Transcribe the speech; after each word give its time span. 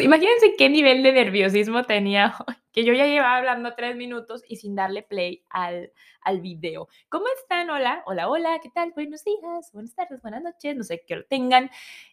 Imagínense 0.00 0.54
qué 0.56 0.68
nivel 0.68 1.02
de 1.02 1.12
nerviosismo 1.12 1.84
tenía, 1.84 2.34
que 2.72 2.84
yo 2.84 2.92
ya 2.92 3.06
llevaba 3.06 3.36
hablando 3.36 3.74
tres 3.74 3.96
minutos 3.96 4.42
y 4.48 4.56
sin 4.56 4.74
darle 4.74 5.02
play 5.02 5.44
al, 5.50 5.92
al 6.20 6.40
video. 6.40 6.88
¿Cómo 7.08 7.26
están? 7.40 7.70
Hola, 7.70 8.02
hola, 8.06 8.28
hola, 8.28 8.58
¿qué 8.62 8.70
tal? 8.70 8.92
Buenos 8.94 9.24
días, 9.24 9.70
buenas 9.72 9.94
tardes, 9.94 10.22
buenas 10.22 10.42
noches, 10.42 10.76
no 10.76 10.84
sé 10.84 11.04
qué 11.06 11.16
lo 11.16 11.24
tengan. 11.24 11.70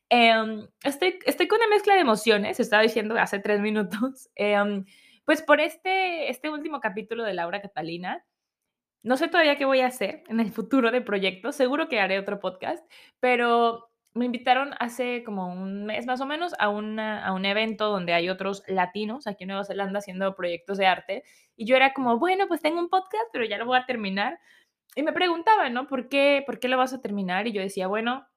Em, 0.10 0.68
estoy, 0.84 1.20
estoy 1.26 1.48
con 1.48 1.60
una 1.60 1.68
mezcla 1.68 1.94
de 1.96 2.02
emociones, 2.02 2.60
estaba 2.60 2.84
diciendo 2.84 3.16
hace 3.18 3.40
tres 3.40 3.60
minutos, 3.62 4.30
em, 4.36 4.86
pues 5.26 5.42
por 5.42 5.60
este, 5.62 6.30
este 6.30 6.50
último 6.50 6.80
capítulo 6.80 7.24
de 7.24 7.34
Laura 7.34 7.62
Catalina. 7.62 8.26
No 9.04 9.18
sé 9.18 9.28
todavía 9.28 9.58
qué 9.58 9.66
voy 9.66 9.82
a 9.82 9.88
hacer 9.88 10.24
en 10.28 10.40
el 10.40 10.52
futuro 10.52 10.92
de 10.92 11.02
proyectos, 11.02 11.56
seguro 11.56 11.88
que 11.90 12.00
haré 12.00 12.20
otro 12.20 12.40
podcast, 12.40 12.86
pero 13.20 13.91
me 14.14 14.26
invitaron 14.26 14.74
hace 14.80 15.24
como 15.24 15.48
un 15.48 15.86
mes 15.86 16.06
más 16.06 16.20
o 16.20 16.26
menos 16.26 16.54
a, 16.60 16.66
a 16.66 17.34
un 17.34 17.46
evento 17.46 17.90
donde 17.90 18.14
hay 18.14 18.30
otros 18.30 18.64
latinos 18.68 19.26
aquí 19.28 19.44
en 19.44 19.50
Nueva 19.50 19.64
Zelanda 19.64 20.00
haciendo 20.00 20.36
proyectos 20.36 20.78
de 20.78 20.86
arte. 20.86 21.24
Y 21.56 21.66
yo 21.66 21.76
era 21.76 21.94
como, 21.94 22.20
bueno, 22.20 22.48
pues 22.48 22.62
tengo 22.62 22.80
un 22.80 22.90
podcast, 22.90 23.26
pero 23.32 23.46
ya 23.46 23.58
lo 23.58 23.66
voy 23.66 23.78
a 23.78 23.86
terminar. 23.86 24.40
Y 24.96 25.04
me 25.04 25.14
preguntaban, 25.14 25.74
¿no? 25.74 25.88
¿Por 25.88 26.10
qué, 26.10 26.44
¿Por 26.46 26.60
qué 26.60 26.68
lo 26.68 26.78
vas 26.78 26.94
a 26.94 27.02
terminar? 27.02 27.48
Y 27.48 27.54
yo 27.54 27.62
decía, 27.62 27.88
bueno, 27.88 28.28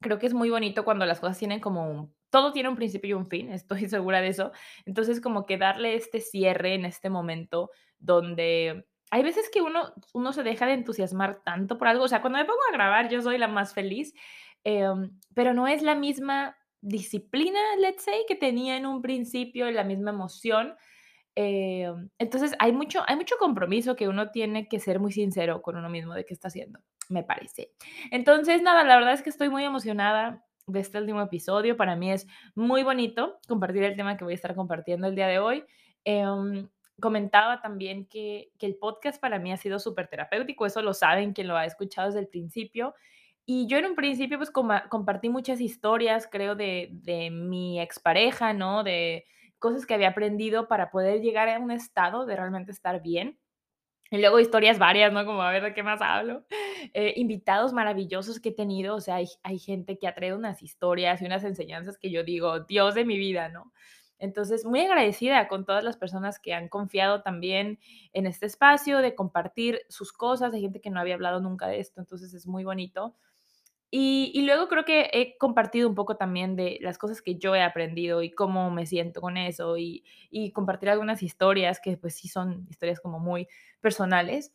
creo 0.00 0.18
que 0.18 0.26
es 0.26 0.34
muy 0.34 0.50
bonito 0.50 0.84
cuando 0.84 1.06
las 1.06 1.20
cosas 1.20 1.38
tienen 1.38 1.60
como 1.60 1.90
un... 1.90 2.14
Todo 2.30 2.52
tiene 2.52 2.68
un 2.68 2.76
principio 2.76 3.10
y 3.10 3.12
un 3.14 3.26
fin, 3.26 3.50
estoy 3.52 3.88
segura 3.88 4.20
de 4.20 4.28
eso. 4.28 4.52
Entonces, 4.86 5.20
como 5.20 5.46
que 5.46 5.58
darle 5.58 5.96
este 5.96 6.20
cierre 6.20 6.74
en 6.74 6.84
este 6.84 7.10
momento 7.10 7.70
donde 7.98 8.86
hay 9.10 9.22
veces 9.22 9.50
que 9.50 9.60
uno, 9.60 9.92
uno 10.14 10.32
se 10.32 10.42
deja 10.42 10.66
de 10.66 10.72
entusiasmar 10.72 11.42
tanto 11.44 11.76
por 11.76 11.88
algo. 11.88 12.04
O 12.04 12.08
sea, 12.08 12.20
cuando 12.20 12.38
me 12.38 12.44
pongo 12.44 12.60
a 12.68 12.72
grabar, 12.72 13.10
yo 13.10 13.20
soy 13.20 13.36
la 13.36 13.48
más 13.48 13.74
feliz 13.74 14.14
Em, 14.64 15.18
pero 15.34 15.54
no 15.54 15.66
es 15.66 15.82
la 15.82 15.94
misma 15.94 16.56
disciplina, 16.80 17.58
let's 17.78 18.04
say, 18.04 18.24
que 18.26 18.34
tenía 18.34 18.76
en 18.76 18.86
un 18.86 19.02
principio, 19.02 19.70
la 19.70 19.84
misma 19.84 20.10
emoción. 20.10 20.74
Em, 21.34 22.10
entonces 22.18 22.52
hay 22.58 22.72
mucho, 22.72 23.02
hay 23.06 23.16
mucho 23.16 23.36
compromiso 23.38 23.96
que 23.96 24.08
uno 24.08 24.30
tiene 24.30 24.68
que 24.68 24.80
ser 24.80 25.00
muy 25.00 25.12
sincero 25.12 25.62
con 25.62 25.76
uno 25.76 25.88
mismo 25.88 26.14
de 26.14 26.24
qué 26.24 26.34
está 26.34 26.48
haciendo, 26.48 26.80
me 27.08 27.22
parece. 27.22 27.72
Entonces, 28.10 28.62
nada, 28.62 28.84
la 28.84 28.96
verdad 28.96 29.14
es 29.14 29.22
que 29.22 29.30
estoy 29.30 29.48
muy 29.48 29.64
emocionada 29.64 30.44
de 30.66 30.80
este 30.80 30.98
último 30.98 31.22
episodio. 31.22 31.76
Para 31.76 31.96
mí 31.96 32.12
es 32.12 32.26
muy 32.54 32.82
bonito 32.82 33.38
compartir 33.48 33.84
el 33.84 33.96
tema 33.96 34.16
que 34.16 34.24
voy 34.24 34.34
a 34.34 34.36
estar 34.36 34.54
compartiendo 34.54 35.06
el 35.06 35.14
día 35.14 35.28
de 35.28 35.38
hoy. 35.38 35.64
Em, 36.04 36.68
comentaba 37.00 37.60
también 37.60 38.06
que, 38.06 38.52
que, 38.58 38.66
el 38.66 38.76
podcast 38.76 39.20
para 39.20 39.38
mí 39.38 39.52
ha 39.52 39.56
sido 39.56 39.78
súper 39.78 40.08
terapéutico, 40.08 40.66
eso 40.66 40.82
lo 40.82 40.94
saben 40.94 41.32
quien 41.32 41.48
lo 41.48 41.56
ha 41.56 41.64
escuchado 41.64 42.08
desde 42.08 42.20
el 42.20 42.28
principio. 42.28 42.94
Y 43.44 43.66
yo 43.66 43.78
en 43.78 43.86
un 43.86 43.94
principio, 43.96 44.38
pues, 44.38 44.50
compartí 44.50 45.28
muchas 45.28 45.60
historias, 45.60 46.28
creo, 46.30 46.54
de, 46.54 46.90
de 46.92 47.30
mi 47.30 47.80
expareja, 47.80 48.52
¿no? 48.52 48.84
De 48.84 49.24
cosas 49.58 49.86
que 49.86 49.94
había 49.94 50.08
aprendido 50.08 50.68
para 50.68 50.90
poder 50.90 51.20
llegar 51.20 51.48
a 51.48 51.58
un 51.58 51.70
estado 51.70 52.26
de 52.26 52.36
realmente 52.36 52.72
estar 52.72 53.02
bien. 53.02 53.38
Y 54.10 54.18
luego 54.18 54.38
historias 54.38 54.78
varias, 54.78 55.10
¿no? 55.10 55.24
Como 55.24 55.42
a 55.42 55.50
ver 55.50 55.62
de 55.62 55.72
qué 55.72 55.82
más 55.82 56.02
hablo. 56.02 56.44
Eh, 56.94 57.14
invitados 57.16 57.72
maravillosos 57.72 58.40
que 58.40 58.50
he 58.50 58.54
tenido, 58.54 58.96
o 58.96 59.00
sea, 59.00 59.14
hay, 59.14 59.28
hay, 59.42 59.58
gente 59.58 59.98
que 59.98 60.08
ha 60.08 60.14
traído 60.14 60.36
unas 60.36 60.62
historias 60.62 61.22
y 61.22 61.26
unas 61.26 61.44
enseñanzas 61.44 61.96
que 61.96 62.10
yo 62.10 62.24
digo, 62.24 62.60
Dios 62.60 62.94
de 62.94 63.04
mi 63.04 63.16
vida, 63.16 63.48
¿no? 63.48 63.72
Entonces, 64.18 64.64
muy 64.64 64.80
agradecida 64.80 65.48
con 65.48 65.64
todas 65.64 65.82
las 65.82 65.96
personas 65.96 66.38
que 66.38 66.54
han 66.54 66.68
confiado 66.68 67.22
también 67.22 67.78
en 68.12 68.26
este 68.26 68.46
espacio, 68.46 68.98
de 68.98 69.14
compartir 69.14 69.80
sus 69.88 70.12
cosas, 70.12 70.52
hay 70.52 70.60
gente 70.60 70.80
que 70.80 70.90
no 70.90 71.00
había 71.00 71.14
hablado 71.14 71.40
nunca 71.40 71.68
de 71.68 71.80
esto, 71.80 72.00
entonces 72.00 72.34
es 72.34 72.46
muy 72.46 72.64
bonito. 72.64 73.16
Y, 73.94 74.40
luego 74.46 74.68
creo 74.68 74.86
que 74.86 75.10
he 75.12 75.36
compartido 75.36 75.86
un 75.86 75.94
poco 75.94 76.16
también 76.16 76.56
de 76.56 76.78
las 76.80 76.96
cosas 76.96 77.20
que 77.20 77.36
yo 77.36 77.54
he 77.54 77.62
aprendido 77.62 78.22
y 78.22 78.30
cómo 78.30 78.70
me 78.70 78.86
siento 78.86 79.20
con 79.20 79.36
eso 79.36 79.76
y, 79.76 80.02
compartir 80.54 80.88
algunas 80.88 81.22
historias 81.22 81.78
que 81.78 81.98
pues 81.98 82.14
sí 82.16 82.26
son 82.26 82.66
historias 82.70 83.00
como 83.00 83.18
muy 83.20 83.48
personales. 83.82 84.54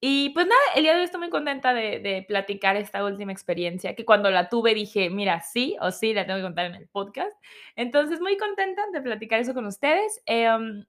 Y 0.00 0.30
pues 0.30 0.46
nada, 0.46 0.60
el 0.76 0.84
día 0.84 0.92
de 0.94 1.00
hoy 1.00 1.04
estoy 1.04 1.20
muy 1.20 1.28
contenta 1.28 1.74
de, 1.74 2.24
platicar 2.26 2.76
esta 2.76 3.04
última 3.04 3.32
experiencia, 3.32 3.94
que 3.94 4.06
cuando 4.06 4.30
la 4.30 4.48
tuve 4.48 4.72
dije, 4.74 5.10
mira, 5.10 5.40
sí 5.42 5.76
o 5.82 5.90
sí, 5.90 6.14
la 6.14 6.24
tengo 6.24 6.38
que 6.38 6.44
contar 6.44 6.66
en 6.66 6.76
el 6.76 6.88
podcast. 6.88 7.36
Entonces, 7.76 8.18
muy 8.20 8.38
contenta 8.38 8.82
de 8.94 9.02
platicar 9.02 9.40
eso 9.40 9.52
con 9.52 9.66
ustedes. 9.66 10.22
Em, 10.24 10.86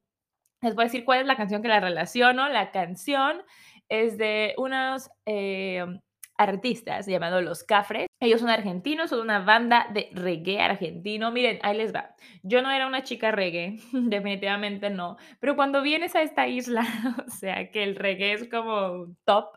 les 0.62 0.76
voy 0.76 0.84
a 0.84 0.86
decir 0.86 1.04
cuál 1.06 1.22
es 1.22 1.28
la 1.28 1.36
canción 1.38 1.62
que 1.62 1.68
la 1.68 1.82
relaciono. 1.82 2.48
La 2.48 2.72
canción 2.72 3.44
es 3.90 4.18
de 4.18 4.54
unos... 4.58 5.10
Em, 5.26 6.00
artistas 6.42 7.06
llamados 7.06 7.44
Los 7.44 7.64
Cafres. 7.64 8.08
Ellos 8.20 8.42
son 8.42 8.50
argentinos, 8.50 9.10
son 9.10 9.22
una 9.22 9.40
banda 9.40 9.88
de 9.94 10.10
reggae 10.14 10.60
argentino. 10.60 11.32
Miren, 11.32 11.60
ahí 11.62 11.78
les 11.78 11.94
va. 11.94 12.16
Yo 12.44 12.62
no 12.62 12.72
era 12.72 12.88
una 12.88 13.04
chica 13.04 13.32
reggae, 13.32 13.78
definitivamente 13.92 14.90
no. 14.90 15.18
Pero 15.40 15.56
cuando 15.56 15.82
vienes 15.82 16.16
a 16.16 16.22
esta 16.22 16.48
isla, 16.48 16.82
o 17.28 17.30
sea, 17.30 17.70
que 17.72 17.84
el 17.84 17.96
reggae 17.96 18.34
es 18.34 18.50
como 18.50 19.16
top, 19.26 19.50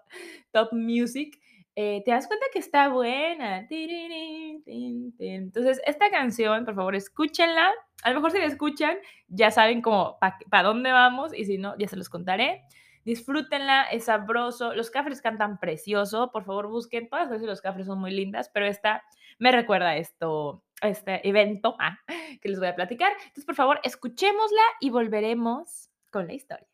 top 0.53 0.73
music, 0.73 1.41
eh, 1.77 2.03
te 2.05 2.13
das 2.13 2.27
cuenta 2.29 2.47
que 2.53 2.59
está 2.61 2.89
buena. 2.89 3.67
Entonces, 5.19 5.81
esta 5.87 6.11
canción, 6.11 6.65
por 6.65 6.75
favor, 6.75 6.95
escúchenla. 6.95 7.73
A 8.03 8.11
lo 8.11 8.17
mejor 8.17 8.31
si 8.31 8.39
la 8.39 8.45
escuchan, 8.45 8.97
ya 9.29 9.51
saben 9.51 9.81
como 9.81 10.19
para 10.51 10.63
dónde 10.63 10.93
vamos 10.93 11.35
y 11.35 11.47
si 11.47 11.59
no, 11.59 11.77
ya 11.79 11.89
se 11.89 11.97
los 11.97 12.09
contaré. 12.09 12.63
Disfrútenla, 13.05 13.85
es 13.85 14.05
sabroso. 14.05 14.75
Los 14.75 14.91
cafres 14.91 15.21
cantan 15.21 15.59
precioso. 15.59 16.31
Por 16.33 16.45
favor, 16.45 16.69
busquen. 16.69 17.09
Todas 17.09 17.31
las 17.31 17.43
los 17.43 17.61
cafres 17.61 17.87
son 17.87 18.01
muy 18.01 18.11
lindas, 18.11 18.51
pero 18.53 18.67
esta 18.67 19.03
me 19.39 19.53
recuerda 19.53 19.97
esto, 19.97 20.65
este 20.81 21.27
evento 21.29 21.77
ah, 21.79 21.99
que 22.41 22.49
les 22.49 22.59
voy 22.59 22.69
a 22.69 22.75
platicar. 22.75 23.13
Entonces, 23.19 23.45
por 23.45 23.55
favor, 23.55 23.81
escuchémosla 23.83 24.63
y 24.81 24.91
volveremos 24.91 25.91
con 26.11 26.27
la 26.27 26.35
historia. 26.35 26.74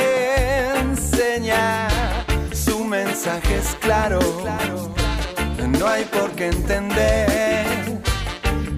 mensaje 2.91 3.55
es 3.55 3.77
claro, 3.79 4.19
no 5.79 5.87
hay 5.87 6.03
por 6.03 6.29
qué 6.31 6.47
entender 6.47 8.01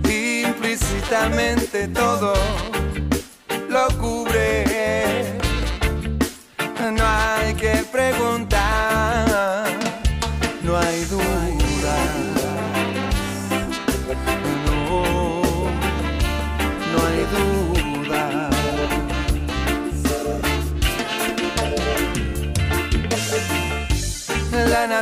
implícitamente 0.08 1.88
todo 1.88 2.36
lo 3.70 3.88
cubre. 3.98 5.40
No 6.92 7.04
hay 7.04 7.56
que 7.56 7.84
preguntar, 7.92 8.63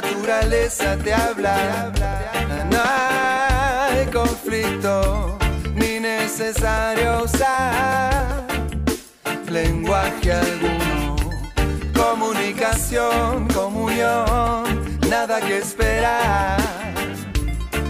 naturaleza 0.01 0.97
te 0.97 1.13
habla. 1.13 1.91
No 2.69 2.79
hay 2.83 4.05
conflicto 4.07 5.37
ni 5.75 5.99
necesario 5.99 7.23
usar 7.23 8.45
lenguaje 9.49 10.31
alguno. 10.31 11.15
Comunicación, 11.93 13.47
comunión, 13.49 14.99
nada 15.09 15.39
que 15.41 15.57
esperar. 15.57 16.59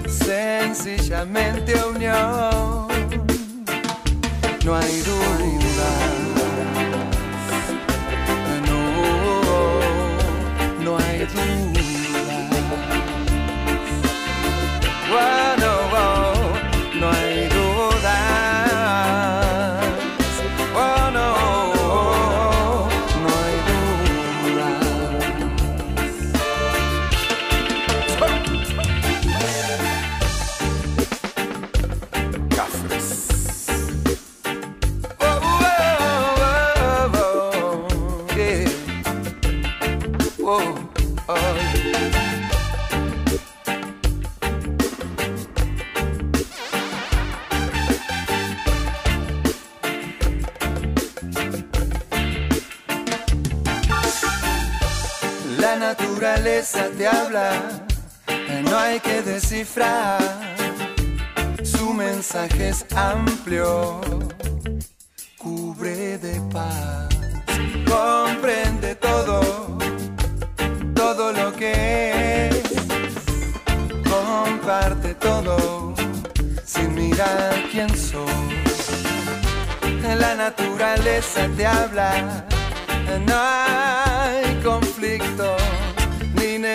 Sencillamente 0.07 1.75
unión. 1.83 2.87
No 4.65 4.75
hay 4.75 5.01
duda. 5.01 5.41
No, 10.83 10.97
no 15.11 15.60
naturaleza 56.73 56.97
te 56.97 57.07
habla, 57.07 57.51
no 58.63 58.77
hay 58.77 58.99
que 58.99 59.21
descifrar. 59.21 60.19
Su 61.63 61.93
mensaje 61.93 62.69
es 62.69 62.85
amplio, 62.95 64.01
cubre 65.37 66.17
de 66.17 66.41
paz, 66.51 67.09
comprende 67.85 68.95
todo, 68.95 69.77
todo 70.95 71.31
lo 71.31 71.53
que 71.53 72.49
es, 72.49 72.63
comparte 74.09 75.15
todo, 75.15 75.93
sin 76.65 76.93
mirar 76.95 77.53
quién 77.71 77.89
sos. 77.89 78.29
La 80.17 80.35
naturaleza 80.35 81.47
te 81.55 81.65
habla, 81.65 82.45
no 83.25 83.35
hay 83.35 84.55
conflicto 84.63 85.55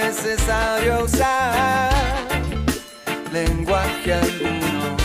necesario 0.06 1.05
usar 1.05 1.91
lenguaje 3.32 4.14
alguno. 4.14 4.97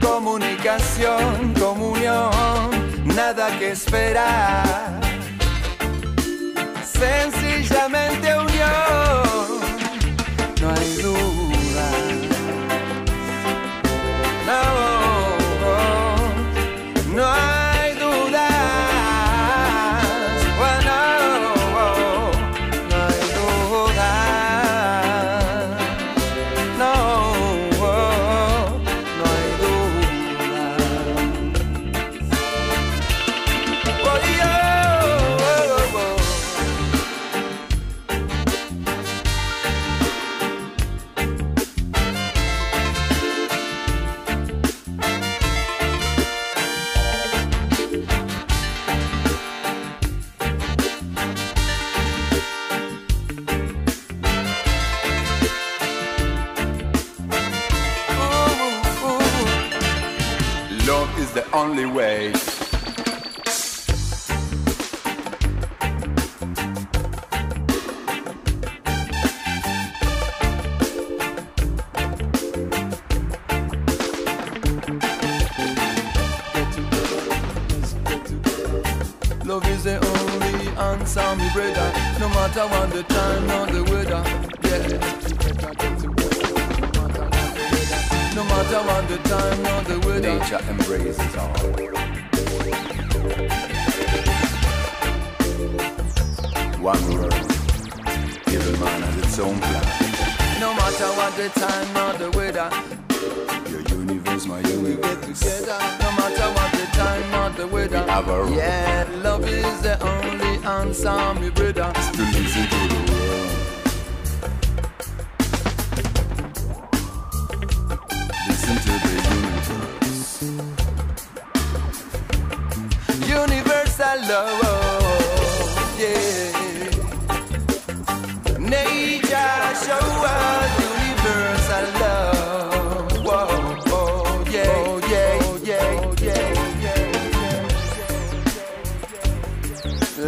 Comunicación, 0.00 1.52
comunión, 1.58 2.70
nada 3.04 3.46
que 3.58 3.72
esperar. 3.72 5.00
Sencillamente 6.82 8.26
unión, 8.48 9.60
no 10.60 10.70
hay 10.70 10.90
duda. 11.02 11.88
No, 14.46 14.91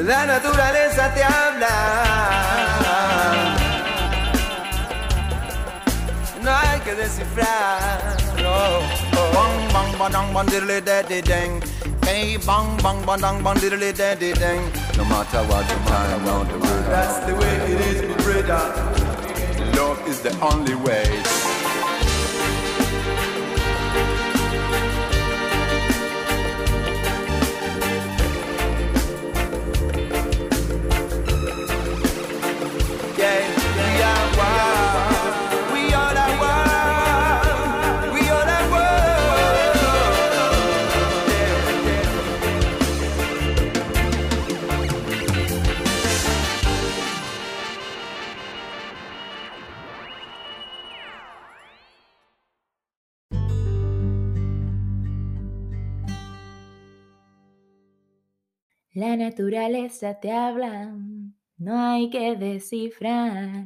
La 0.04 0.26
naturaleza 0.26 1.14
te 1.14 1.24
habla. 1.24 1.70
No 6.42 6.50
hay 6.50 6.80
que 6.80 6.94
descifrar. 6.94 8.18
Oh. 8.44 8.82
Bang 9.32 9.72
bang 9.72 9.98
badang 9.98 10.34
bang 10.34 10.46
diddly 10.46 10.80
daddy 10.84 11.22
dang. 11.22 11.62
Hey 12.04 12.36
bang 12.36 12.76
bang 12.82 13.00
badang 13.06 13.42
bang 13.42 13.56
diddly 13.56 13.92
daddy 13.96 14.34
dang. 14.34 14.60
No 14.98 15.04
matter 15.06 15.42
what 15.48 15.66
the 15.68 15.74
time 15.88 16.28
or 16.28 16.44
the 16.44 16.58
weather. 16.58 16.90
That's 16.90 17.18
the 17.24 17.34
way 17.34 17.54
it 17.72 17.80
is, 17.88 18.02
my 18.02 18.14
brother. 18.24 18.64
Love 19.72 20.06
is 20.06 20.20
the 20.20 20.38
only 20.40 20.74
way. 20.74 21.08
Naturaleza 59.34 60.20
te 60.20 60.30
habla, 60.30 60.94
no 61.56 61.76
hay 61.76 62.08
que 62.08 62.36
descifrar. 62.36 63.64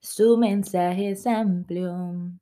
Su 0.00 0.36
mensaje 0.36 1.10
es 1.10 1.28
amplio, 1.28 2.32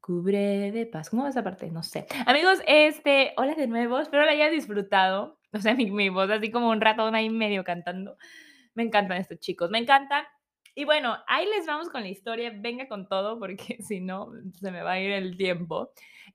cubre 0.00 0.70
de 0.70 0.86
paz. 0.86 1.10
¿Cómo 1.10 1.24
va 1.24 1.30
esa 1.30 1.42
parte? 1.42 1.68
No 1.72 1.82
sé. 1.82 2.06
Amigos, 2.24 2.60
este, 2.68 3.32
hola 3.36 3.56
de 3.56 3.66
nuevo, 3.66 3.98
espero 3.98 4.24
la 4.24 4.30
hayas 4.30 4.52
disfrutado. 4.52 5.40
O 5.52 5.58
sea, 5.58 5.74
mi, 5.74 6.08
voz 6.08 6.30
así 6.30 6.52
como 6.52 6.70
un 6.70 6.80
ratón 6.80 7.16
ahí 7.16 7.30
medio 7.30 7.64
cantando. 7.64 8.16
Me 8.74 8.84
encantan 8.84 9.16
estos 9.16 9.40
chicos, 9.40 9.68
me 9.68 9.78
encantan. 9.78 10.24
Y 10.76 10.84
bueno, 10.84 11.16
ahí 11.26 11.46
les 11.46 11.66
vamos 11.66 11.88
con 11.88 12.02
la 12.02 12.08
historia. 12.08 12.52
Venga 12.54 12.86
con 12.86 13.08
todo, 13.08 13.40
porque 13.40 13.78
si 13.82 14.00
no, 14.00 14.30
se 14.52 14.70
me 14.70 14.82
va 14.82 14.92
a 14.92 15.00
ir 15.00 15.10
el 15.10 15.36
tiempo. 15.36 15.90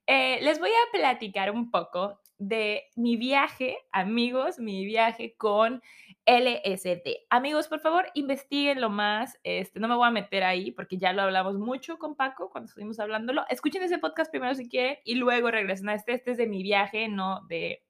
Eh, 0.07 0.39
les 0.41 0.59
voy 0.59 0.71
a 0.71 0.91
platicar 0.91 1.51
un 1.51 1.71
poco 1.71 2.19
de 2.41 2.89
mi 2.95 3.17
viaje, 3.17 3.77
amigos, 3.91 4.57
mi 4.57 4.83
viaje 4.83 5.36
con 5.38 5.83
LSD. 6.25 7.27
Amigos, 7.29 7.67
por 7.67 7.81
favor, 7.81 8.07
investiguenlo 8.15 8.89
más. 8.89 9.39
Este, 9.43 9.79
no 9.79 9.88
me 9.88 9.95
voy 9.95 10.07
a 10.07 10.12
meter 10.12 10.43
ahí 10.43 10.71
porque 10.71 10.98
ya 10.98 11.13
lo 11.13 11.21
hablamos 11.21 11.60
mucho 11.60 12.00
con 12.00 12.15
Paco 12.15 12.50
cuando 12.50 12.67
estuvimos 12.67 13.00
hablándolo. 13.00 13.45
Escuchen 13.48 13.83
ese 13.83 14.00
podcast 14.00 14.31
primero 14.31 14.55
si 14.55 14.67
quieren 14.67 14.98
y 15.05 15.15
luego 15.15 15.51
regresen 15.51 15.89
a 15.89 15.93
este. 15.93 16.13
Este 16.13 16.31
es 16.31 16.38
de 16.38 16.48
mi 16.48 16.63
viaje, 16.63 17.07
no 17.10 17.41
de 17.48 17.83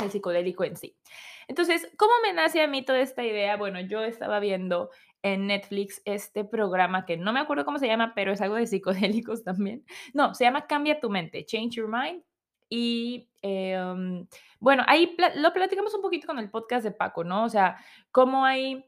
el 0.00 0.10
psicodélico 0.10 0.62
en 0.62 0.76
sí. 0.76 0.96
Entonces, 1.48 1.90
¿cómo 1.96 2.12
me 2.22 2.32
nace 2.32 2.62
a 2.62 2.68
mí 2.68 2.84
toda 2.84 3.00
esta 3.00 3.24
idea? 3.24 3.56
Bueno, 3.56 3.80
yo 3.80 4.04
estaba 4.04 4.38
viendo 4.38 4.90
en 5.22 5.48
Netflix 5.48 6.00
este 6.04 6.44
programa 6.44 7.06
que 7.06 7.16
no 7.16 7.32
me 7.32 7.40
acuerdo 7.40 7.64
cómo 7.64 7.80
se 7.80 7.88
llama, 7.88 8.12
pero 8.14 8.32
es 8.32 8.40
algo 8.40 8.54
de 8.54 8.68
psicodélicos 8.68 9.42
también. 9.44 9.84
No, 10.14 10.32
se 10.32 10.44
llama 10.44 10.68
Cambia 10.68 11.00
tu 11.00 11.10
mente, 11.10 11.44
Change 11.44 11.74
Your 11.74 11.88
Mind. 11.88 12.22
Y 12.68 13.29
em, 13.42 14.26
bueno, 14.60 14.82
ahí 14.86 15.16
lo 15.36 15.52
platicamos 15.52 15.94
un 15.94 16.02
poquito 16.02 16.26
con 16.26 16.38
el 16.38 16.50
podcast 16.50 16.84
de 16.84 16.92
Paco, 16.92 17.24
¿no? 17.24 17.44
O 17.44 17.48
sea, 17.48 17.76
cómo 18.12 18.44
hay 18.44 18.84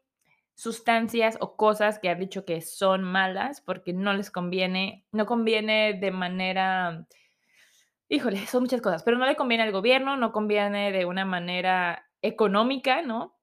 sustancias 0.55 1.39
o 1.41 1.57
cosas 1.57 1.99
que 1.99 2.09
han 2.11 2.19
dicho 2.21 2.45
que 2.45 2.61
son 2.61 3.03
malas 3.03 3.61
porque 3.61 3.93
no 3.93 4.13
les 4.15 4.31
conviene, 4.31 5.07
no 5.13 5.27
conviene 5.27 5.95
de 5.95 6.11
manera, 6.11 7.07
híjole, 8.09 8.47
son 8.47 8.63
muchas 8.65 8.81
cosas, 8.83 9.03
pero 9.03 9.19
no 9.19 9.27
le 9.27 9.37
conviene 9.37 9.65
al 9.65 9.73
gobierno, 9.73 10.17
no 10.17 10.33
conviene 10.33 10.93
de 10.93 11.05
una 11.07 11.25
manera 11.25 12.07
económica, 12.23 13.03
¿no? 13.03 13.37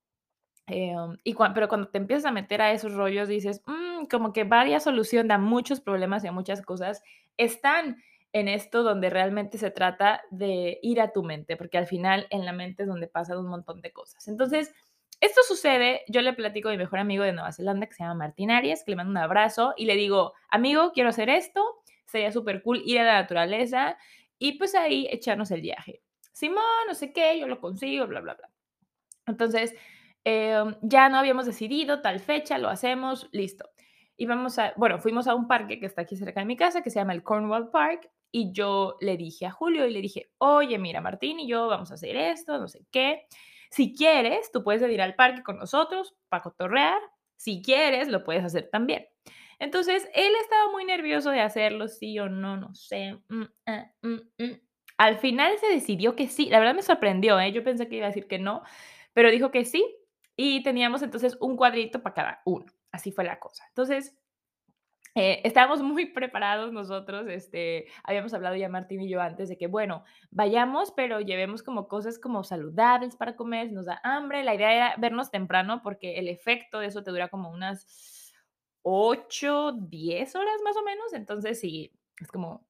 Em, 0.67 1.17
y 1.23 1.35
pero 1.53 1.67
cuando 1.67 1.89
te 1.89 1.97
empiezas 1.97 2.25
a 2.25 2.31
meter 2.31 2.61
a 2.61 2.71
esos 2.71 2.93
rollos, 2.93 3.27
dices, 3.27 3.63
"Mm, 3.67 4.05
como 4.07 4.33
que 4.33 4.43
varias 4.45 4.83
solución 4.83 5.27
da 5.27 5.37
muchos 5.39 5.81
problemas 5.81 6.23
y 6.23 6.27
a 6.27 6.31
muchas 6.31 6.61
cosas 6.61 7.01
están 7.37 7.97
en 8.33 8.47
esto 8.47 8.83
donde 8.83 9.09
realmente 9.09 9.57
se 9.57 9.71
trata 9.71 10.21
de 10.29 10.79
ir 10.81 11.01
a 11.01 11.11
tu 11.11 11.23
mente, 11.23 11.57
porque 11.57 11.77
al 11.77 11.87
final 11.87 12.27
en 12.29 12.45
la 12.45 12.53
mente 12.53 12.83
es 12.83 12.89
donde 12.89 13.07
pasan 13.07 13.39
un 13.39 13.47
montón 13.47 13.81
de 13.81 13.91
cosas. 13.91 14.27
Entonces, 14.27 14.73
esto 15.19 15.41
sucede, 15.47 16.03
yo 16.07 16.21
le 16.21 16.33
platico 16.33 16.69
a 16.69 16.71
mi 16.71 16.77
mejor 16.77 16.99
amigo 16.99 17.23
de 17.23 17.33
Nueva 17.33 17.51
Zelanda 17.51 17.87
que 17.87 17.93
se 17.93 18.03
llama 18.03 18.15
Martín 18.15 18.51
Arias, 18.51 18.83
que 18.83 18.91
le 18.91 18.97
mando 18.97 19.11
un 19.11 19.17
abrazo 19.17 19.73
y 19.75 19.85
le 19.85 19.95
digo, 19.95 20.33
amigo, 20.49 20.91
quiero 20.93 21.09
hacer 21.09 21.29
esto, 21.29 21.61
sería 22.05 22.31
súper 22.31 22.61
cool 22.61 22.81
ir 22.85 22.99
a 22.99 23.03
la 23.03 23.21
naturaleza 23.21 23.97
y 24.37 24.57
pues 24.57 24.75
ahí 24.75 25.07
echarnos 25.11 25.51
el 25.51 25.61
viaje. 25.61 26.01
Simón, 26.31 26.63
no 26.87 26.93
sé 26.93 27.11
qué, 27.11 27.37
yo 27.39 27.47
lo 27.47 27.59
consigo, 27.59 28.07
bla, 28.07 28.21
bla, 28.21 28.35
bla. 28.35 28.49
Entonces, 29.25 29.75
Em, 30.23 30.75
ya 30.81 31.09
no 31.09 31.17
habíamos 31.17 31.45
decidido 31.45 32.01
tal 32.01 32.19
fecha, 32.19 32.57
lo 32.57 32.69
hacemos, 32.69 33.29
listo. 33.31 33.69
Y 34.17 34.25
vamos 34.25 34.59
a, 34.59 34.73
bueno, 34.75 34.99
fuimos 34.99 35.27
a 35.27 35.35
un 35.35 35.47
parque 35.47 35.79
que 35.79 35.85
está 35.85 36.01
aquí 36.01 36.15
cerca 36.17 36.41
de 36.41 36.45
mi 36.45 36.57
casa, 36.57 36.81
que 36.81 36.89
se 36.89 36.99
llama 36.99 37.13
el 37.13 37.23
Cornwall 37.23 37.71
Park, 37.71 38.09
y 38.31 38.51
yo 38.51 38.97
le 39.01 39.17
dije 39.17 39.45
a 39.45 39.51
Julio 39.51 39.85
y 39.87 39.91
le 39.91 40.01
dije, 40.01 40.31
oye, 40.37 40.77
mira, 40.77 41.01
Martín 41.01 41.39
y 41.39 41.47
yo 41.47 41.67
vamos 41.67 41.91
a 41.91 41.95
hacer 41.95 42.15
esto, 42.15 42.59
no 42.59 42.67
sé 42.67 42.85
qué. 42.91 43.25
Si 43.71 43.93
quieres, 43.95 44.51
tú 44.51 44.63
puedes 44.63 44.81
ir 44.89 45.01
al 45.01 45.15
parque 45.15 45.43
con 45.43 45.57
nosotros 45.57 46.15
para 46.29 46.43
cotorrear. 46.43 46.99
Si 47.35 47.61
quieres, 47.61 48.07
lo 48.07 48.23
puedes 48.23 48.43
hacer 48.43 48.69
también. 48.71 49.07
Entonces, 49.59 50.09
él 50.13 50.31
estaba 50.41 50.71
muy 50.71 50.85
nervioso 50.85 51.31
de 51.31 51.41
hacerlo, 51.41 51.87
sí 51.87 52.17
o 52.19 52.29
no, 52.29 52.57
no 52.57 52.73
sé. 52.73 53.19
Mm, 53.27 53.43
ah, 53.67 53.91
mm, 54.01 54.43
mm. 54.43 54.61
Al 54.97 55.17
final 55.17 55.57
se 55.59 55.67
decidió 55.67 56.15
que 56.15 56.27
sí. 56.27 56.49
La 56.49 56.59
verdad 56.59 56.75
me 56.75 56.81
sorprendió, 56.81 57.39
¿eh? 57.39 57.51
Yo 57.51 57.63
pensé 57.63 57.87
que 57.87 57.97
iba 57.97 58.05
a 58.05 58.09
decir 58.09 58.27
que 58.27 58.39
no, 58.39 58.63
pero 59.13 59.31
dijo 59.31 59.51
que 59.51 59.65
sí. 59.65 59.85
Y 60.35 60.63
teníamos 60.63 61.01
entonces 61.01 61.37
un 61.41 61.57
cuadrito 61.57 62.01
para 62.01 62.15
cada 62.15 62.41
uno. 62.45 62.65
Así 62.91 63.11
fue 63.11 63.25
la 63.25 63.39
cosa. 63.39 63.65
Entonces, 63.69 64.17
eh, 65.19 65.41
estábamos 65.43 65.81
muy 65.81 66.05
preparados 66.05 66.71
nosotros, 66.71 67.27
este, 67.27 67.87
habíamos 68.03 68.33
hablado 68.33 68.55
ya 68.55 68.69
Martín 68.69 69.01
y 69.01 69.09
yo 69.09 69.19
antes 69.19 69.49
de 69.49 69.57
que, 69.57 69.67
bueno, 69.67 70.05
vayamos, 70.31 70.91
pero 70.91 71.19
llevemos 71.19 71.61
como 71.61 71.89
cosas 71.89 72.19
como 72.19 72.45
saludables 72.45 73.17
para 73.17 73.35
comer, 73.35 73.69
nos 73.73 73.85
da 73.85 73.99
hambre, 74.03 74.45
la 74.45 74.55
idea 74.55 74.73
era 74.73 74.95
vernos 74.97 75.29
temprano 75.29 75.81
porque 75.83 76.19
el 76.19 76.29
efecto 76.29 76.79
de 76.79 76.87
eso 76.87 77.03
te 77.03 77.11
dura 77.11 77.27
como 77.27 77.49
unas 77.49 78.33
8, 78.83 79.73
10 79.73 80.35
horas 80.35 80.61
más 80.63 80.77
o 80.77 80.83
menos, 80.83 81.11
entonces 81.11 81.59
sí, 81.59 81.91
es 82.21 82.31
como 82.31 82.65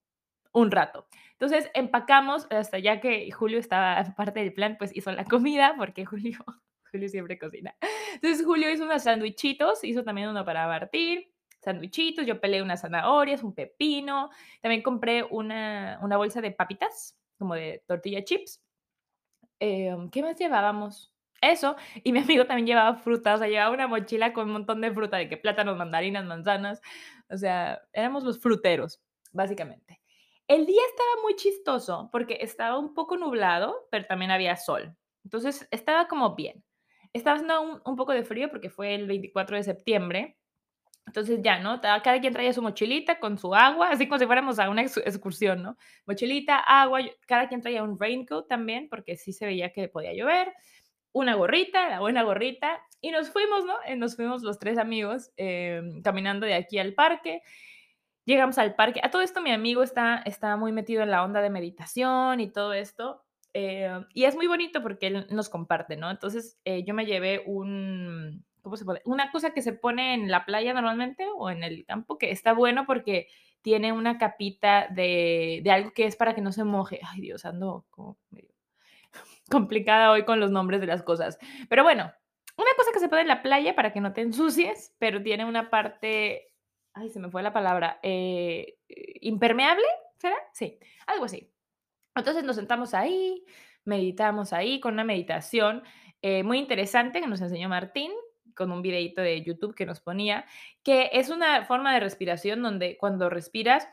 un 0.52 0.72
rato. 0.72 1.08
Entonces 1.34 1.70
empacamos, 1.76 2.48
hasta 2.50 2.80
ya 2.80 3.00
que 3.00 3.30
Julio 3.32 3.60
estaba 3.60 4.04
parte 4.16 4.40
del 4.40 4.54
plan, 4.54 4.76
pues 4.80 4.96
hizo 4.96 5.12
la 5.12 5.26
comida, 5.26 5.76
porque 5.78 6.04
Julio 6.04 6.40
Julio 6.92 7.10
siempre 7.10 7.38
cocina. 7.38 7.76
Entonces 8.16 8.44
Julio 8.44 8.72
hizo 8.72 8.86
unos 8.86 9.04
sandwichitos, 9.04 9.84
hizo 9.84 10.04
también 10.04 10.30
uno 10.30 10.44
para 10.44 10.66
partir, 10.66 11.32
sandwichitos, 11.60 12.26
yo 12.26 12.40
peleé 12.40 12.62
unas 12.62 12.82
zanahorias, 12.82 13.44
un 13.44 13.54
pepino, 13.54 14.30
también 14.62 14.82
compré 14.82 15.24
una, 15.24 16.00
una 16.02 16.18
bolsa 16.18 16.42
de 16.42 16.52
papitas, 16.52 17.18
como 17.38 17.56
de 17.56 17.84
tortilla 17.88 18.24
chips. 18.24 18.62
Em, 19.60 20.10
¿Qué 20.10 20.22
más 20.22 20.38
llevábamos? 20.38 21.14
Eso, 21.42 21.76
y 22.04 22.12
mi 22.12 22.20
amigo 22.20 22.46
también 22.46 22.68
llevaba 22.68 22.96
fruta, 22.96 23.36
o 23.36 23.38
sea, 23.38 23.48
llevaba 23.48 23.72
una 23.72 23.88
mochila 23.88 24.34
con 24.34 24.48
un 24.48 24.54
montón 24.54 24.82
de 24.82 24.92
fruta, 24.92 25.18
de 25.18 25.30
que 25.30 25.38
plátanos, 25.38 25.78
mandarinas, 25.78 26.26
manzanas, 26.26 26.82
o 27.30 27.38
sea, 27.38 27.82
éramos 27.94 28.24
los 28.24 28.40
fruteros, 28.40 29.02
básicamente. 29.32 30.02
El 30.50 30.66
día 30.66 30.82
estaba 30.90 31.22
muy 31.22 31.36
chistoso 31.36 32.10
porque 32.12 32.40
estaba 32.42 32.80
un 32.80 32.96
poco 32.96 33.18
nublado, 33.18 33.88
pero 33.92 34.08
también 34.08 34.32
había 34.32 34.56
sol. 34.56 34.98
Entonces 35.24 35.68
estaba 35.70 36.08
como 36.08 36.34
bien. 36.34 36.64
Estaba 37.14 37.36
haciendo 37.36 37.82
un, 37.86 37.96
poco 37.96 38.14
de 38.14 38.24
frío 38.24 38.50
porque 38.50 38.72
fue 38.72 38.96
el 38.96 39.06
24 39.06 39.58
de 39.58 39.64
septiembre. 39.64 40.39
Entonces 41.08 41.40
ya, 41.42 41.60
¿no? 41.60 41.82
Cada 41.82 42.22
quien 42.22 42.34
traía 42.34 42.54
su 42.54 42.62
mochilita 42.62 43.20
con 43.20 43.38
su 43.38 43.56
agua, 43.56 43.90
así 43.90 44.08
como 44.08 44.20
si 44.20 44.26
fuéramos 44.26 44.60
a 44.60 44.70
una 44.70 44.84
excursión, 44.84 45.64
¿no? 45.64 45.78
Mochilita, 46.06 46.58
agua, 46.58 47.02
cada 47.26 47.48
quien 47.48 47.62
traía 47.62 47.84
un 47.84 48.00
raincoat 48.00 48.48
también, 48.48 48.88
porque 48.90 49.18
sí 49.18 49.34
se 49.34 49.46
veía 49.48 49.72
que 49.74 49.88
podía 49.88 50.14
llover, 50.14 50.54
una 51.12 51.34
gorrita, 51.34 51.90
la 51.90 52.00
buena 52.00 52.22
gorrita, 52.24 52.80
y 53.02 53.12
nos 53.12 53.32
fuimos, 53.32 53.66
¿no? 53.66 53.76
Eh, 53.86 53.96
nos 53.96 54.16
fuimos 54.16 54.44
los 54.44 54.60
tres 54.60 54.78
amigos 54.78 55.32
em, 55.38 56.02
caminando 56.02 56.46
de 56.46 56.54
aquí 56.54 56.78
al 56.78 56.94
parque. 56.94 57.42
Llegamos 58.26 58.58
al 58.58 58.76
parque. 58.76 59.00
A 59.04 59.10
todo 59.10 59.22
esto 59.22 59.42
mi 59.42 59.52
amigo 59.52 59.82
está, 59.82 60.22
está 60.26 60.56
muy 60.58 60.72
metido 60.72 61.02
en 61.02 61.12
la 61.12 61.24
onda 61.24 61.42
de 61.42 61.50
meditación 61.50 62.40
y 62.40 62.52
todo 62.52 62.74
esto. 62.74 63.24
Eh, 63.54 63.90
y 64.14 64.26
es 64.26 64.36
muy 64.36 64.48
bonito 64.48 64.84
porque 64.84 65.08
él 65.08 65.28
nos 65.32 65.50
comparte, 65.50 65.96
¿no? 65.96 66.12
Entonces 66.12 66.60
eh, 66.66 66.84
yo 66.84 66.94
me 66.94 67.06
llevé 67.06 67.44
un, 67.48 68.46
¿cómo 68.62 68.78
se 68.78 68.86
puede? 68.86 69.02
Una 69.06 69.32
cosa 69.32 69.52
que 69.52 69.62
se 69.62 69.74
pone 69.74 70.14
en 70.14 70.30
la 70.30 70.46
playa 70.46 70.74
normalmente 70.74 71.28
o 71.38 71.50
en 71.50 71.64
el 71.64 71.86
campo, 71.86 72.18
que 72.18 72.32
está 72.32 72.54
bueno 72.54 72.86
porque 72.86 73.28
tiene 73.62 73.92
una 73.92 74.18
capita 74.18 74.88
de, 74.90 75.62
de 75.64 75.72
algo 75.72 75.92
que 75.92 76.06
es 76.06 76.16
para 76.16 76.34
que 76.34 76.42
no 76.42 76.52
se 76.52 76.64
moje. 76.64 77.00
Ay 77.04 77.22
Dios, 77.22 77.46
ando 77.46 77.86
complicada 79.50 80.12
hoy 80.12 80.26
con 80.26 80.40
los 80.40 80.52
nombres 80.52 80.82
de 80.82 80.88
las 80.88 81.04
cosas. 81.04 81.38
Pero 81.70 81.84
bueno, 81.84 82.12
una 82.58 82.72
cosa 82.76 82.92
que 82.94 83.00
se 83.00 83.10
pone 83.10 83.22
en 83.22 83.28
la 83.28 83.42
playa 83.42 83.76
para 83.76 83.94
que 83.94 84.02
no 84.02 84.14
te 84.14 84.22
ensucies, 84.22 84.94
pero 85.00 85.24
tiene 85.24 85.46
una 85.46 85.70
parte, 85.70 86.54
ay, 86.94 87.10
se 87.10 87.20
me 87.20 87.30
fue 87.30 87.42
la 87.42 87.54
palabra, 87.54 88.00
eh, 88.04 88.78
impermeable, 89.22 89.86
¿será? 90.18 90.36
Sí, 90.52 90.78
algo 91.08 91.26
así. 91.26 91.52
Entonces 92.16 92.44
nos 92.44 92.58
sentamos 92.58 92.94
ahí, 92.94 93.46
meditamos 93.86 94.52
ahí 94.52 94.82
con 94.82 94.94
una 94.94 95.06
meditación 95.06 95.84
eh, 96.22 96.44
muy 96.44 96.58
interesante 96.58 97.22
que 97.22 97.28
nos 97.28 97.40
enseñó 97.40 97.70
Martín 97.70 98.12
con 98.56 98.72
un 98.72 98.82
videito 98.82 99.22
de 99.22 99.42
YouTube 99.44 99.76
que 99.76 99.86
nos 99.86 100.00
ponía, 100.02 100.46
que 100.84 101.10
es 101.14 101.30
una 101.30 101.66
forma 101.66 101.94
de 101.94 102.00
respiración 102.00 102.62
donde 102.62 102.98
cuando 102.98 103.30
respiras 103.30 103.88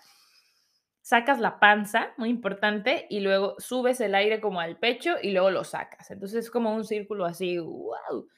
sacas 1.06 1.38
la 1.38 1.60
panza, 1.60 2.12
muy 2.16 2.30
importante, 2.30 3.06
y 3.08 3.20
luego 3.20 3.54
subes 3.58 4.00
el 4.00 4.14
aire 4.16 4.40
como 4.40 4.60
al 4.60 4.76
pecho 4.76 5.14
y 5.22 5.30
luego 5.30 5.52
lo 5.52 5.62
sacas. 5.62 6.10
Entonces 6.10 6.46
es 6.46 6.50
como 6.50 6.75
un 6.75 6.84
círculo 6.84 7.25
así, 7.25 7.58
wow. 7.58 8.28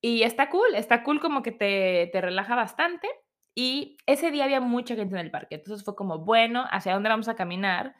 Y 0.00 0.22
está 0.24 0.50
cool, 0.50 0.74
está 0.74 1.04
cool 1.04 1.20
como 1.20 1.42
que 1.42 1.52
te, 1.52 2.10
te 2.12 2.20
relaja 2.20 2.56
bastante. 2.56 3.08
Y 3.54 3.98
ese 4.06 4.32
día 4.32 4.44
había 4.44 4.60
mucha 4.60 4.96
gente 4.96 5.14
en 5.14 5.20
el 5.20 5.30
parque, 5.30 5.56
entonces 5.56 5.84
fue 5.84 5.94
como, 5.94 6.18
bueno, 6.18 6.64
¿hacia 6.70 6.94
dónde 6.94 7.08
vamos 7.08 7.28
a 7.28 7.36
caminar? 7.36 7.94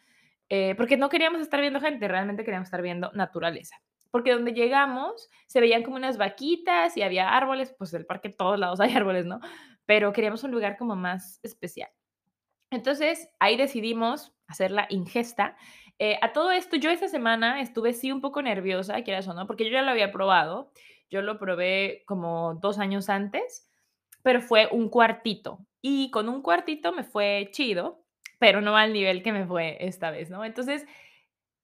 Eh, 0.49 0.75
porque 0.77 0.97
no 0.97 1.09
queríamos 1.09 1.41
estar 1.41 1.61
viendo 1.61 1.81
gente, 1.81 2.09
realmente 2.09 2.45
queríamos 2.45 2.67
estar 2.67 2.83
viendo 2.83 3.13
naturaleza. 3.13 3.77
Porque 4.11 4.33
donde 4.33 4.53
llegamos 4.53 5.29
se 5.47 5.61
veían 5.61 5.83
como 5.83 5.97
unas 5.97 6.19
vaquitas 6.19 6.97
y 6.97 7.03
había 7.03 7.31
árboles, 7.37 7.75
pues 7.79 7.93
el 7.95 8.07
parque 8.07 8.31
todos 8.31 8.59
lados 8.59 8.81
hay 8.81 8.95
árboles, 8.95 9.27
¿no? 9.27 9.41
Pero 9.87 10.13
queríamos 10.13 10.45
un 10.45 10.51
lugar 10.53 10.77
como 10.79 10.97
más 10.97 11.41
especial. 11.43 11.91
Entonces 12.71 13.29
ahí 13.39 13.57
decidimos 13.57 14.33
hacer 14.47 14.71
la 14.71 14.87
ingesta 14.91 15.57
Eh, 16.01 16.17
a 16.23 16.33
todo 16.33 16.53
esto, 16.53 16.77
yo 16.77 16.91
esa 16.91 17.09
semana 17.09 17.61
estuve 17.61 17.93
sí 17.93 18.13
un 18.13 18.21
poco 18.21 18.41
nerviosa, 18.41 19.03
quieras 19.03 19.27
o 19.27 19.35
no, 19.35 19.49
porque 19.49 19.65
yo 19.65 19.73
ya 19.73 19.83
lo 19.83 19.91
había 19.91 20.13
probado. 20.13 20.71
Yo 21.11 21.23
lo 21.23 21.39
probé 21.39 22.05
como 22.07 22.55
dos 22.55 22.79
años 22.79 23.09
antes, 23.09 23.69
pero 24.23 24.41
fue 24.41 24.69
un 24.71 24.91
cuartito. 24.91 25.67
Y 25.83 26.11
con 26.13 26.29
un 26.29 26.43
cuartito 26.43 26.93
me 26.93 27.03
fue 27.05 27.49
chido, 27.53 28.05
pero 28.39 28.61
no 28.61 28.77
al 28.77 28.93
nivel 28.93 29.23
que 29.25 29.33
me 29.33 29.47
fue 29.47 29.77
esta 29.81 30.11
vez, 30.13 30.31
¿no? 30.31 30.45
Entonces, 30.45 30.87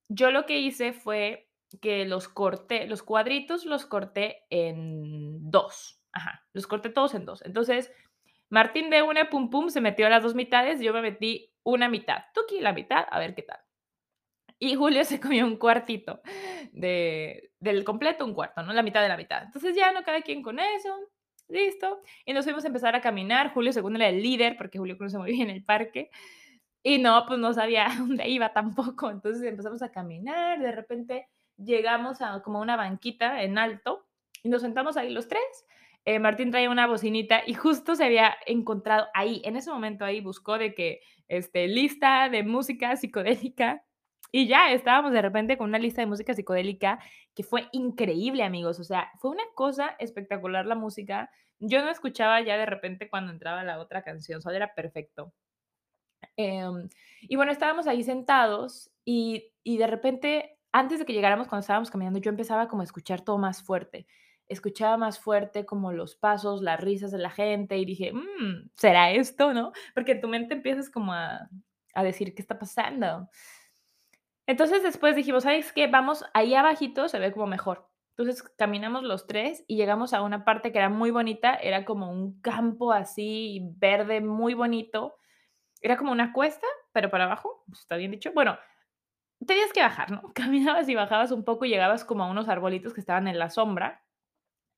yo 0.09 0.31
lo 0.31 0.47
que 0.47 0.59
hice 0.59 0.93
fue 0.93 1.44
que 1.81 2.05
los 2.05 2.29
corté, 2.29 2.87
los 2.87 3.03
cuadritos 3.03 3.65
los 3.65 3.87
corté 3.87 4.45
en 4.51 5.51
dos. 5.51 6.01
Ajá, 6.13 6.45
los 6.53 6.67
corté 6.67 6.91
todos 6.91 7.15
en 7.15 7.25
dos. 7.25 7.43
Entonces, 7.45 7.93
Martín 8.49 8.91
de 8.91 9.03
una 9.03 9.31
pum 9.31 9.51
pum 9.51 9.69
se 9.69 9.81
metió 9.81 10.07
a 10.07 10.11
las 10.11 10.23
dos 10.23 10.35
mitades, 10.35 10.81
yo 10.81 10.93
me 10.93 11.03
metí 11.03 11.53
una 11.65 11.89
mitad. 11.89 12.25
Tuki 12.35 12.61
la 12.61 12.73
mitad, 12.73 13.07
a 13.11 13.19
ver 13.19 13.35
qué 13.35 13.43
tal. 13.43 13.59
Y 14.59 14.77
Julio 14.77 15.05
se 15.05 15.21
comió 15.21 15.45
un 15.45 15.57
cuartito 15.57 16.21
de, 16.73 17.53
del 17.59 17.85
completo, 17.85 18.25
un 18.25 18.35
cuarto, 18.35 18.63
¿no? 18.63 18.73
La 18.73 18.83
mitad 18.83 19.03
de 19.03 19.09
la 19.09 19.17
mitad. 19.17 19.43
Entonces 19.43 19.75
ya 19.75 19.93
no 19.93 20.05
cada 20.05 20.23
quien 20.23 20.43
con 20.43 20.59
eso, 20.59 20.97
listo. 21.49 22.01
Y 22.25 22.33
nos 22.33 22.45
fuimos 22.45 22.65
a 22.65 22.69
empezar 22.69 22.95
a 22.95 23.01
caminar. 23.01 23.53
Julio, 23.53 23.73
según 23.73 23.97
era 23.97 24.09
el 24.09 24.23
líder, 24.23 24.57
porque 24.57 24.79
Julio 24.79 24.97
conoce 24.97 25.19
muy 25.19 25.33
bien 25.33 25.51
el 25.51 25.65
parque. 25.65 26.11
Y 26.83 26.99
no, 26.99 27.25
pues 27.27 27.39
no 27.39 27.53
sabía 27.55 27.89
dónde 27.99 28.29
iba 28.29 28.53
tampoco. 28.53 29.11
Entonces 29.11 29.43
empezamos 29.43 29.83
a 29.83 29.91
caminar. 29.91 30.61
De 30.61 30.73
repente 30.73 31.29
llegamos 31.57 32.21
a 32.21 32.43
como 32.43 32.61
una 32.61 32.77
banquita 32.77 33.43
en 33.43 33.59
alto 33.59 34.07
y 34.43 34.49
nos 34.49 34.63
sentamos 34.63 34.97
ahí 34.97 35.11
los 35.11 35.29
tres. 35.29 35.43
Eh, 36.05 36.19
Martín 36.19 36.51
traía 36.51 36.69
una 36.69 36.87
bocinita 36.87 37.43
y 37.47 37.55
justo 37.55 37.95
se 37.95 38.05
había 38.05 38.37
encontrado 38.47 39.07
ahí, 39.15 39.41
en 39.45 39.57
ese 39.57 39.71
momento 39.71 40.05
ahí 40.05 40.21
buscó 40.21 40.59
de 40.59 40.75
que, 40.75 41.01
este, 41.29 41.67
lista 41.67 42.29
de 42.29 42.43
música 42.43 42.95
psicodélica 42.97 43.83
y 44.31 44.47
ya 44.49 44.73
estábamos 44.73 45.13
de 45.13 45.23
repente 45.23 45.57
con 45.57 45.69
una 45.69 45.79
lista 45.79 46.03
de 46.03 46.07
música 46.07 46.35
psicodélica 46.35 46.99
que 47.35 47.45
fue 47.45 47.69
increíble, 47.71 48.43
amigos. 48.43 48.81
O 48.81 48.85
sea, 48.85 49.11
fue 49.21 49.31
una 49.31 49.45
cosa 49.55 49.95
espectacular 50.01 50.67
la 50.67 50.75
música. 50.75 51.31
Yo 51.61 51.83
no 51.83 51.89
escuchaba 51.91 52.41
ya 52.41 52.57
de 52.59 52.67
repente 52.67 53.09
cuando 53.09 53.31
entraba 53.31 53.63
la 53.63 53.79
otra 53.79 54.03
canción, 54.03 54.43
solo 54.43 54.57
era 54.57 54.75
perfecto. 54.75 55.33
Em, 56.37 56.89
y 57.23 57.37
bueno, 57.37 57.53
estábamos 57.53 57.87
ahí 57.87 58.03
sentados 58.03 58.91
y, 59.05 59.53
y 59.63 59.79
de 59.79 59.87
repente, 59.87 60.54
antes 60.75 60.99
de 60.99 61.07
que 61.07 61.13
llegáramos, 61.15 61.49
cuando 61.49 61.63
estábamos 61.63 61.91
caminando, 61.91 62.21
yo 62.21 62.31
empezaba 62.31 62.69
como 62.69 62.83
a 62.83 62.85
escuchar 62.85 63.23
todo 63.23 63.39
más 63.39 63.63
fuerte. 63.63 64.07
Escuchaba 64.49 64.97
más 64.99 65.19
fuerte 65.21 65.65
como 65.67 65.93
los 65.93 66.17
pasos, 66.17 66.63
las 66.63 66.81
risas 66.81 67.13
de 67.13 67.19
la 67.19 67.31
gente 67.31 67.79
y 67.79 67.85
dije, 67.87 68.13
"Mm, 68.13 68.71
¿será 68.77 69.11
esto, 69.13 69.55
no? 69.55 69.73
Porque 69.95 70.13
en 70.13 70.21
tu 70.21 70.29
mente 70.29 70.55
empiezas 70.55 70.91
como 70.91 71.15
a, 71.15 71.49
a 71.95 72.05
decir, 72.05 72.35
¿qué 72.35 72.43
está 72.43 72.59
pasando? 72.59 73.29
Entonces 74.47 74.83
después 74.83 75.17
dijimos, 75.17 75.45
¿sabes 75.45 75.73
qué? 75.73 75.87
Vamos 75.87 76.25
ahí 76.35 76.55
abajito, 76.55 77.09
se 77.09 77.19
ve 77.19 77.33
como 77.33 77.47
mejor. 77.47 77.89
Entonces 78.17 78.43
caminamos 78.57 79.03
los 79.03 79.27
tres 79.27 79.65
y 79.67 79.77
llegamos 79.77 80.13
a 80.13 80.23
una 80.23 80.45
parte 80.45 80.71
que 80.71 80.79
era 80.79 80.89
muy 80.89 81.11
bonita, 81.11 81.55
era 81.55 81.85
como 81.85 82.11
un 82.11 82.41
campo 82.41 82.93
así 82.93 83.61
verde 83.77 84.21
muy 84.21 84.55
bonito. 84.55 85.17
Era 85.83 85.97
como 85.99 86.13
una 86.13 86.33
cuesta, 86.33 86.67
pero 86.93 87.11
para 87.11 87.25
abajo, 87.25 87.65
pues, 87.69 87.81
está 87.81 87.97
bien 87.97 88.13
dicho. 88.13 88.33
Bueno, 88.35 88.59
tenías 89.47 89.73
que 89.73 89.81
bajar, 89.81 90.11
¿no? 90.11 90.23
Caminabas 90.35 90.89
y 90.89 90.95
bajabas 90.95 91.31
un 91.31 91.45
poco 91.45 91.65
y 91.65 91.71
llegabas 91.71 92.05
como 92.05 92.25
a 92.25 92.31
unos 92.31 92.49
arbolitos 92.49 92.95
que 92.95 93.01
estaban 93.01 93.29
en 93.29 93.39
la 93.39 93.51
sombra. 93.51 94.05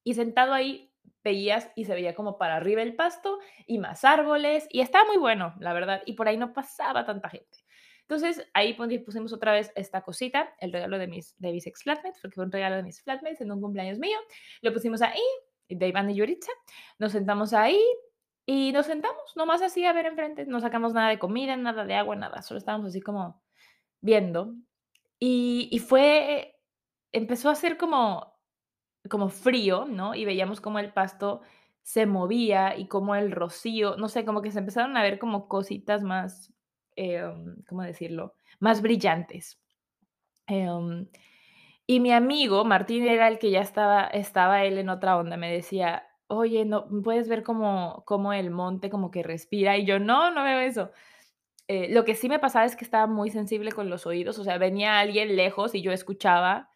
Y 0.04 0.14
sentado 0.14 0.52
ahí 0.52 0.92
veías 1.24 1.70
y 1.74 1.84
se 1.84 1.94
veía 1.94 2.14
como 2.14 2.38
para 2.38 2.56
arriba 2.56 2.82
el 2.82 2.94
pasto 2.94 3.38
y 3.66 3.78
más 3.78 4.04
árboles 4.04 4.68
y 4.70 4.80
estaba 4.80 5.04
muy 5.04 5.16
bueno, 5.16 5.54
la 5.58 5.72
verdad, 5.72 6.02
y 6.06 6.12
por 6.12 6.28
ahí 6.28 6.36
no 6.36 6.52
pasaba 6.52 7.04
tanta 7.04 7.28
gente. 7.28 7.58
Entonces 8.02 8.48
ahí 8.54 8.74
pusimos 8.74 9.32
otra 9.32 9.50
vez 9.52 9.72
esta 9.74 10.02
cosita, 10.02 10.54
el 10.60 10.72
regalo 10.72 10.98
de 10.98 11.08
mis, 11.08 11.36
de 11.38 11.50
mis 11.50 11.66
ex 11.66 11.82
flatmates, 11.82 12.20
porque 12.22 12.36
fue 12.36 12.44
un 12.44 12.52
regalo 12.52 12.76
de 12.76 12.84
mis 12.84 13.02
flatmates 13.02 13.40
en 13.40 13.50
un 13.50 13.60
cumpleaños 13.60 13.98
mío. 13.98 14.16
Lo 14.62 14.72
pusimos 14.72 15.02
ahí, 15.02 15.20
de 15.68 15.88
Iván 15.88 16.08
y 16.10 16.14
Yuritza. 16.14 16.52
Nos 17.00 17.10
sentamos 17.10 17.52
ahí 17.52 17.80
y 18.46 18.70
nos 18.70 18.86
sentamos, 18.86 19.32
nomás 19.34 19.60
así 19.60 19.84
a 19.84 19.92
ver 19.92 20.06
enfrente. 20.06 20.46
No 20.46 20.60
sacamos 20.60 20.94
nada 20.94 21.08
de 21.08 21.18
comida, 21.18 21.56
nada 21.56 21.84
de 21.84 21.94
agua, 21.94 22.14
nada. 22.14 22.42
Solo 22.42 22.58
estábamos 22.58 22.86
así 22.86 23.00
como 23.00 23.42
viendo. 24.06 24.54
Y, 25.18 25.78
fue, 25.86 26.58
empezó 27.12 27.50
a 27.50 27.54
ser 27.54 27.76
como, 27.76 28.38
como 29.10 29.28
frío, 29.28 29.86
¿no? 29.86 30.14
Y 30.14 30.24
veíamos 30.24 30.60
como 30.60 30.78
el 30.78 30.92
pasto 30.92 31.42
se 31.82 32.06
movía 32.06 32.76
y 32.76 32.88
como 32.88 33.14
el 33.14 33.32
rocío, 33.32 33.96
no 33.96 34.08
sé, 34.08 34.24
como 34.24 34.42
que 34.42 34.50
se 34.50 34.58
empezaron 34.58 34.96
a 34.96 35.02
ver 35.02 35.18
como 35.18 35.48
cositas 35.48 36.02
más 36.02 36.52
Em, 36.96 37.62
¿cómo 37.68 37.82
decirlo? 37.82 38.34
Más 38.58 38.82
brillantes. 38.82 39.60
Em, 40.46 41.08
y 41.86 42.00
mi 42.00 42.12
amigo, 42.12 42.64
Martín, 42.64 43.06
era 43.06 43.28
el 43.28 43.38
que 43.38 43.50
ya 43.50 43.60
estaba, 43.60 44.06
estaba 44.06 44.64
él 44.64 44.78
en 44.78 44.88
otra 44.88 45.18
onda, 45.18 45.36
me 45.36 45.52
decía, 45.52 46.06
oye, 46.28 46.64
no, 46.64 46.88
puedes 47.04 47.28
ver 47.28 47.42
como, 47.44 48.04
como 48.06 48.32
el 48.32 48.50
monte 48.50 48.90
como 48.90 49.10
que 49.10 49.22
respira, 49.22 49.76
y 49.76 49.86
yo, 49.86 49.98
no, 50.00 50.30
no 50.32 50.44
veo 50.44 50.60
eso. 50.60 50.90
Eh, 51.68 51.88
lo 51.90 52.04
que 52.04 52.14
sí 52.14 52.28
me 52.28 52.38
pasaba 52.38 52.64
es 52.64 52.76
que 52.76 52.84
estaba 52.84 53.06
muy 53.06 53.30
sensible 53.30 53.72
con 53.72 53.90
los 53.90 54.06
oídos, 54.06 54.38
o 54.38 54.44
sea, 54.44 54.56
venía 54.58 55.00
alguien 55.00 55.34
lejos 55.34 55.74
y 55.74 55.82
yo 55.82 55.90
escuchaba, 55.92 56.70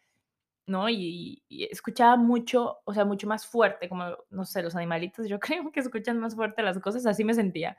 ¿no? 0.67 0.89
Y, 0.89 1.43
escuchaba 1.71 2.17
mucho, 2.17 2.79
o 2.85 2.93
sea, 2.93 3.05
mucho 3.05 3.27
más 3.27 3.47
fuerte, 3.47 3.89
como, 3.89 4.17
no 4.29 4.45
sé, 4.45 4.63
los 4.63 4.75
animalitos, 4.75 5.27
yo 5.29 5.39
creo 5.63 5.71
que 5.71 5.79
escuchan 5.81 6.19
más 6.19 6.35
fuerte 6.35 6.63
las 6.63 6.79
cosas, 6.79 7.05
así 7.05 7.23
me 7.23 7.33
sentía. 7.33 7.77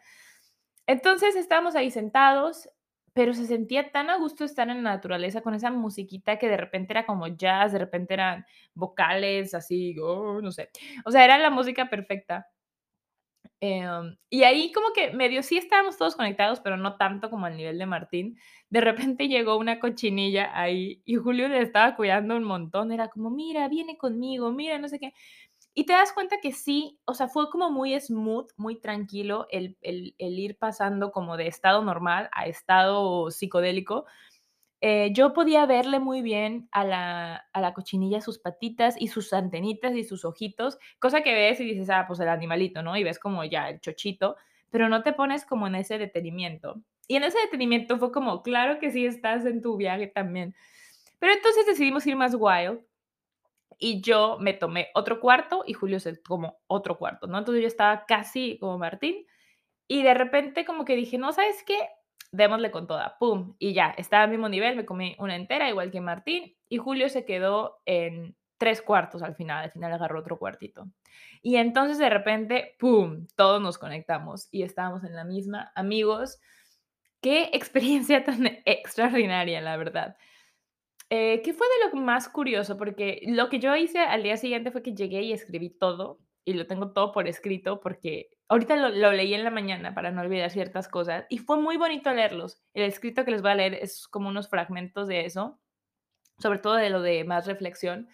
Entonces 0.86 1.36
estábamos 1.36 1.76
ahí 1.76 1.90
sentados, 1.90 2.68
pero 3.14 3.34
se 3.34 3.46
sentía 3.46 3.92
tan 3.92 4.10
a 4.10 4.16
gusto 4.16 4.44
estar 4.44 4.68
en 4.70 4.82
la 4.82 4.92
naturaleza 4.94 5.42
con 5.42 5.54
esa 5.54 5.70
musiquita 5.70 6.38
que 6.38 6.48
de 6.48 6.56
repente 6.56 6.92
era 6.94 7.06
como 7.06 7.26
jazz, 7.28 7.72
de 7.72 7.78
repente 7.78 8.14
eran 8.14 8.46
vocales, 8.74 9.54
así, 9.54 9.96
oh, 10.00 10.40
no 10.42 10.50
sé. 10.52 10.70
O 11.04 11.10
sea, 11.10 11.24
era 11.24 11.38
la 11.38 11.50
música 11.50 11.90
perfecta. 11.90 12.48
Em, 13.64 14.16
y 14.28 14.42
ahí 14.42 14.72
como 14.72 14.92
que 14.92 15.12
medio 15.12 15.40
sí 15.44 15.56
estábamos 15.56 15.96
todos 15.96 16.16
conectados, 16.16 16.58
pero 16.58 16.76
no 16.76 16.96
tanto 16.96 17.30
como 17.30 17.46
al 17.46 17.56
nivel 17.56 17.78
de 17.78 17.86
Martín. 17.86 18.36
De 18.70 18.80
repente 18.80 19.28
llegó 19.28 19.56
una 19.56 19.78
cochinilla 19.78 20.50
ahí 20.60 21.00
y 21.04 21.14
Julio 21.14 21.46
le 21.46 21.62
estaba 21.62 21.94
cuidando 21.94 22.36
un 22.36 22.42
montón. 22.42 22.90
Era 22.90 23.08
como, 23.08 23.30
mira, 23.30 23.68
viene 23.68 23.96
conmigo, 23.96 24.50
mira, 24.50 24.78
no 24.80 24.88
sé 24.88 24.98
qué. 24.98 25.12
Y 25.74 25.86
te 25.86 25.92
das 25.94 26.12
cuenta 26.12 26.38
que 26.42 26.52
sí, 26.52 26.98
o 27.06 27.14
sea, 27.14 27.28
fue 27.28 27.50
como 27.50 27.70
muy 27.70 27.98
smooth, 28.00 28.50
muy 28.56 28.80
tranquilo 28.80 29.46
el, 29.50 29.78
el, 29.82 30.14
el 30.18 30.38
ir 30.38 30.58
pasando 30.58 31.12
como 31.12 31.36
de 31.36 31.46
estado 31.46 31.84
normal 31.84 32.28
a 32.32 32.46
estado 32.46 33.30
psicodélico. 33.30 34.06
Eh, 34.84 35.12
yo 35.12 35.32
podía 35.32 35.64
verle 35.64 36.00
muy 36.00 36.22
bien 36.22 36.68
a 36.72 36.84
la, 36.84 37.46
a 37.52 37.60
la 37.60 37.72
cochinilla 37.72 38.20
sus 38.20 38.40
patitas 38.40 38.96
y 38.98 39.06
sus 39.06 39.32
antenitas 39.32 39.94
y 39.94 40.02
sus 40.02 40.24
ojitos, 40.24 40.76
cosa 40.98 41.22
que 41.22 41.32
ves 41.32 41.60
y 41.60 41.64
dices, 41.64 41.88
ah, 41.88 42.04
pues 42.08 42.18
el 42.18 42.28
animalito, 42.28 42.82
¿no? 42.82 42.96
Y 42.96 43.04
ves 43.04 43.20
como 43.20 43.44
ya 43.44 43.68
el 43.68 43.78
chochito, 43.78 44.36
pero 44.70 44.88
no 44.88 45.04
te 45.04 45.12
pones 45.12 45.46
como 45.46 45.68
en 45.68 45.76
ese 45.76 45.98
detenimiento. 45.98 46.82
Y 47.06 47.14
en 47.14 47.22
ese 47.22 47.38
detenimiento 47.38 47.96
fue 47.98 48.10
como, 48.10 48.42
claro 48.42 48.80
que 48.80 48.90
sí 48.90 49.06
estás 49.06 49.46
en 49.46 49.62
tu 49.62 49.76
viaje 49.76 50.08
también. 50.08 50.56
Pero 51.20 51.32
entonces 51.32 51.64
decidimos 51.64 52.04
ir 52.08 52.16
más 52.16 52.34
wild 52.36 52.80
y 53.78 54.00
yo 54.00 54.36
me 54.40 54.52
tomé 54.52 54.88
otro 54.94 55.20
cuarto 55.20 55.62
y 55.64 55.74
Julio 55.74 56.00
se 56.00 56.16
tomó 56.16 56.60
otro 56.66 56.98
cuarto, 56.98 57.28
¿no? 57.28 57.38
Entonces 57.38 57.62
yo 57.62 57.68
estaba 57.68 58.04
casi 58.04 58.58
como 58.58 58.78
Martín 58.78 59.26
y 59.86 60.02
de 60.02 60.14
repente 60.14 60.64
como 60.64 60.84
que 60.84 60.96
dije, 60.96 61.18
no, 61.18 61.32
¿sabes 61.32 61.62
qué? 61.64 61.78
Démosle 62.32 62.70
con 62.70 62.86
toda, 62.86 63.16
¡pum! 63.18 63.54
Y 63.58 63.74
ya, 63.74 63.94
estaba 63.96 64.24
al 64.24 64.30
mismo 64.30 64.48
nivel, 64.48 64.74
me 64.74 64.86
comí 64.86 65.14
una 65.18 65.36
entera, 65.36 65.68
igual 65.68 65.90
que 65.90 66.00
Martín, 66.00 66.56
y 66.68 66.78
Julio 66.78 67.08
se 67.08 67.24
quedó 67.24 67.82
en 67.84 68.34
tres 68.56 68.80
cuartos 68.80 69.22
al 69.22 69.34
final, 69.34 69.64
al 69.64 69.70
final 69.70 69.92
agarró 69.92 70.20
otro 70.20 70.38
cuartito. 70.38 70.86
Y 71.42 71.56
entonces 71.56 71.98
de 71.98 72.08
repente, 72.08 72.76
¡pum! 72.78 73.26
Todos 73.36 73.60
nos 73.60 73.76
conectamos 73.76 74.48
y 74.50 74.62
estábamos 74.62 75.04
en 75.04 75.14
la 75.14 75.24
misma. 75.24 75.72
Amigos, 75.74 76.40
qué 77.20 77.50
experiencia 77.52 78.24
tan 78.24 78.46
extraordinaria, 78.64 79.60
la 79.60 79.76
verdad. 79.76 80.16
Eh, 81.10 81.42
¿qué 81.42 81.52
fue 81.52 81.66
de 81.66 81.90
lo 81.90 82.00
más 82.00 82.28
curioso? 82.28 82.78
Porque 82.78 83.20
lo 83.26 83.50
que 83.50 83.58
yo 83.58 83.76
hice 83.76 83.98
al 83.98 84.22
día 84.22 84.38
siguiente 84.38 84.70
fue 84.70 84.82
que 84.82 84.94
llegué 84.94 85.20
y 85.22 85.32
escribí 85.32 85.68
todo, 85.68 86.20
y 86.44 86.54
lo 86.54 86.66
tengo 86.66 86.92
todo 86.92 87.12
por 87.12 87.28
escrito, 87.28 87.80
porque 87.80 88.30
ahorita 88.48 88.76
lo, 88.76 89.12
leí 89.12 89.34
en 89.34 89.44
la 89.44 89.50
mañana 89.50 89.94
para 89.94 90.10
no 90.10 90.22
olvidar 90.22 90.50
ciertas 90.50 90.88
cosas, 90.88 91.24
y 91.28 91.38
fue 91.38 91.58
muy 91.58 91.76
bonito 91.76 92.12
leerlos. 92.12 92.60
El 92.74 92.84
escrito 92.84 93.24
que 93.24 93.30
les 93.30 93.42
voy 93.42 93.52
a 93.52 93.56
leer 93.56 93.74
es 93.74 94.08
como 94.08 94.28
unos 94.28 94.48
fragmentos 94.48 95.08
de 95.08 95.24
eso, 95.24 95.58
sobre 96.38 96.58
todo 96.58 96.74
de 96.74 96.90
lo 96.90 97.02
de 97.02 97.24
más 97.24 97.46
reflexión. 97.46 98.08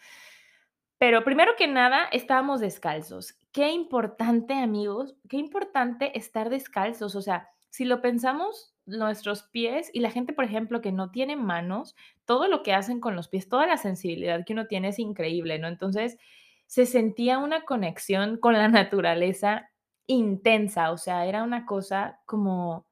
Pero 0.98 1.22
primero 1.24 1.52
que 1.56 1.68
nada, 1.68 2.04
estábamos 2.12 2.60
descalzos. 2.60 3.38
Qué 3.52 3.70
importante, 3.70 4.54
amigos, 4.54 5.16
qué 5.28 5.36
importante 5.36 6.18
estar 6.18 6.50
descalzos. 6.50 7.14
O 7.14 7.22
sea, 7.22 7.48
si 7.70 7.84
lo 7.84 8.00
pensamos, 8.02 8.74
nuestros 8.88 9.42
pies 9.44 9.90
y 9.92 10.00
la 10.00 10.10
gente, 10.10 10.32
por 10.32 10.44
ejemplo, 10.44 10.80
que 10.80 10.92
no 10.92 11.10
tiene 11.10 11.36
manos, 11.36 11.94
todo 12.24 12.48
lo 12.48 12.62
que 12.62 12.72
hacen 12.72 13.00
con 13.00 13.14
los 13.14 13.28
pies, 13.28 13.48
toda 13.48 13.66
la 13.66 13.76
sensibilidad 13.76 14.44
que 14.44 14.54
uno 14.54 14.66
tiene 14.66 14.88
es 14.88 14.98
increíble, 14.98 15.58
¿no? 15.58 15.68
Entonces, 15.68 16.18
se 16.68 16.86
sentía 16.86 17.38
una 17.38 17.64
conexión 17.64 18.38
con 18.38 18.52
la 18.52 18.68
naturaleza 18.68 19.70
intensa, 20.06 20.92
o 20.92 20.98
sea, 20.98 21.26
era 21.26 21.42
una 21.42 21.66
cosa 21.66 22.20
como, 22.26 22.86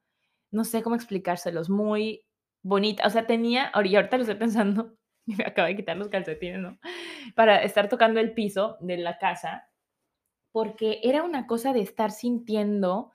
no 0.50 0.64
sé 0.64 0.82
cómo 0.82 0.96
explicárselos, 0.96 1.70
muy, 1.70 2.26
bonita. 2.66 3.06
O 3.06 3.10
sea, 3.10 3.26
tenía, 3.26 3.66
ahorita 3.68 4.16
lo 4.16 4.22
estoy 4.22 4.36
pensando, 4.36 4.94
me 5.26 5.44
acabo 5.44 5.68
de 5.68 5.76
quitar 5.76 5.96
los 5.96 6.08
calcetines, 6.08 6.60
¿no? 6.60 6.78
Para 7.34 7.62
estar 7.62 7.88
tocando 7.88 8.20
el 8.20 8.34
piso 8.34 8.76
de 8.80 8.98
la 8.98 9.18
casa, 9.18 9.68
porque 10.52 11.00
era 11.02 11.22
una 11.22 11.46
cosa 11.46 11.72
de 11.72 11.80
estar 11.80 12.10
sintiendo 12.10 13.12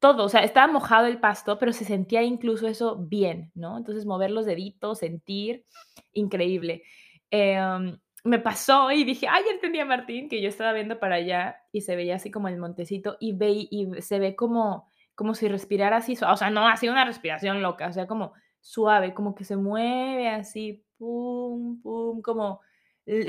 todo, 0.00 0.24
o 0.24 0.28
sea, 0.28 0.42
estaba 0.42 0.72
mojado 0.72 1.06
el 1.06 1.20
pasto, 1.20 1.58
pero 1.58 1.72
se 1.72 1.84
sentía 1.84 2.22
incluso 2.22 2.66
eso 2.66 2.96
bien, 2.96 3.52
¿no? 3.54 3.78
Entonces, 3.78 4.04
mover 4.06 4.32
los 4.32 4.46
deditos, 4.46 4.98
sentir, 4.98 5.64
increíble. 6.12 6.82
Em, 7.30 7.98
me 8.24 8.38
pasó 8.38 8.90
y 8.92 9.04
dije, 9.04 9.26
ay, 9.28 9.42
ya 9.44 9.52
entendí 9.52 9.80
a 9.80 9.84
Martín, 9.84 10.28
que 10.28 10.40
yo 10.40 10.48
estaba 10.48 10.72
viendo 10.72 11.00
para 11.00 11.16
allá 11.16 11.56
y 11.72 11.80
se 11.80 11.96
veía 11.96 12.16
así 12.16 12.30
como 12.30 12.48
el 12.48 12.58
montecito 12.58 13.16
y, 13.20 13.32
ve, 13.36 13.50
y 13.70 13.88
se 14.00 14.18
ve 14.18 14.36
como, 14.36 14.88
como 15.14 15.34
si 15.34 15.48
respirara 15.48 15.96
así, 15.96 16.12
o 16.12 16.36
sea, 16.36 16.50
no 16.50 16.68
así 16.68 16.88
una 16.88 17.04
respiración 17.04 17.62
loca, 17.62 17.88
o 17.88 17.92
sea, 17.92 18.06
como 18.06 18.32
suave, 18.60 19.12
como 19.12 19.34
que 19.34 19.44
se 19.44 19.56
mueve 19.56 20.28
así, 20.28 20.84
pum, 20.98 21.82
pum, 21.82 22.22
como, 22.22 22.60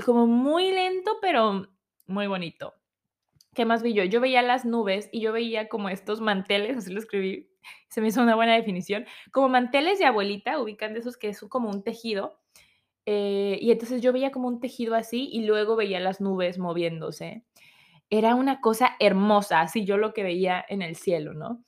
como 0.05 0.27
muy 0.27 0.71
lento, 0.71 1.17
pero 1.21 1.67
muy 2.05 2.27
bonito. 2.27 2.75
¿Qué 3.55 3.65
más 3.65 3.83
vi 3.83 3.93
yo? 3.93 4.03
Yo 4.03 4.19
veía 4.19 4.41
las 4.41 4.65
nubes 4.65 5.09
y 5.11 5.21
yo 5.21 5.31
veía 5.31 5.69
como 5.69 5.89
estos 5.89 6.21
manteles, 6.21 6.77
así 6.77 6.93
lo 6.93 6.99
escribí, 6.99 7.49
se 7.89 8.01
me 8.01 8.07
hizo 8.07 8.21
una 8.21 8.35
buena 8.35 8.53
definición, 8.53 9.05
como 9.31 9.49
manteles 9.49 9.97
de 9.97 10.05
abuelita, 10.05 10.59
ubican 10.59 10.93
de 10.93 10.99
esos 10.99 11.17
que 11.17 11.29
es 11.29 11.39
como 11.41 11.69
un 11.69 11.83
tejido, 11.83 12.39
eh, 13.05 13.57
y 13.61 13.71
entonces 13.71 14.01
yo 14.01 14.13
veía 14.13 14.31
como 14.31 14.47
un 14.47 14.59
tejido 14.59 14.95
así 14.95 15.29
y 15.31 15.45
luego 15.45 15.75
veía 15.75 15.99
las 15.99 16.21
nubes 16.21 16.57
moviéndose. 16.57 17.43
Era 18.09 18.35
una 18.35 18.61
cosa 18.61 18.95
hermosa, 18.99 19.61
así 19.61 19.85
yo 19.85 19.97
lo 19.97 20.13
que 20.13 20.23
veía 20.23 20.63
en 20.69 20.81
el 20.81 20.95
cielo, 20.95 21.33
¿no? 21.33 21.63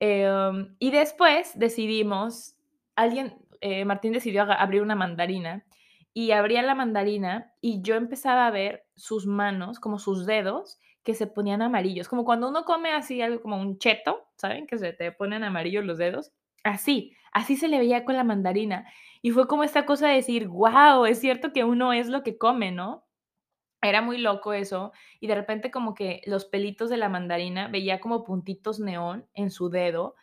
Em, 0.00 0.76
y 0.78 0.90
después 0.90 1.58
decidimos, 1.58 2.56
alguien, 2.96 3.38
eh, 3.60 3.84
Martín 3.84 4.12
decidió 4.12 4.42
abrir 4.42 4.82
una 4.82 4.94
mandarina 4.94 5.64
y 6.12 6.32
abría 6.32 6.62
la 6.62 6.74
mandarina 6.74 7.52
y 7.60 7.82
yo 7.82 7.94
empezaba 7.94 8.46
a 8.46 8.50
ver 8.50 8.86
sus 8.94 9.26
manos, 9.26 9.80
como 9.80 9.98
sus 9.98 10.26
dedos, 10.26 10.78
que 11.02 11.14
se 11.14 11.26
ponían 11.26 11.62
amarillos, 11.62 12.08
como 12.08 12.24
cuando 12.24 12.48
uno 12.48 12.64
come 12.64 12.90
así 12.92 13.22
algo 13.22 13.40
como 13.40 13.60
un 13.60 13.78
cheto, 13.78 14.26
¿saben? 14.36 14.66
Que 14.66 14.78
se 14.78 14.92
te 14.92 15.12
ponen 15.12 15.44
amarillos 15.44 15.84
los 15.84 15.98
dedos. 15.98 16.32
Así, 16.66 17.16
así 17.32 17.56
se 17.56 17.68
le 17.68 17.78
veía 17.78 18.04
con 18.04 18.16
la 18.16 18.24
mandarina. 18.24 18.86
Y 19.22 19.30
fue 19.30 19.46
como 19.46 19.62
esta 19.62 19.86
cosa 19.86 20.08
de 20.08 20.16
decir, 20.16 20.48
wow, 20.48 21.04
es 21.06 21.20
cierto 21.20 21.52
que 21.52 21.62
uno 21.62 21.92
es 21.92 22.08
lo 22.08 22.24
que 22.24 22.38
come, 22.38 22.72
¿no? 22.72 23.04
Era 23.82 24.02
muy 24.02 24.18
loco 24.18 24.52
eso, 24.52 24.92
y 25.20 25.28
de 25.28 25.36
repente 25.36 25.70
como 25.70 25.94
que 25.94 26.22
los 26.26 26.46
pelitos 26.46 26.90
de 26.90 26.96
la 26.96 27.08
mandarina 27.08 27.68
veía 27.68 28.00
como 28.00 28.24
puntitos 28.24 28.80
neón 28.80 29.28
en 29.34 29.50
su 29.50 29.70
dedo, 29.70 30.16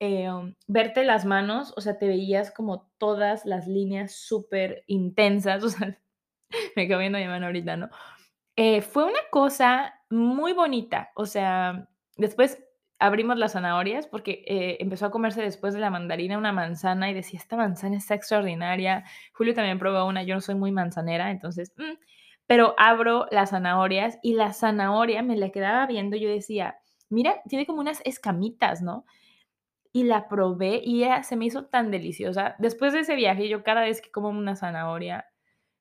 em, 0.00 0.54
verte 0.66 1.04
las 1.04 1.26
manos, 1.26 1.74
o 1.76 1.80
sea, 1.82 1.98
te 1.98 2.08
veías 2.08 2.50
como 2.52 2.90
todas 2.98 3.44
las 3.44 3.66
líneas 3.68 4.14
súper 4.14 4.84
intensas, 4.86 5.62
o 5.64 5.68
sea, 5.70 5.98
me 6.76 6.88
quedo 6.88 7.00
viendo 7.00 7.18
mi 7.18 7.26
mano 7.26 7.46
ahorita, 7.46 7.76
¿no? 7.76 7.90
Eh, 8.56 8.82
fue 8.82 9.04
una 9.04 9.20
cosa 9.30 9.94
muy 10.10 10.54
bonita, 10.54 11.12
o 11.16 11.26
sea, 11.26 11.88
después 12.16 12.58
abrimos 13.06 13.38
las 13.38 13.52
zanahorias 13.52 14.06
porque, 14.06 14.44
eh, 14.46 14.78
empezó 14.80 15.06
a 15.06 15.10
comerse 15.10 15.42
después 15.42 15.74
de 15.74 15.80
la 15.80 15.90
mandarina 15.90 16.38
una 16.38 16.52
manzana 16.52 17.10
y 17.10 17.14
decía: 17.14 17.38
"Esta 17.40 17.56
manzana 17.56 17.96
está 17.98 18.14
extraordinaria". 18.14 19.04
Julio 19.34 19.54
también 19.54 19.78
probó 19.78 20.06
una, 20.06 20.22
yo 20.24 20.34
no 20.34 20.40
soy 20.40 20.54
muy 20.56 20.72
manzanera, 20.72 21.30
entonces, 21.30 21.72
mm, 21.76 21.94
pero 22.46 22.74
abro 22.78 23.26
las 23.30 23.50
zanahorias 23.50 24.18
y 24.22 24.34
la 24.34 24.52
zanahoria 24.52 25.22
me 25.22 25.36
la 25.36 25.50
quedaba 25.50 25.86
viendo, 25.86 26.16
yo 26.16 26.28
decía: 26.30 26.76
"Mira, 27.10 27.42
tiene 27.48 27.66
como 27.66 27.80
unas 27.80 28.00
escamitas", 28.04 28.82
¿no? 28.82 29.04
Y 29.94 30.04
la 30.04 30.28
probé 30.28 30.80
y 30.84 31.02
era 31.04 31.22
se 31.22 31.36
me 31.36 31.44
hizo 31.46 31.66
tan 31.66 31.90
deliciosa. 31.90 32.56
Después 32.58 32.94
de 32.94 33.00
ese 33.00 33.14
viaje, 33.16 33.48
yo 33.48 33.62
cada 33.64 33.82
vez 33.82 34.00
que 34.02 34.10
como 34.10 34.30
una 34.30 34.56
zanahoria, 34.56 35.26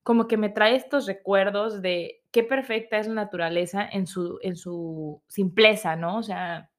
como 0.03 0.27
que 0.29 0.38
me 0.38 0.49
trae 0.49 0.75
estos 0.77 1.07
recuerdos 1.07 1.84
de 1.84 2.23
qué 2.31 2.43
perfecta 2.43 2.99
es 2.99 3.07
la 3.10 3.15
naturaleza 3.15 3.88
en 3.91 4.07
su 4.07 4.39
en 4.43 4.57
su 4.57 5.23
simpleza, 5.29 5.97
¿no? 5.97 6.17
O 6.19 6.23
sea, 6.23 6.70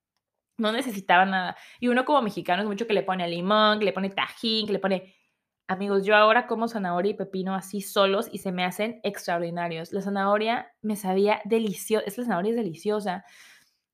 no 0.63 0.73
necesitaba 0.73 1.25
nada. 1.25 1.57
Y 1.81 1.89
uno 1.89 2.05
como 2.05 2.23
mexicano 2.23 2.63
es 2.63 2.69
mucho 2.69 2.87
que 2.87 2.95
le 2.95 3.03
pone 3.03 3.29
limón, 3.29 3.79
que 3.79 3.85
le 3.85 3.93
pone 3.93 4.11
tajín, 4.11 4.67
que 4.67 4.73
le 4.73 4.79
pone 4.79 5.15
amigos, 5.69 6.05
yo 6.05 6.15
ahora 6.15 6.47
como 6.47 6.69
zanahoria 6.69 7.11
y 7.13 7.15
pepino 7.15 7.55
así 7.55 7.81
solos 7.81 8.29
y 8.31 8.39
se 8.39 8.53
me 8.53 8.65
hacen 8.65 9.01
extraordinarios. 9.03 9.93
La 9.93 10.03
zanahoria 10.03 10.73
me 10.83 10.97
sabía 10.97 11.41
deliciosa, 11.45 12.05
esta 12.07 12.23
zanahoria 12.23 12.51
es 12.51 12.57
deliciosa. 12.57 13.25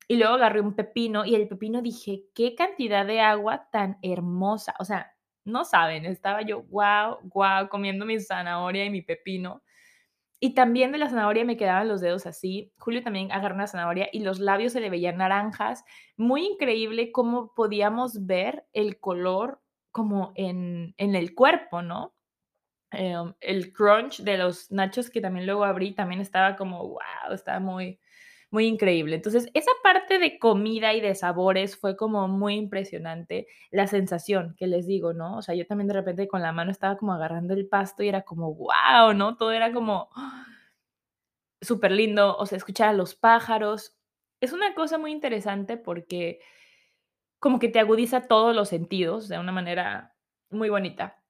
Y 0.09 0.17
luego 0.17 0.35
agarré 0.35 0.61
un 0.61 0.75
pepino 0.75 1.25
y 1.25 1.35
el 1.35 1.49
pepino 1.49 1.83
dije, 1.83 2.25
qué 2.35 2.55
cantidad 2.55 3.07
de 3.07 3.21
agua 3.21 3.69
tan 3.71 3.99
hermosa. 4.03 4.75
O 4.79 4.85
sea, 4.85 5.13
no 5.45 5.65
saben, 5.65 6.07
estaba 6.07 6.43
yo, 6.43 6.63
wow, 6.65 7.19
wow, 7.35 7.69
comiendo 7.69 8.07
mi 8.07 8.19
zanahoria 8.21 8.85
y 8.85 8.91
mi 8.91 9.03
pepino. 9.03 9.63
Y 10.41 10.55
también 10.55 10.93
de 10.93 10.99
la 10.99 11.09
zanahoria 11.09 11.45
me 11.45 11.57
quedaban 11.57 11.89
los 11.89 12.01
dedos 12.01 12.27
así. 12.27 12.73
Julio 12.79 13.03
también 13.03 13.33
agarró 13.33 13.57
una 13.57 13.67
zanahoria 13.67 14.09
y 14.13 14.21
los 14.21 14.39
labios 14.39 14.73
se 14.73 14.81
le 14.81 14.91
veían 14.91 15.19
naranjas. 15.19 15.85
Muy 16.17 16.47
increíble 16.47 17.11
cómo 17.11 17.53
podíamos 17.55 18.27
ver 18.27 18.65
el 18.73 19.01
color 19.01 19.61
como 19.91 20.33
en, 20.37 20.95
en 20.97 21.17
el 21.17 21.35
cuerpo, 21.35 21.83
¿no? 21.83 22.15
Em, 22.91 23.35
el 23.41 23.73
crunch 23.73 24.21
de 24.23 24.39
los 24.39 24.71
nachos 24.71 25.11
que 25.11 25.21
también 25.21 25.45
luego 25.47 25.65
abrí 25.65 25.93
también 25.93 26.21
estaba 26.21 26.57
como, 26.57 26.89
wow, 26.89 27.33
estaba 27.33 27.61
muy, 27.61 28.01
muy 28.51 28.67
increíble. 28.67 29.17
Entonces, 29.17 29.51
esa 29.55 29.71
parte 29.83 30.19
de 30.19 30.39
comida 30.39 30.95
y 30.95 31.01
de 31.01 31.15
sabores 31.15 31.77
fue 31.77 31.97
como 31.97 32.29
muy 32.29 32.55
impresionante. 32.55 33.47
La 33.71 33.87
sensación 33.87 34.55
que 34.57 34.67
les 34.67 34.87
digo, 34.87 35.13
¿no? 35.13 35.37
O 35.39 35.43
sea, 35.43 35.55
yo 35.55 35.67
también 35.67 35.89
de 35.89 35.95
repente 35.95 36.29
con 36.29 36.43
la 36.43 36.53
mano 36.53 36.71
estaba 36.71 36.97
como 36.97 37.13
agarrando 37.13 37.55
el 37.55 37.69
pasto 37.69 38.03
y 38.03 38.09
era 38.09 38.23
como, 38.23 38.55
wow, 38.55 39.13
¿no? 39.15 39.37
Todo 39.37 39.53
era 39.53 39.73
como 39.73 40.09
súper 41.61 41.93
lindo, 41.93 42.37
o 42.37 42.47
sea, 42.47 42.57
escuchar 42.57 42.89
a 42.89 42.93
los 42.93 43.15
pájaros. 43.15 43.97
Es 44.41 44.53
una 44.53 44.75
cosa 44.75 44.99
muy 44.99 45.13
interesante 45.13 45.77
porque 45.77 46.41
como 47.39 47.59
que 47.59 47.69
te 47.69 47.81
agudiza 47.81 48.27
todos 48.29 48.55
los 48.55 48.69
sentidos 48.69 49.29
de 49.29 49.39
una 49.39 49.53
manera 49.53 50.15
muy 50.51 50.71
bonita. 50.71 51.23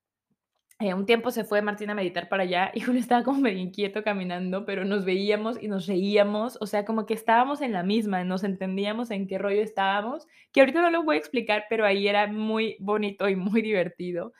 Eh, 0.81 0.95
un 0.95 1.07
tiempo 1.07 1.33
se 1.33 1.43
fue 1.43 1.61
Martín 1.61 1.91
a 1.91 1.95
meditar 1.95 2.29
para 2.29 2.45
allá 2.45 2.71
y 2.75 2.81
Julio 2.81 3.01
estaba 3.01 3.25
como 3.25 3.41
medio 3.41 3.59
inquieto 3.59 4.05
caminando, 4.05 4.65
pero 4.65 4.85
nos 4.85 5.05
veíamos 5.05 5.61
y 5.61 5.67
nos 5.69 5.87
reíamos, 5.87 6.57
o 6.61 6.67
sea, 6.67 6.85
como 6.85 7.05
que 7.05 7.15
estábamos 7.15 7.61
en 7.63 7.73
la 7.73 7.83
misma, 7.83 8.23
nos 8.25 8.45
entendíamos 8.45 9.11
en 9.11 9.27
qué 9.27 9.39
rollo 9.39 9.61
estábamos, 9.63 10.27
que 10.53 10.61
ahorita 10.61 10.81
no 10.81 10.91
lo 10.91 11.03
voy 11.03 11.17
a 11.17 11.19
explicar, 11.19 11.65
pero 11.69 11.85
ahí 11.85 12.07
era 12.07 12.29
muy 12.29 12.77
bonito 12.81 13.29
y 13.29 13.35
muy 13.37 13.63
divertido. 13.63 14.33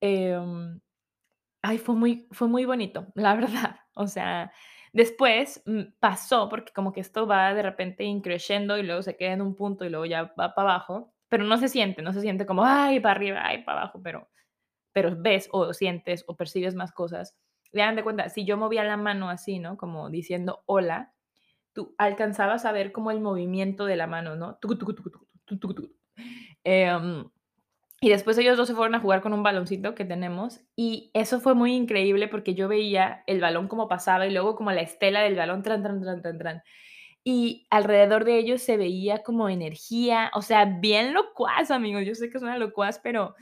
Em, 0.00 0.80
ay, 1.62 1.78
fue 1.78 1.94
muy, 1.96 2.28
fue 2.32 2.48
muy 2.48 2.64
bonito, 2.66 3.08
la 3.14 3.34
verdad. 3.36 3.80
O 3.94 4.06
sea, 4.08 4.52
después 4.92 5.62
mm, 5.66 5.82
pasó, 6.00 6.48
porque 6.48 6.72
como 6.72 6.92
que 6.92 7.00
esto 7.00 7.26
va 7.26 7.54
de 7.54 7.62
repente 7.62 8.04
increciendo 8.04 8.78
y 8.78 8.82
luego 8.84 9.02
se 9.02 9.16
queda 9.16 9.32
en 9.34 9.42
un 9.42 9.56
punto 9.56 9.84
y 9.84 9.90
luego 9.90 10.06
ya 10.06 10.24
va 10.40 10.54
para 10.54 10.70
abajo, 10.74 11.14
pero 11.28 11.44
no 11.44 11.58
se 11.58 11.68
siente, 11.68 12.02
no 12.02 12.12
se 12.12 12.20
siente 12.22 12.46
como, 12.46 12.64
ay, 12.64 13.00
para 13.00 13.16
arriba, 13.16 13.40
ay, 13.44 13.64
para 13.64 13.82
abajo, 13.82 14.00
pero 14.02 14.28
pero 14.96 15.14
ves 15.14 15.50
o 15.52 15.74
sientes 15.74 16.24
o 16.26 16.36
percibes 16.36 16.74
más 16.74 16.90
cosas. 16.90 17.36
Le 17.70 17.82
dan 17.82 17.96
de 17.96 18.02
cuenta, 18.02 18.30
si 18.30 18.46
yo 18.46 18.56
movía 18.56 18.82
la 18.82 18.96
mano 18.96 19.28
así, 19.28 19.58
¿no? 19.58 19.76
Como 19.76 20.08
diciendo 20.08 20.62
hola, 20.64 21.12
tú 21.74 21.94
alcanzabas 21.98 22.64
a 22.64 22.72
ver 22.72 22.92
como 22.92 23.10
el 23.10 23.20
movimiento 23.20 23.84
de 23.84 23.96
la 23.96 24.06
mano, 24.06 24.36
¿no? 24.36 24.58
Em, 26.64 27.28
y 28.00 28.08
después 28.08 28.38
ellos 28.38 28.56
dos 28.56 28.68
se 28.68 28.74
fueron 28.74 28.94
a 28.94 29.00
jugar 29.00 29.20
con 29.20 29.34
un 29.34 29.42
baloncito 29.42 29.94
que 29.94 30.06
tenemos 30.06 30.60
y 30.76 31.10
eso 31.12 31.40
fue 31.40 31.54
muy 31.54 31.74
increíble 31.74 32.26
porque 32.28 32.54
yo 32.54 32.66
veía 32.66 33.22
el 33.26 33.42
balón 33.42 33.68
como 33.68 33.88
pasaba 33.88 34.26
y 34.26 34.32
luego 34.32 34.56
como 34.56 34.72
la 34.72 34.80
estela 34.80 35.20
del 35.20 35.36
balón, 35.36 35.62
tran, 35.62 35.82
tran, 35.82 36.00
tran, 36.00 36.22
tran, 36.22 36.38
tran. 36.38 36.62
Y 37.22 37.66
alrededor 37.68 38.24
de 38.24 38.38
ellos 38.38 38.62
se 38.62 38.78
veía 38.78 39.22
como 39.22 39.50
energía, 39.50 40.30
o 40.32 40.40
sea, 40.40 40.64
bien 40.64 41.12
locuaz, 41.12 41.70
amigos. 41.70 42.06
Yo 42.06 42.14
sé 42.14 42.30
que 42.30 42.38
es 42.38 42.42
una 42.42 42.56
locuaz, 42.56 42.98
pero 42.98 43.34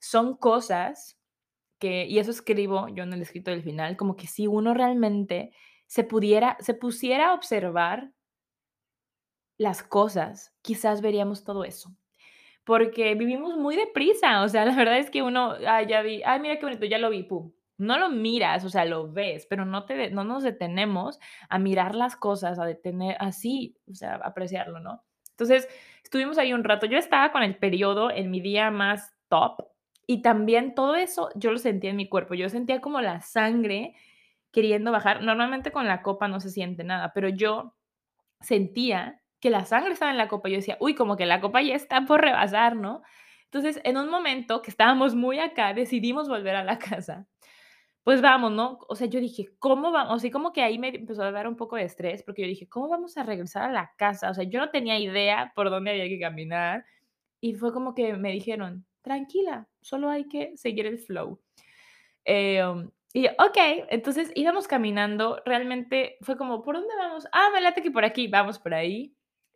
son 0.00 0.36
cosas 0.36 1.18
que, 1.78 2.06
y 2.06 2.18
eso 2.18 2.30
escribo 2.30 2.88
yo 2.88 3.04
en 3.04 3.12
el 3.12 3.22
escrito 3.22 3.50
del 3.50 3.62
final, 3.62 3.96
como 3.96 4.16
que 4.16 4.26
si 4.26 4.46
uno 4.46 4.74
realmente 4.74 5.52
se 5.86 6.04
pudiera, 6.04 6.56
se 6.60 6.74
pusiera 6.74 7.30
a 7.30 7.34
observar 7.34 8.12
las 9.56 9.82
cosas, 9.82 10.54
quizás 10.62 11.00
veríamos 11.00 11.44
todo 11.44 11.64
eso. 11.64 11.94
Porque 12.64 13.14
vivimos 13.14 13.56
muy 13.56 13.76
deprisa, 13.76 14.42
o 14.42 14.48
sea, 14.48 14.64
la 14.66 14.74
verdad 14.74 14.98
es 14.98 15.10
que 15.10 15.22
uno, 15.22 15.54
ay, 15.66 15.86
ya 15.86 16.02
vi, 16.02 16.22
ay, 16.24 16.40
mira 16.40 16.58
qué 16.58 16.66
bonito, 16.66 16.86
ya 16.86 16.98
lo 16.98 17.10
vi, 17.10 17.22
pum. 17.22 17.52
No 17.78 17.98
lo 17.98 18.10
miras, 18.10 18.64
o 18.64 18.68
sea, 18.68 18.84
lo 18.84 19.10
ves, 19.10 19.46
pero 19.48 19.64
no, 19.64 19.86
te, 19.86 20.10
no 20.10 20.22
nos 20.22 20.42
detenemos 20.42 21.18
a 21.48 21.58
mirar 21.58 21.94
las 21.94 22.14
cosas, 22.14 22.58
a 22.58 22.66
detener 22.66 23.16
así, 23.20 23.78
o 23.90 23.94
sea, 23.94 24.16
apreciarlo, 24.16 24.80
¿no? 24.80 25.02
Entonces, 25.30 25.66
estuvimos 26.04 26.36
ahí 26.36 26.52
un 26.52 26.62
rato. 26.62 26.84
Yo 26.84 26.98
estaba 26.98 27.32
con 27.32 27.42
el 27.42 27.56
periodo 27.56 28.10
en 28.10 28.30
mi 28.30 28.42
día 28.42 28.70
más 28.70 29.14
top 29.28 29.70
y 30.06 30.22
también 30.22 30.74
todo 30.74 30.96
eso 30.96 31.30
yo 31.34 31.52
lo 31.52 31.58
sentía 31.58 31.90
en 31.90 31.96
mi 31.96 32.08
cuerpo. 32.08 32.34
Yo 32.34 32.48
sentía 32.48 32.80
como 32.80 33.00
la 33.00 33.20
sangre 33.20 33.94
queriendo 34.50 34.92
bajar. 34.92 35.22
Normalmente 35.22 35.72
con 35.72 35.86
la 35.86 36.02
copa 36.02 36.28
no 36.28 36.40
se 36.40 36.50
siente 36.50 36.84
nada, 36.84 37.12
pero 37.14 37.28
yo 37.28 37.74
sentía 38.40 39.22
que 39.40 39.50
la 39.50 39.64
sangre 39.64 39.92
estaba 39.92 40.10
en 40.10 40.18
la 40.18 40.28
copa. 40.28 40.48
Yo 40.48 40.56
decía, 40.56 40.76
uy, 40.80 40.94
como 40.94 41.16
que 41.16 41.26
la 41.26 41.40
copa 41.40 41.62
ya 41.62 41.74
está 41.74 42.04
por 42.06 42.20
rebasar, 42.20 42.76
¿no? 42.76 43.02
Entonces, 43.44 43.80
en 43.84 43.96
un 43.96 44.10
momento 44.10 44.62
que 44.62 44.70
estábamos 44.70 45.14
muy 45.14 45.38
acá, 45.40 45.74
decidimos 45.74 46.28
volver 46.28 46.56
a 46.56 46.64
la 46.64 46.78
casa. 46.78 47.26
Pues 48.04 48.22
vamos, 48.22 48.52
¿no? 48.52 48.78
O 48.88 48.96
sea, 48.96 49.06
yo 49.08 49.20
dije, 49.20 49.50
¿cómo 49.58 49.92
vamos? 49.92 50.16
Así 50.16 50.30
como 50.30 50.52
que 50.52 50.62
ahí 50.62 50.78
me 50.78 50.88
empezó 50.88 51.22
a 51.22 51.32
dar 51.32 51.46
un 51.48 51.56
poco 51.56 51.76
de 51.76 51.84
estrés, 51.84 52.22
porque 52.22 52.42
yo 52.42 52.48
dije, 52.48 52.68
¿cómo 52.68 52.88
vamos 52.88 53.16
a 53.16 53.22
regresar 53.24 53.64
a 53.64 53.72
la 53.72 53.92
casa? 53.96 54.30
O 54.30 54.34
sea, 54.34 54.44
yo 54.44 54.60
no 54.60 54.70
tenía 54.70 54.98
idea 54.98 55.52
por 55.54 55.70
dónde 55.70 55.92
había 55.92 56.08
que 56.08 56.20
caminar. 56.20 56.84
Y 57.40 57.54
fue 57.54 57.72
como 57.72 57.94
que 57.94 58.14
me 58.14 58.32
dijeron, 58.32 58.86
tranquila, 59.02 59.68
solo 59.80 60.08
hay 60.10 60.28
que 60.28 60.56
seguir 60.56 60.86
el 60.86 60.98
flow. 60.98 61.40
Eh, 62.24 62.62
y 63.12 63.22
yo, 63.22 63.30
ok, 63.38 63.86
entonces 63.88 64.30
íbamos 64.36 64.68
caminando, 64.68 65.42
realmente 65.44 66.16
fue 66.20 66.36
como, 66.36 66.62
¿por 66.62 66.76
dónde 66.76 66.94
vamos? 66.96 67.26
Ah, 67.32 67.48
me 67.52 67.60
late 67.60 67.82
que 67.82 67.90
por 67.90 68.04
aquí, 68.04 68.28
vamos 68.28 68.58
por 68.58 68.72
ahí. 68.74 69.14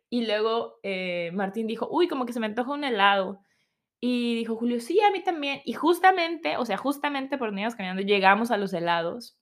Y 0.09 0.25
luego 0.25 0.79
eh, 0.83 1.31
Martín 1.33 1.67
dijo, 1.67 1.87
uy, 1.89 2.07
como 2.07 2.25
que 2.25 2.33
se 2.33 2.39
me 2.39 2.47
antoja 2.47 2.71
un 2.71 2.83
helado. 2.83 3.41
Y 4.01 4.35
dijo 4.35 4.55
Julio, 4.57 4.79
sí, 4.81 4.99
a 5.01 5.11
mí 5.11 5.23
también. 5.23 5.61
Y 5.65 5.73
justamente, 5.73 6.57
o 6.57 6.65
sea, 6.65 6.77
justamente 6.77 7.37
por 7.37 7.47
donde 7.47 7.61
íbamos 7.61 7.75
caminando, 7.75 8.03
llegamos 8.03 8.51
a 8.51 8.57
los 8.57 8.73
helados. 8.73 9.37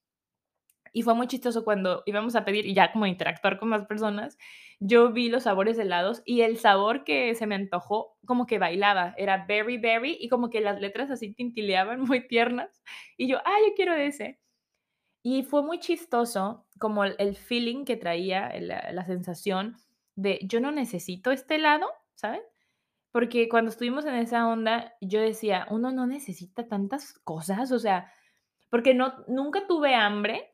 Y 0.93 1.01
fue 1.01 1.15
muy 1.15 1.27
chistoso 1.27 1.65
cuando 1.65 2.03
íbamos 2.06 2.36
a 2.36 2.45
pedir 2.45 2.65
y 2.67 2.73
ya 2.73 2.91
como 2.93 3.08
interactuar 3.08 3.60
con 3.60 3.69
más 3.69 3.86
personas, 3.88 4.38
yo 4.79 5.12
vi 5.12 5.27
los 5.27 5.43
sabores 5.43 5.75
de 5.75 5.84
helados 5.84 6.21
y 6.25 6.41
el 6.41 6.58
sabor 6.58 7.03
que 7.03 7.34
se 7.36 7.47
me 7.47 7.56
antojó 7.56 8.15
como 8.25 8.45
que 8.45 8.60
bailaba, 8.60 9.15
era 9.17 9.45
berry 9.45 9.77
berry 9.77 10.17
y 10.19 10.29
como 10.29 10.49
que 10.49 10.62
las 10.62 10.79
letras 10.79 11.10
así 11.12 11.34
tintileaban 11.34 12.01
muy 12.01 12.27
tiernas 12.27 12.84
y 13.17 13.27
yo, 13.27 13.39
ah, 13.39 13.58
yo 13.67 13.73
quiero 13.75 13.95
ese. 13.95 14.39
Y 15.23 15.43
fue 15.43 15.63
muy 15.63 15.79
chistoso 15.79 16.67
como 16.79 17.03
el, 17.06 17.15
el 17.17 17.36
feeling 17.36 17.86
que 17.86 17.97
traía, 17.97 18.51
la, 18.60 18.91
la 18.91 19.06
sensación 19.06 19.77
de 20.15 20.39
yo 20.43 20.60
no 20.60 20.71
necesito 20.71 21.32
este 21.32 21.56
helado, 21.56 21.88
¿sabes? 22.15 22.41
Porque 23.12 23.47
cuando 23.47 23.69
estuvimos 23.69 24.06
en 24.06 24.15
esa 24.15 24.47
onda, 24.47 24.95
yo 24.99 25.21
decía, 25.21 25.67
uno 25.69 25.91
no 25.91 26.08
necesita 26.08 26.67
tantas 26.67 27.13
cosas, 27.13 27.71
o 27.71 27.79
sea, 27.79 28.12
porque 28.69 28.95
no, 28.95 29.23
nunca 29.27 29.67
tuve 29.67 29.93
hambre, 29.93 30.53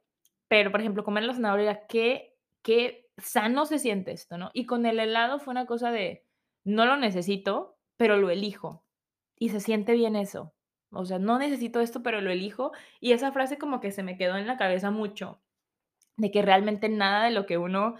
pero 0.49 0.71
por 0.71 0.81
ejemplo, 0.81 1.05
comer 1.05 1.23
la 1.23 1.33
zanahoria, 1.33 1.85
qué, 1.87 2.35
qué 2.61 3.07
sano 3.17 3.65
se 3.65 3.79
siente 3.79 4.11
esto, 4.11 4.37
¿no? 4.37 4.51
Y 4.53 4.65
con 4.65 4.85
el 4.85 4.99
helado 4.99 5.39
fue 5.39 5.51
una 5.51 5.65
cosa 5.65 5.91
de, 5.91 6.25
no 6.65 6.85
lo 6.85 6.97
necesito, 6.97 7.77
pero 7.95 8.17
lo 8.17 8.29
elijo. 8.29 8.83
Y 9.37 9.49
se 9.49 9.61
siente 9.61 9.93
bien 9.93 10.17
eso. 10.17 10.53
O 10.91 11.05
sea, 11.05 11.19
no 11.19 11.37
necesito 11.37 11.79
esto, 11.79 12.01
pero 12.01 12.19
lo 12.19 12.31
elijo. 12.31 12.71
Y 12.99 13.11
esa 13.13 13.31
frase 13.31 13.57
como 13.57 13.79
que 13.79 13.91
se 13.91 14.03
me 14.03 14.17
quedó 14.17 14.35
en 14.37 14.47
la 14.47 14.57
cabeza 14.57 14.91
mucho, 14.91 15.41
de 16.17 16.31
que 16.31 16.41
realmente 16.41 16.89
nada 16.89 17.25
de 17.25 17.31
lo 17.31 17.45
que 17.45 17.57
uno 17.57 17.95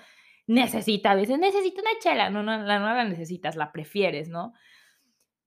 necesita, 0.48 1.12
a 1.12 1.16
veces 1.16 1.38
necesita 1.38 1.82
una 1.82 2.00
chela, 2.02 2.30
no, 2.32 2.42
no, 2.42 2.58
la, 2.58 2.80
no 2.80 2.88
la 2.88 3.04
necesitas, 3.04 3.56
la 3.56 3.72
prefieres, 3.72 4.30
¿no? 4.30 4.54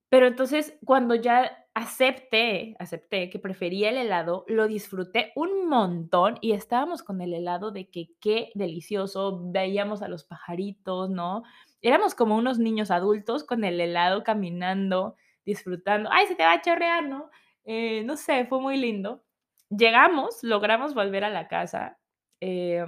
Pero 0.08 0.28
entonces 0.28 0.78
cuando 0.84 1.16
ya 1.16 1.61
acepté, 1.74 2.76
acepté 2.78 3.30
que 3.30 3.38
prefería 3.38 3.88
el 3.90 3.96
helado, 3.96 4.44
lo 4.48 4.68
disfruté 4.68 5.32
un 5.34 5.68
montón 5.68 6.38
y 6.40 6.52
estábamos 6.52 7.02
con 7.02 7.20
el 7.22 7.32
helado 7.32 7.70
de 7.70 7.88
que 7.88 8.10
qué 8.20 8.50
delicioso, 8.54 9.40
veíamos 9.50 10.02
a 10.02 10.08
los 10.08 10.24
pajaritos, 10.24 11.08
¿no? 11.10 11.44
Éramos 11.80 12.14
como 12.14 12.36
unos 12.36 12.58
niños 12.58 12.90
adultos 12.90 13.44
con 13.44 13.64
el 13.64 13.80
helado 13.80 14.22
caminando, 14.22 15.16
disfrutando. 15.46 16.10
Ay, 16.12 16.26
se 16.26 16.34
te 16.34 16.44
va 16.44 16.52
a 16.54 16.62
chorrear, 16.62 17.08
¿no? 17.08 17.30
Eh, 17.64 18.02
no 18.04 18.16
sé, 18.16 18.44
fue 18.46 18.60
muy 18.60 18.76
lindo. 18.76 19.22
Llegamos, 19.70 20.42
logramos 20.42 20.94
volver 20.94 21.24
a 21.24 21.30
la 21.30 21.48
casa. 21.48 21.98
Eh, 22.40 22.84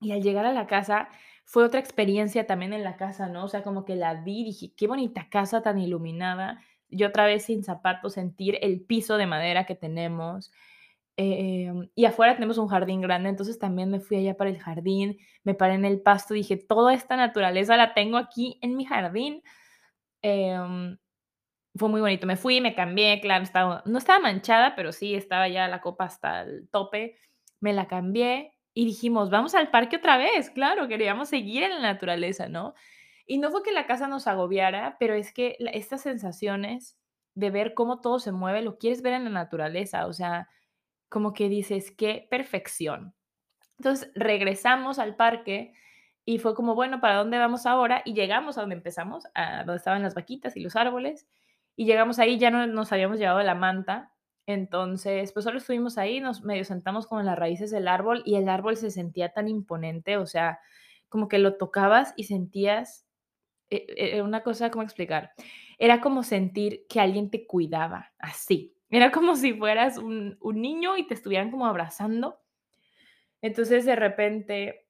y 0.00 0.12
al 0.12 0.22
llegar 0.22 0.44
a 0.44 0.52
la 0.52 0.66
casa 0.66 1.08
fue 1.44 1.64
otra 1.64 1.80
experiencia 1.80 2.46
también 2.46 2.72
en 2.72 2.84
la 2.84 2.96
casa, 2.96 3.28
¿no? 3.28 3.44
O 3.44 3.48
sea, 3.48 3.62
como 3.62 3.84
que 3.84 3.96
la 3.96 4.14
vi, 4.14 4.44
dije, 4.44 4.74
qué 4.76 4.86
bonita 4.86 5.28
casa 5.30 5.62
tan 5.62 5.78
iluminada. 5.78 6.60
Yo 6.92 7.08
otra 7.08 7.26
vez 7.26 7.44
sin 7.46 7.64
zapatos, 7.64 8.14
sentir 8.14 8.58
el 8.62 8.82
piso 8.82 9.16
de 9.16 9.26
madera 9.26 9.66
que 9.66 9.74
tenemos. 9.74 10.52
Em, 11.16 11.88
y 11.94 12.04
afuera 12.06 12.34
tenemos 12.34 12.58
un 12.58 12.68
jardín 12.68 13.00
grande, 13.02 13.28
entonces 13.28 13.58
también 13.58 13.90
me 13.90 14.00
fui 14.00 14.16
allá 14.18 14.36
para 14.36 14.50
el 14.50 14.58
jardín, 14.58 15.18
me 15.44 15.54
paré 15.54 15.74
en 15.74 15.84
el 15.84 16.00
pasto, 16.00 16.34
dije, 16.34 16.56
toda 16.56 16.94
esta 16.94 17.16
naturaleza 17.16 17.76
la 17.76 17.94
tengo 17.94 18.16
aquí 18.16 18.58
en 18.62 18.76
mi 18.76 18.84
jardín. 18.86 19.42
Em, 20.22 20.98
fue 21.76 21.88
muy 21.88 22.00
bonito, 22.00 22.26
me 22.26 22.36
fui, 22.36 22.60
me 22.60 22.74
cambié, 22.74 23.20
claro, 23.20 23.44
estaba, 23.44 23.82
no 23.86 23.98
estaba 23.98 24.20
manchada, 24.20 24.74
pero 24.76 24.92
sí 24.92 25.14
estaba 25.14 25.48
ya 25.48 25.68
la 25.68 25.80
copa 25.80 26.04
hasta 26.04 26.42
el 26.42 26.68
tope, 26.70 27.16
me 27.60 27.72
la 27.72 27.86
cambié 27.88 28.54
y 28.74 28.84
dijimos, 28.86 29.30
vamos 29.30 29.54
al 29.54 29.70
parque 29.70 29.96
otra 29.96 30.18
vez, 30.18 30.50
claro, 30.50 30.88
queríamos 30.88 31.28
seguir 31.30 31.62
en 31.64 31.70
la 31.72 31.80
naturaleza, 31.80 32.48
¿no? 32.48 32.74
Y 33.26 33.38
no 33.38 33.50
fue 33.50 33.62
que 33.62 33.72
la 33.72 33.86
casa 33.86 34.08
nos 34.08 34.26
agobiara, 34.26 34.96
pero 34.98 35.14
es 35.14 35.32
que 35.32 35.56
estas 35.72 36.02
sensaciones 36.02 36.98
de 37.34 37.50
ver 37.50 37.74
cómo 37.74 38.00
todo 38.00 38.18
se 38.18 38.32
mueve, 38.32 38.62
lo 38.62 38.78
quieres 38.78 39.02
ver 39.02 39.14
en 39.14 39.24
la 39.24 39.30
naturaleza, 39.30 40.06
o 40.06 40.12
sea, 40.12 40.48
como 41.08 41.32
que 41.32 41.48
dices, 41.48 41.90
qué 41.90 42.26
perfección. 42.30 43.14
Entonces 43.78 44.10
regresamos 44.14 44.98
al 44.98 45.16
parque 45.16 45.72
y 46.24 46.38
fue 46.38 46.54
como, 46.54 46.74
bueno, 46.74 47.00
¿para 47.00 47.16
dónde 47.16 47.38
vamos 47.38 47.66
ahora? 47.66 48.02
Y 48.04 48.14
llegamos 48.14 48.58
a 48.58 48.62
donde 48.62 48.76
empezamos, 48.76 49.24
a 49.34 49.64
donde 49.64 49.76
estaban 49.76 50.02
las 50.02 50.14
vaquitas 50.14 50.56
y 50.56 50.60
los 50.60 50.76
árboles, 50.76 51.28
y 51.74 51.86
llegamos 51.86 52.18
ahí, 52.18 52.38
ya 52.38 52.50
no 52.50 52.66
nos 52.66 52.92
habíamos 52.92 53.18
llevado 53.18 53.42
la 53.42 53.54
manta, 53.54 54.12
entonces, 54.46 55.32
pues 55.32 55.44
solo 55.44 55.58
estuvimos 55.58 55.98
ahí, 55.98 56.20
nos 56.20 56.42
medio 56.42 56.64
sentamos 56.64 57.06
como 57.06 57.20
en 57.20 57.26
las 57.26 57.38
raíces 57.38 57.70
del 57.70 57.88
árbol 57.88 58.22
y 58.24 58.34
el 58.34 58.48
árbol 58.48 58.76
se 58.76 58.90
sentía 58.90 59.32
tan 59.32 59.48
imponente, 59.48 60.16
o 60.16 60.26
sea, 60.26 60.60
como 61.08 61.28
que 61.28 61.38
lo 61.38 61.56
tocabas 61.56 62.12
y 62.16 62.24
sentías, 62.24 63.06
e, 63.72 63.86
e, 63.96 64.16
e, 64.18 64.22
una 64.22 64.42
cosa, 64.42 64.70
¿cómo 64.70 64.82
explicar? 64.82 65.32
Era 65.78 66.00
como 66.00 66.22
sentir 66.22 66.86
que 66.88 67.00
alguien 67.00 67.30
te 67.30 67.46
cuidaba, 67.46 68.12
así. 68.18 68.74
Era 68.90 69.10
como 69.10 69.36
si 69.36 69.54
fueras 69.54 69.98
un, 69.98 70.36
un 70.40 70.60
niño 70.60 70.96
y 70.96 71.06
te 71.06 71.14
estuvieran 71.14 71.50
como 71.50 71.66
abrazando. 71.66 72.38
Entonces, 73.40 73.86
de 73.86 73.96
repente, 73.96 74.86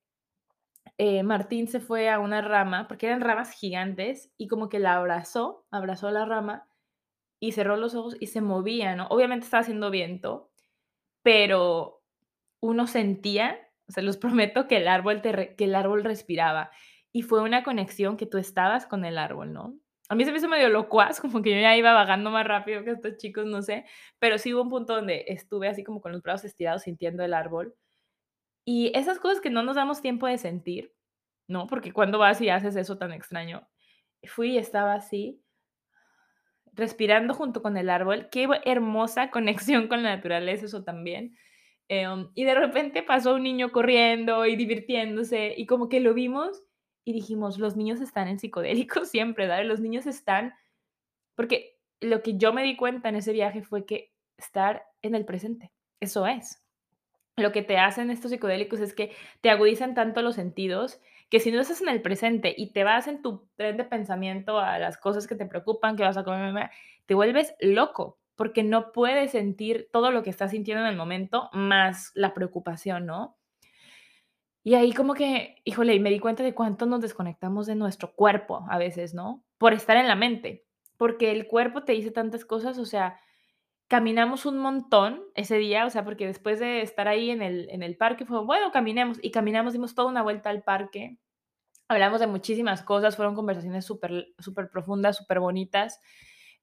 eh, 0.98 1.22
Martín 1.22 1.68
se 1.68 1.80
fue 1.80 2.10
a 2.10 2.18
una 2.18 2.42
rama, 2.42 2.88
porque 2.88 3.06
eran 3.06 3.20
ramas 3.20 3.52
gigantes, 3.52 4.32
y 4.36 4.48
como 4.48 4.68
que 4.68 4.78
la 4.78 4.94
abrazó, 4.94 5.66
abrazó 5.70 6.10
la 6.10 6.24
rama 6.24 6.68
y 7.40 7.52
cerró 7.52 7.76
los 7.76 7.94
ojos 7.94 8.16
y 8.20 8.28
se 8.28 8.40
movía, 8.40 8.94
¿no? 8.94 9.06
Obviamente 9.08 9.44
estaba 9.44 9.62
haciendo 9.62 9.90
viento, 9.90 10.50
pero 11.22 12.02
uno 12.60 12.86
sentía, 12.86 13.58
o 13.88 13.92
sea, 13.92 14.02
los 14.02 14.16
prometo 14.16 14.68
que 14.68 14.76
el 14.78 14.88
árbol, 14.88 15.22
que 15.22 15.64
el 15.64 15.74
árbol 15.74 16.04
respiraba. 16.04 16.70
Y 17.12 17.22
fue 17.22 17.42
una 17.42 17.62
conexión 17.62 18.16
que 18.16 18.26
tú 18.26 18.38
estabas 18.38 18.86
con 18.86 19.04
el 19.04 19.18
árbol, 19.18 19.52
¿no? 19.52 19.78
A 20.08 20.14
mí 20.14 20.24
se 20.24 20.32
me 20.32 20.38
hizo 20.38 20.48
medio 20.48 20.68
locuaz, 20.68 21.20
como 21.20 21.42
que 21.42 21.54
yo 21.54 21.60
ya 21.60 21.76
iba 21.76 21.92
vagando 21.92 22.30
más 22.30 22.46
rápido 22.46 22.84
que 22.84 22.90
estos 22.90 23.16
chicos, 23.16 23.46
no 23.46 23.62
sé, 23.62 23.84
pero 24.18 24.38
sí 24.38 24.52
hubo 24.52 24.62
un 24.62 24.68
punto 24.70 24.94
donde 24.94 25.24
estuve 25.28 25.68
así 25.68 25.84
como 25.84 26.00
con 26.00 26.12
los 26.12 26.22
brazos 26.22 26.46
estirados 26.46 26.82
sintiendo 26.82 27.22
el 27.24 27.34
árbol. 27.34 27.74
Y 28.64 28.92
esas 28.96 29.18
cosas 29.18 29.40
que 29.40 29.50
no 29.50 29.62
nos 29.62 29.76
damos 29.76 30.02
tiempo 30.02 30.26
de 30.26 30.38
sentir, 30.38 30.94
¿no? 31.48 31.66
Porque 31.66 31.92
cuando 31.92 32.18
vas 32.18 32.40
y 32.40 32.48
haces 32.48 32.76
eso 32.76 32.98
tan 32.98 33.12
extraño, 33.12 33.66
fui 34.24 34.52
y 34.52 34.58
estaba 34.58 34.94
así 34.94 35.42
respirando 36.74 37.34
junto 37.34 37.62
con 37.62 37.76
el 37.76 37.90
árbol. 37.90 38.28
Qué 38.30 38.48
hermosa 38.64 39.30
conexión 39.30 39.88
con 39.88 40.02
la 40.02 40.16
naturaleza, 40.16 40.66
eso 40.66 40.84
también. 40.84 41.36
Em, 41.88 42.28
y 42.34 42.44
de 42.44 42.54
repente 42.54 43.02
pasó 43.02 43.34
un 43.34 43.42
niño 43.42 43.72
corriendo 43.72 44.46
y 44.46 44.56
divirtiéndose 44.56 45.54
y 45.56 45.66
como 45.66 45.88
que 45.88 46.00
lo 46.00 46.14
vimos 46.14 46.62
y 47.04 47.12
dijimos, 47.12 47.58
los 47.58 47.76
niños 47.76 48.00
están 48.00 48.28
en 48.28 48.38
psicodélicos 48.38 49.08
siempre, 49.10 49.46
¿verdad? 49.46 49.64
Los 49.64 49.80
niños 49.80 50.06
están, 50.06 50.54
porque 51.34 51.78
lo 52.00 52.22
que 52.22 52.36
yo 52.36 52.52
me 52.52 52.62
di 52.62 52.76
cuenta 52.76 53.08
en 53.08 53.16
ese 53.16 53.32
viaje 53.32 53.62
fue 53.62 53.86
que 53.86 54.12
estar 54.36 54.84
en 55.02 55.14
el 55.14 55.24
presente, 55.24 55.72
eso 56.00 56.26
es. 56.26 56.58
Lo 57.36 57.52
que 57.52 57.62
te 57.62 57.78
hacen 57.78 58.10
estos 58.10 58.30
psicodélicos 58.30 58.80
es 58.80 58.94
que 58.94 59.12
te 59.40 59.50
agudizan 59.50 59.94
tanto 59.94 60.20
los 60.20 60.34
sentidos 60.34 61.00
que 61.30 61.40
si 61.40 61.50
no 61.50 61.60
estás 61.60 61.80
en 61.80 61.88
el 61.88 62.02
presente 62.02 62.54
y 62.54 62.72
te 62.72 62.84
vas 62.84 63.08
en 63.08 63.22
tu 63.22 63.48
tren 63.56 63.78
de 63.78 63.84
pensamiento 63.84 64.58
a 64.58 64.78
las 64.78 64.98
cosas 64.98 65.26
que 65.26 65.34
te 65.34 65.46
preocupan, 65.46 65.96
que 65.96 66.02
vas 66.02 66.18
a 66.18 66.24
comer, 66.24 66.70
te 67.06 67.14
vuelves 67.14 67.54
loco 67.58 68.18
porque 68.36 68.62
no 68.62 68.92
puedes 68.92 69.30
sentir 69.30 69.88
todo 69.92 70.10
lo 70.10 70.22
que 70.22 70.30
estás 70.30 70.50
sintiendo 70.50 70.84
en 70.84 70.90
el 70.90 70.96
momento 70.96 71.48
más 71.52 72.12
la 72.14 72.34
preocupación, 72.34 73.06
¿no? 73.06 73.36
Y 74.64 74.74
ahí 74.74 74.92
como 74.92 75.14
que, 75.14 75.56
híjole, 75.64 75.98
me 75.98 76.10
di 76.10 76.20
cuenta 76.20 76.42
de 76.42 76.54
cuánto 76.54 76.86
nos 76.86 77.00
desconectamos 77.00 77.66
de 77.66 77.74
nuestro 77.74 78.14
cuerpo 78.14 78.64
a 78.68 78.78
veces, 78.78 79.12
¿no? 79.12 79.44
Por 79.58 79.72
estar 79.72 79.96
en 79.96 80.06
la 80.06 80.14
mente, 80.14 80.64
porque 80.96 81.32
el 81.32 81.46
cuerpo 81.48 81.82
te 81.82 81.92
dice 81.92 82.12
tantas 82.12 82.44
cosas, 82.44 82.78
o 82.78 82.84
sea, 82.84 83.18
caminamos 83.88 84.46
un 84.46 84.58
montón 84.58 85.24
ese 85.34 85.58
día, 85.58 85.84
o 85.84 85.90
sea, 85.90 86.04
porque 86.04 86.26
después 86.26 86.60
de 86.60 86.80
estar 86.82 87.08
ahí 87.08 87.30
en 87.30 87.42
el, 87.42 87.68
en 87.70 87.82
el 87.82 87.96
parque 87.96 88.24
fue, 88.24 88.44
bueno, 88.44 88.70
caminemos 88.70 89.18
y 89.20 89.32
caminamos, 89.32 89.72
dimos 89.72 89.94
toda 89.94 90.08
una 90.08 90.22
vuelta 90.22 90.50
al 90.50 90.62
parque, 90.62 91.18
hablamos 91.88 92.20
de 92.20 92.28
muchísimas 92.28 92.82
cosas, 92.82 93.16
fueron 93.16 93.34
conversaciones 93.34 93.84
súper 93.84 94.28
súper 94.38 94.70
profundas, 94.70 95.16
súper 95.16 95.40
bonitas. 95.40 96.00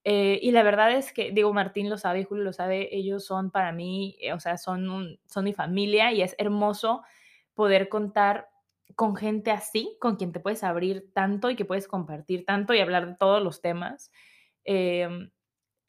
Eh, 0.05 0.39
y 0.41 0.51
la 0.51 0.63
verdad 0.63 0.93
es 0.93 1.11
que, 1.11 1.31
digo, 1.31 1.53
Martín 1.53 1.89
lo 1.89 1.97
sabe, 1.97 2.23
Julio 2.23 2.45
lo 2.45 2.53
sabe, 2.53 2.95
ellos 2.95 3.25
son 3.25 3.51
para 3.51 3.73
mí, 3.73 4.15
eh, 4.21 4.31
o 4.31 4.39
sea, 4.39 4.57
son, 4.57 5.19
son 5.25 5.43
mi 5.43 5.53
familia 5.53 6.13
y 6.13 6.21
es 6.21 6.35
hermoso 6.37 7.03
poder 7.59 7.89
contar 7.89 8.47
con 8.95 9.17
gente 9.17 9.51
así, 9.51 9.97
con 9.99 10.15
quien 10.15 10.31
te 10.31 10.39
puedes 10.39 10.63
abrir 10.63 11.11
tanto 11.13 11.49
y 11.49 11.57
que 11.57 11.65
puedes 11.65 11.89
compartir 11.89 12.45
tanto 12.45 12.73
y 12.73 12.79
hablar 12.79 13.05
de 13.05 13.15
todos 13.15 13.43
los 13.43 13.61
temas. 13.61 14.13
Em, 14.63 15.29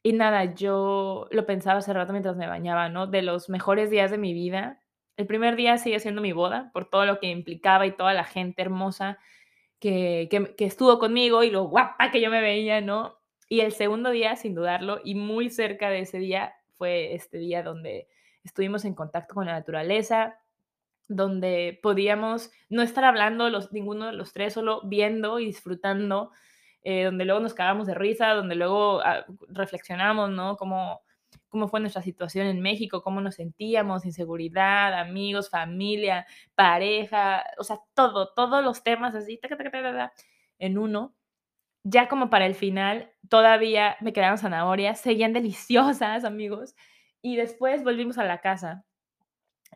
y 0.03 0.11
nada, 0.11 0.53
yo 0.53 1.29
lo 1.31 1.45
pensaba 1.45 1.79
hace 1.79 1.93
rato 1.93 2.11
mientras 2.11 2.35
me 2.35 2.45
bañaba, 2.45 2.89
¿no? 2.89 3.07
De 3.07 3.21
los 3.21 3.47
mejores 3.47 3.89
días 3.89 4.11
de 4.11 4.17
mi 4.17 4.33
vida. 4.33 4.81
El 5.15 5.27
primer 5.27 5.55
día 5.55 5.77
sigue 5.77 6.01
siendo 6.01 6.21
mi 6.21 6.33
boda, 6.33 6.71
por 6.73 6.89
todo 6.89 7.05
lo 7.05 7.21
que 7.21 7.27
implicaba 7.27 7.85
y 7.85 7.95
toda 7.95 8.13
la 8.13 8.25
gente 8.25 8.61
hermosa 8.61 9.17
que, 9.79 10.27
que, 10.29 10.53
que 10.57 10.65
estuvo 10.65 10.99
conmigo 10.99 11.41
y 11.43 11.51
lo 11.51 11.69
guapa 11.69 12.11
que 12.11 12.19
yo 12.19 12.29
me 12.29 12.41
veía, 12.41 12.81
¿no? 12.81 13.17
Y 13.47 13.61
el 13.61 13.71
segundo 13.71 14.09
día, 14.09 14.35
sin 14.35 14.55
dudarlo, 14.55 14.99
y 15.05 15.15
muy 15.15 15.49
cerca 15.49 15.89
de 15.89 16.01
ese 16.01 16.19
día, 16.19 16.53
fue 16.77 17.13
este 17.15 17.37
día 17.37 17.63
donde 17.63 18.09
estuvimos 18.43 18.83
en 18.83 18.93
contacto 18.93 19.35
con 19.35 19.45
la 19.45 19.53
naturaleza, 19.53 20.40
donde 21.15 21.79
podíamos 21.83 22.51
no 22.69 22.81
estar 22.81 23.03
hablando 23.03 23.49
los, 23.49 23.71
ninguno 23.73 24.07
de 24.07 24.13
los 24.13 24.33
tres, 24.33 24.53
solo 24.53 24.81
viendo 24.83 25.39
y 25.39 25.45
disfrutando, 25.45 26.31
eh, 26.83 27.03
donde 27.05 27.25
luego 27.25 27.41
nos 27.41 27.53
cagamos 27.53 27.87
de 27.87 27.95
risa, 27.95 28.29
donde 28.29 28.55
luego 28.55 29.01
ah, 29.01 29.25
reflexionamos, 29.49 30.29
¿no? 30.31 30.55
Cómo, 30.55 31.01
cómo 31.49 31.67
fue 31.67 31.81
nuestra 31.81 32.01
situación 32.01 32.47
en 32.47 32.61
México, 32.61 33.03
cómo 33.03 33.19
nos 33.21 33.35
sentíamos, 33.35 34.05
inseguridad, 34.05 34.93
amigos, 34.99 35.49
familia, 35.49 36.25
pareja, 36.55 37.43
o 37.57 37.63
sea, 37.63 37.79
todo, 37.93 38.33
todos 38.33 38.63
los 38.63 38.83
temas 38.83 39.13
así, 39.15 39.39
en 40.59 40.77
uno. 40.77 41.13
Ya 41.83 42.07
como 42.07 42.29
para 42.29 42.45
el 42.45 42.55
final, 42.55 43.11
todavía 43.27 43.97
me 44.01 44.13
quedaron 44.13 44.37
zanahorias, 44.37 45.01
seguían 45.01 45.33
deliciosas, 45.33 46.23
amigos, 46.23 46.75
y 47.21 47.35
después 47.35 47.83
volvimos 47.83 48.17
a 48.17 48.23
la 48.23 48.39
casa. 48.39 48.85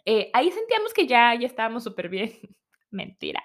Eh, 0.06 0.30
ahí 0.34 0.52
sentíamos 0.52 0.94
que 0.94 1.08
ya, 1.08 1.34
ya 1.36 1.48
estábamos 1.48 1.84
súper 1.84 2.10
bien. 2.10 2.32
Mentira. 2.92 3.44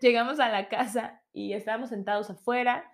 Llegamos 0.00 0.40
a 0.40 0.48
la 0.48 0.68
casa 0.68 1.22
y 1.32 1.52
estábamos 1.52 1.90
sentados 1.90 2.30
afuera. 2.30 2.90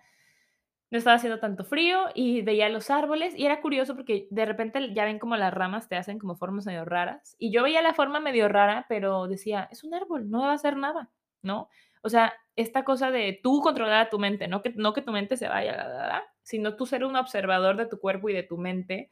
No 0.89 0.97
estaba 0.97 1.17
haciendo 1.17 1.39
tanto 1.39 1.65
frío 1.65 2.05
y 2.15 2.43
veía 2.43 2.69
los 2.69 2.89
árboles 2.89 3.33
y 3.35 3.45
era 3.45 3.59
curioso 3.59 3.95
porque 3.95 4.27
de 4.31 4.45
repente 4.45 4.93
ya 4.93 5.03
ven 5.03 5.19
como 5.19 5.35
las 5.35 5.53
ramas 5.53 5.89
te 5.89 5.97
hacen 5.97 6.17
como 6.17 6.37
formas 6.37 6.65
medio 6.65 6.85
raras. 6.85 7.35
Y 7.37 7.51
yo 7.51 7.63
veía 7.63 7.81
la 7.81 7.93
forma 7.93 8.21
medio 8.21 8.47
rara, 8.47 8.85
pero 8.87 9.27
decía, 9.27 9.67
es 9.71 9.83
un 9.83 9.93
árbol, 9.93 10.29
no 10.29 10.41
va 10.41 10.51
a 10.51 10.55
hacer 10.55 10.77
nada, 10.77 11.09
¿no? 11.41 11.67
O 12.03 12.09
sea, 12.09 12.33
esta 12.55 12.85
cosa 12.85 13.11
de 13.11 13.37
tú 13.43 13.59
controlar 13.61 14.07
a 14.07 14.09
tu 14.09 14.17
mente, 14.17 14.47
no 14.47 14.61
que, 14.61 14.71
no 14.75 14.93
que 14.93 15.01
tu 15.01 15.11
mente 15.11 15.35
se 15.35 15.49
vaya, 15.49 16.23
sino 16.41 16.77
tú 16.77 16.85
ser 16.85 17.03
un 17.03 17.17
observador 17.17 17.75
de 17.75 17.87
tu 17.87 17.99
cuerpo 17.99 18.29
y 18.29 18.33
de 18.33 18.43
tu 18.43 18.57
mente. 18.57 19.11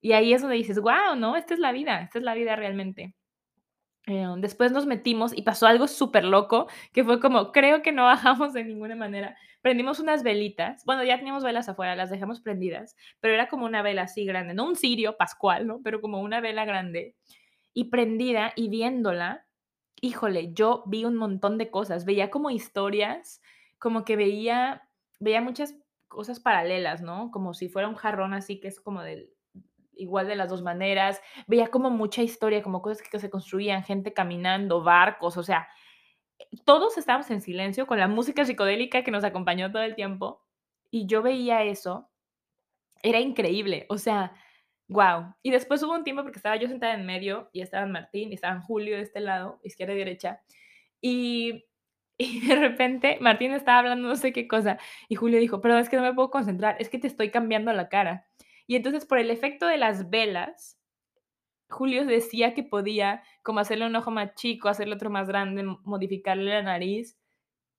Y 0.00 0.12
ahí 0.12 0.32
es 0.32 0.42
donde 0.42 0.56
dices, 0.56 0.78
wow, 0.78 1.16
¿no? 1.16 1.36
Esta 1.36 1.54
es 1.54 1.60
la 1.60 1.72
vida, 1.72 2.02
esta 2.02 2.18
es 2.18 2.24
la 2.24 2.34
vida 2.34 2.54
realmente. 2.54 3.14
Eh, 4.10 4.26
después 4.38 4.72
nos 4.72 4.86
metimos 4.86 5.32
y 5.36 5.42
pasó 5.42 5.68
algo 5.68 5.86
súper 5.86 6.24
loco, 6.24 6.66
que 6.92 7.04
fue 7.04 7.20
como, 7.20 7.52
creo 7.52 7.80
que 7.80 7.92
no 7.92 8.04
bajamos 8.04 8.52
de 8.52 8.64
ninguna 8.64 8.96
manera. 8.96 9.36
Prendimos 9.62 10.00
unas 10.00 10.24
velitas, 10.24 10.84
bueno, 10.84 11.04
ya 11.04 11.16
teníamos 11.16 11.44
velas 11.44 11.68
afuera, 11.68 11.94
las 11.94 12.10
dejamos 12.10 12.40
prendidas, 12.40 12.96
pero 13.20 13.34
era 13.34 13.48
como 13.48 13.66
una 13.66 13.82
vela 13.82 14.02
así 14.02 14.24
grande, 14.24 14.52
no 14.52 14.66
un 14.66 14.74
cirio 14.74 15.16
pascual, 15.16 15.68
¿no? 15.68 15.80
Pero 15.84 16.00
como 16.00 16.20
una 16.20 16.40
vela 16.40 16.64
grande 16.64 17.14
y 17.72 17.84
prendida 17.84 18.52
y 18.56 18.68
viéndola, 18.68 19.46
híjole, 20.00 20.52
yo 20.54 20.82
vi 20.86 21.04
un 21.04 21.14
montón 21.14 21.56
de 21.56 21.70
cosas, 21.70 22.04
veía 22.04 22.30
como 22.30 22.50
historias, 22.50 23.40
como 23.78 24.04
que 24.04 24.16
veía, 24.16 24.88
veía 25.20 25.40
muchas 25.40 25.76
cosas 26.08 26.40
paralelas, 26.40 27.00
¿no? 27.00 27.30
Como 27.30 27.54
si 27.54 27.68
fuera 27.68 27.86
un 27.86 27.94
jarrón 27.94 28.34
así 28.34 28.58
que 28.58 28.66
es 28.66 28.80
como 28.80 29.02
del 29.02 29.30
igual 30.00 30.26
de 30.26 30.36
las 30.36 30.48
dos 30.48 30.62
maneras. 30.62 31.20
Veía 31.46 31.68
como 31.68 31.90
mucha 31.90 32.22
historia, 32.22 32.62
como 32.62 32.82
cosas 32.82 33.02
que 33.02 33.18
se 33.18 33.30
construían, 33.30 33.84
gente 33.84 34.12
caminando, 34.12 34.82
barcos, 34.82 35.36
o 35.36 35.42
sea, 35.42 35.68
todos 36.64 36.98
estábamos 36.98 37.30
en 37.30 37.40
silencio 37.40 37.86
con 37.86 37.98
la 37.98 38.08
música 38.08 38.44
psicodélica 38.44 39.04
que 39.04 39.10
nos 39.10 39.24
acompañó 39.24 39.70
todo 39.70 39.82
el 39.82 39.94
tiempo 39.94 40.44
y 40.90 41.06
yo 41.06 41.22
veía 41.22 41.62
eso. 41.62 42.10
Era 43.02 43.20
increíble, 43.20 43.86
o 43.88 43.98
sea, 43.98 44.32
wow. 44.88 45.34
Y 45.42 45.50
después 45.50 45.82
hubo 45.82 45.94
un 45.94 46.04
tiempo 46.04 46.22
porque 46.22 46.38
estaba 46.38 46.56
yo 46.56 46.68
sentada 46.68 46.94
en 46.94 47.06
medio 47.06 47.48
y 47.52 47.62
estaban 47.62 47.92
Martín 47.92 48.30
y 48.30 48.34
estaban 48.34 48.62
Julio 48.62 48.96
de 48.96 49.02
este 49.02 49.20
lado, 49.20 49.60
izquierda 49.62 49.94
y 49.94 49.98
derecha. 49.98 50.42
Y, 51.02 51.64
de 52.46 52.54
repente 52.54 53.16
Martín 53.22 53.52
estaba 53.52 53.78
hablando 53.78 54.06
no 54.06 54.14
sé 54.14 54.34
qué 54.34 54.46
cosa 54.46 54.76
y 55.08 55.14
Julio 55.14 55.40
dijo, 55.40 55.62
pero 55.62 55.78
es 55.78 55.88
que 55.88 55.96
no 55.96 56.02
me 56.02 56.12
puedo 56.12 56.30
concentrar, 56.30 56.76
es 56.78 56.90
que 56.90 56.98
te 56.98 57.06
estoy 57.06 57.30
cambiando 57.30 57.72
la 57.72 57.88
cara. 57.88 58.26
Y 58.70 58.76
entonces 58.76 59.04
por 59.04 59.18
el 59.18 59.32
efecto 59.32 59.66
de 59.66 59.78
las 59.78 60.10
velas, 60.10 60.78
Julio 61.68 62.06
decía 62.06 62.54
que 62.54 62.62
podía 62.62 63.24
como 63.42 63.58
hacerle 63.58 63.84
un 63.84 63.96
ojo 63.96 64.12
más 64.12 64.36
chico, 64.36 64.68
hacerle 64.68 64.94
otro 64.94 65.10
más 65.10 65.26
grande, 65.26 65.64
modificarle 65.82 66.52
la 66.52 66.62
nariz. 66.62 67.18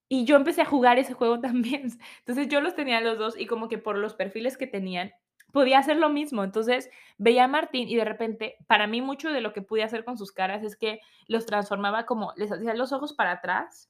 Y 0.09 0.25
yo 0.25 0.35
empecé 0.35 0.63
a 0.63 0.65
jugar 0.65 0.99
ese 0.99 1.13
juego 1.13 1.39
también. 1.39 1.83
Entonces 2.19 2.49
yo 2.49 2.59
los 2.59 2.75
tenía 2.75 2.99
los 2.99 3.17
dos 3.17 3.39
y 3.39 3.45
como 3.45 3.69
que 3.69 3.77
por 3.77 3.97
los 3.97 4.15
perfiles 4.15 4.57
que 4.57 4.67
tenían, 4.67 5.13
podía 5.53 5.79
hacer 5.79 5.95
lo 5.95 6.09
mismo. 6.09 6.43
Entonces 6.43 6.89
veía 7.17 7.45
a 7.45 7.47
Martín 7.47 7.87
y 7.87 7.95
de 7.95 8.03
repente, 8.03 8.57
para 8.67 8.85
mí 8.85 9.01
mucho 9.01 9.31
de 9.31 9.39
lo 9.39 9.53
que 9.53 9.61
pude 9.61 9.83
hacer 9.83 10.03
con 10.03 10.17
sus 10.17 10.33
caras 10.33 10.61
es 10.61 10.75
que 10.75 10.99
los 11.25 11.45
transformaba 11.45 12.05
como, 12.05 12.33
les 12.35 12.51
hacía 12.51 12.73
los 12.73 12.91
ojos 12.91 13.13
para 13.13 13.31
atrás 13.31 13.89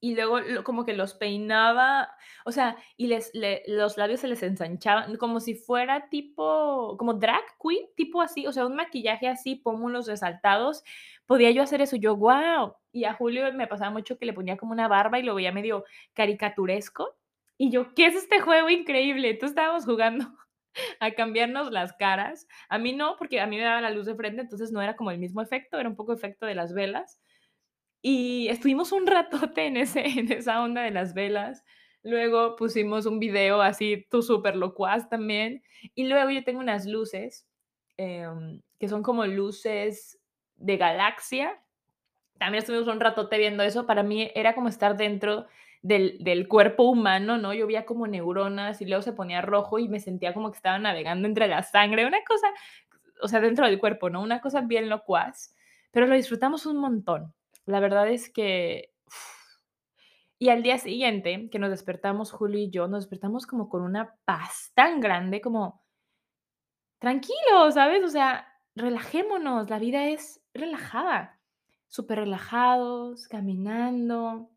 y 0.00 0.14
luego 0.14 0.38
como 0.64 0.84
que 0.84 0.94
los 0.94 1.14
peinaba, 1.14 2.10
o 2.46 2.52
sea, 2.52 2.76
y 2.96 3.06
les, 3.06 3.30
le, 3.34 3.62
los 3.66 3.98
labios 3.98 4.20
se 4.20 4.28
les 4.28 4.42
ensanchaban, 4.42 5.16
como 5.16 5.40
si 5.40 5.54
fuera 5.54 6.08
tipo, 6.08 6.96
como 6.98 7.14
drag 7.14 7.42
queen, 7.62 7.86
tipo 7.96 8.22
así, 8.22 8.46
o 8.46 8.52
sea, 8.52 8.66
un 8.66 8.76
maquillaje 8.76 9.28
así, 9.28 9.56
pómulos 9.56 10.06
resaltados, 10.06 10.82
podía 11.26 11.50
yo 11.50 11.62
hacer 11.62 11.82
eso, 11.82 11.96
yo, 11.96 12.16
wow, 12.16 12.74
y 12.92 13.04
a 13.04 13.12
Julio 13.12 13.52
me 13.52 13.66
pasaba 13.66 13.90
mucho 13.90 14.18
que 14.18 14.26
le 14.26 14.32
ponía 14.32 14.56
como 14.56 14.72
una 14.72 14.88
barba 14.88 15.18
y 15.18 15.22
lo 15.22 15.34
veía 15.34 15.52
medio 15.52 15.84
caricaturesco, 16.14 17.16
y 17.58 17.70
yo, 17.70 17.94
¿qué 17.94 18.06
es 18.06 18.14
este 18.16 18.40
juego 18.40 18.70
increíble? 18.70 19.28
Entonces 19.28 19.50
estábamos 19.50 19.84
jugando 19.84 20.24
a 21.00 21.10
cambiarnos 21.10 21.70
las 21.70 21.92
caras, 21.92 22.48
a 22.70 22.78
mí 22.78 22.94
no, 22.94 23.16
porque 23.18 23.38
a 23.38 23.46
mí 23.46 23.58
me 23.58 23.64
daba 23.64 23.82
la 23.82 23.90
luz 23.90 24.06
de 24.06 24.14
frente, 24.14 24.40
entonces 24.40 24.72
no 24.72 24.80
era 24.80 24.96
como 24.96 25.10
el 25.10 25.18
mismo 25.18 25.42
efecto, 25.42 25.78
era 25.78 25.90
un 25.90 25.96
poco 25.96 26.14
efecto 26.14 26.46
de 26.46 26.54
las 26.54 26.72
velas, 26.72 27.20
y 28.02 28.48
estuvimos 28.48 28.92
un 28.92 29.06
ratote 29.06 29.66
en, 29.66 29.76
ese, 29.76 30.06
en 30.06 30.30
esa 30.32 30.62
onda 30.62 30.82
de 30.82 30.90
las 30.90 31.14
velas. 31.14 31.64
Luego 32.02 32.56
pusimos 32.56 33.04
un 33.06 33.18
video 33.18 33.60
así, 33.60 34.06
tú 34.10 34.22
súper 34.22 34.56
locuaz 34.56 35.08
también. 35.08 35.62
Y 35.94 36.08
luego 36.08 36.30
yo 36.30 36.42
tengo 36.44 36.60
unas 36.60 36.86
luces, 36.86 37.46
eh, 37.98 38.26
que 38.78 38.88
son 38.88 39.02
como 39.02 39.26
luces 39.26 40.18
de 40.56 40.76
galaxia. 40.78 41.62
También 42.38 42.60
estuvimos 42.60 42.88
un 42.88 43.00
ratote 43.00 43.36
viendo 43.36 43.62
eso. 43.62 43.86
Para 43.86 44.02
mí 44.02 44.30
era 44.34 44.54
como 44.54 44.68
estar 44.68 44.96
dentro 44.96 45.46
del, 45.82 46.16
del, 46.20 46.48
cuerpo 46.48 46.84
humano, 46.84 47.36
¿no? 47.36 47.52
Yo 47.52 47.66
veía 47.66 47.84
como 47.84 48.06
neuronas 48.06 48.80
y 48.80 48.86
luego 48.86 49.02
se 49.02 49.12
ponía 49.12 49.42
rojo 49.42 49.78
y 49.78 49.88
me 49.88 50.00
sentía 50.00 50.32
como 50.32 50.50
que 50.50 50.56
estaba 50.56 50.78
navegando 50.78 51.28
entre 51.28 51.48
la 51.48 51.62
sangre. 51.62 52.06
Una 52.06 52.24
cosa, 52.26 52.48
o 53.20 53.28
sea, 53.28 53.40
dentro 53.40 53.66
del 53.66 53.78
cuerpo, 53.78 54.08
¿no? 54.08 54.22
Una 54.22 54.40
cosa 54.40 54.62
bien 54.62 54.88
locuaz. 54.88 55.54
Pero 55.90 56.06
lo 56.06 56.14
disfrutamos 56.14 56.64
un 56.64 56.78
montón. 56.78 57.34
La 57.66 57.80
verdad 57.80 58.08
es 58.08 58.30
que... 58.30 58.92
Y 60.38 60.48
al 60.48 60.62
día 60.62 60.78
siguiente, 60.78 61.50
que 61.50 61.58
nos 61.58 61.68
despertamos, 61.70 62.32
Julio 62.32 62.60
y 62.60 62.70
yo, 62.70 62.88
nos 62.88 63.04
despertamos 63.04 63.46
como 63.46 63.68
con 63.68 63.82
una 63.82 64.16
paz 64.24 64.72
tan 64.74 65.00
grande, 65.00 65.42
como 65.42 65.82
tranquilo, 66.98 67.70
¿sabes? 67.72 68.02
O 68.04 68.08
sea, 68.08 68.46
relajémonos, 68.74 69.68
la 69.68 69.78
vida 69.78 70.06
es 70.06 70.42
relajada, 70.54 71.38
súper 71.88 72.20
relajados, 72.20 73.28
caminando. 73.28 74.50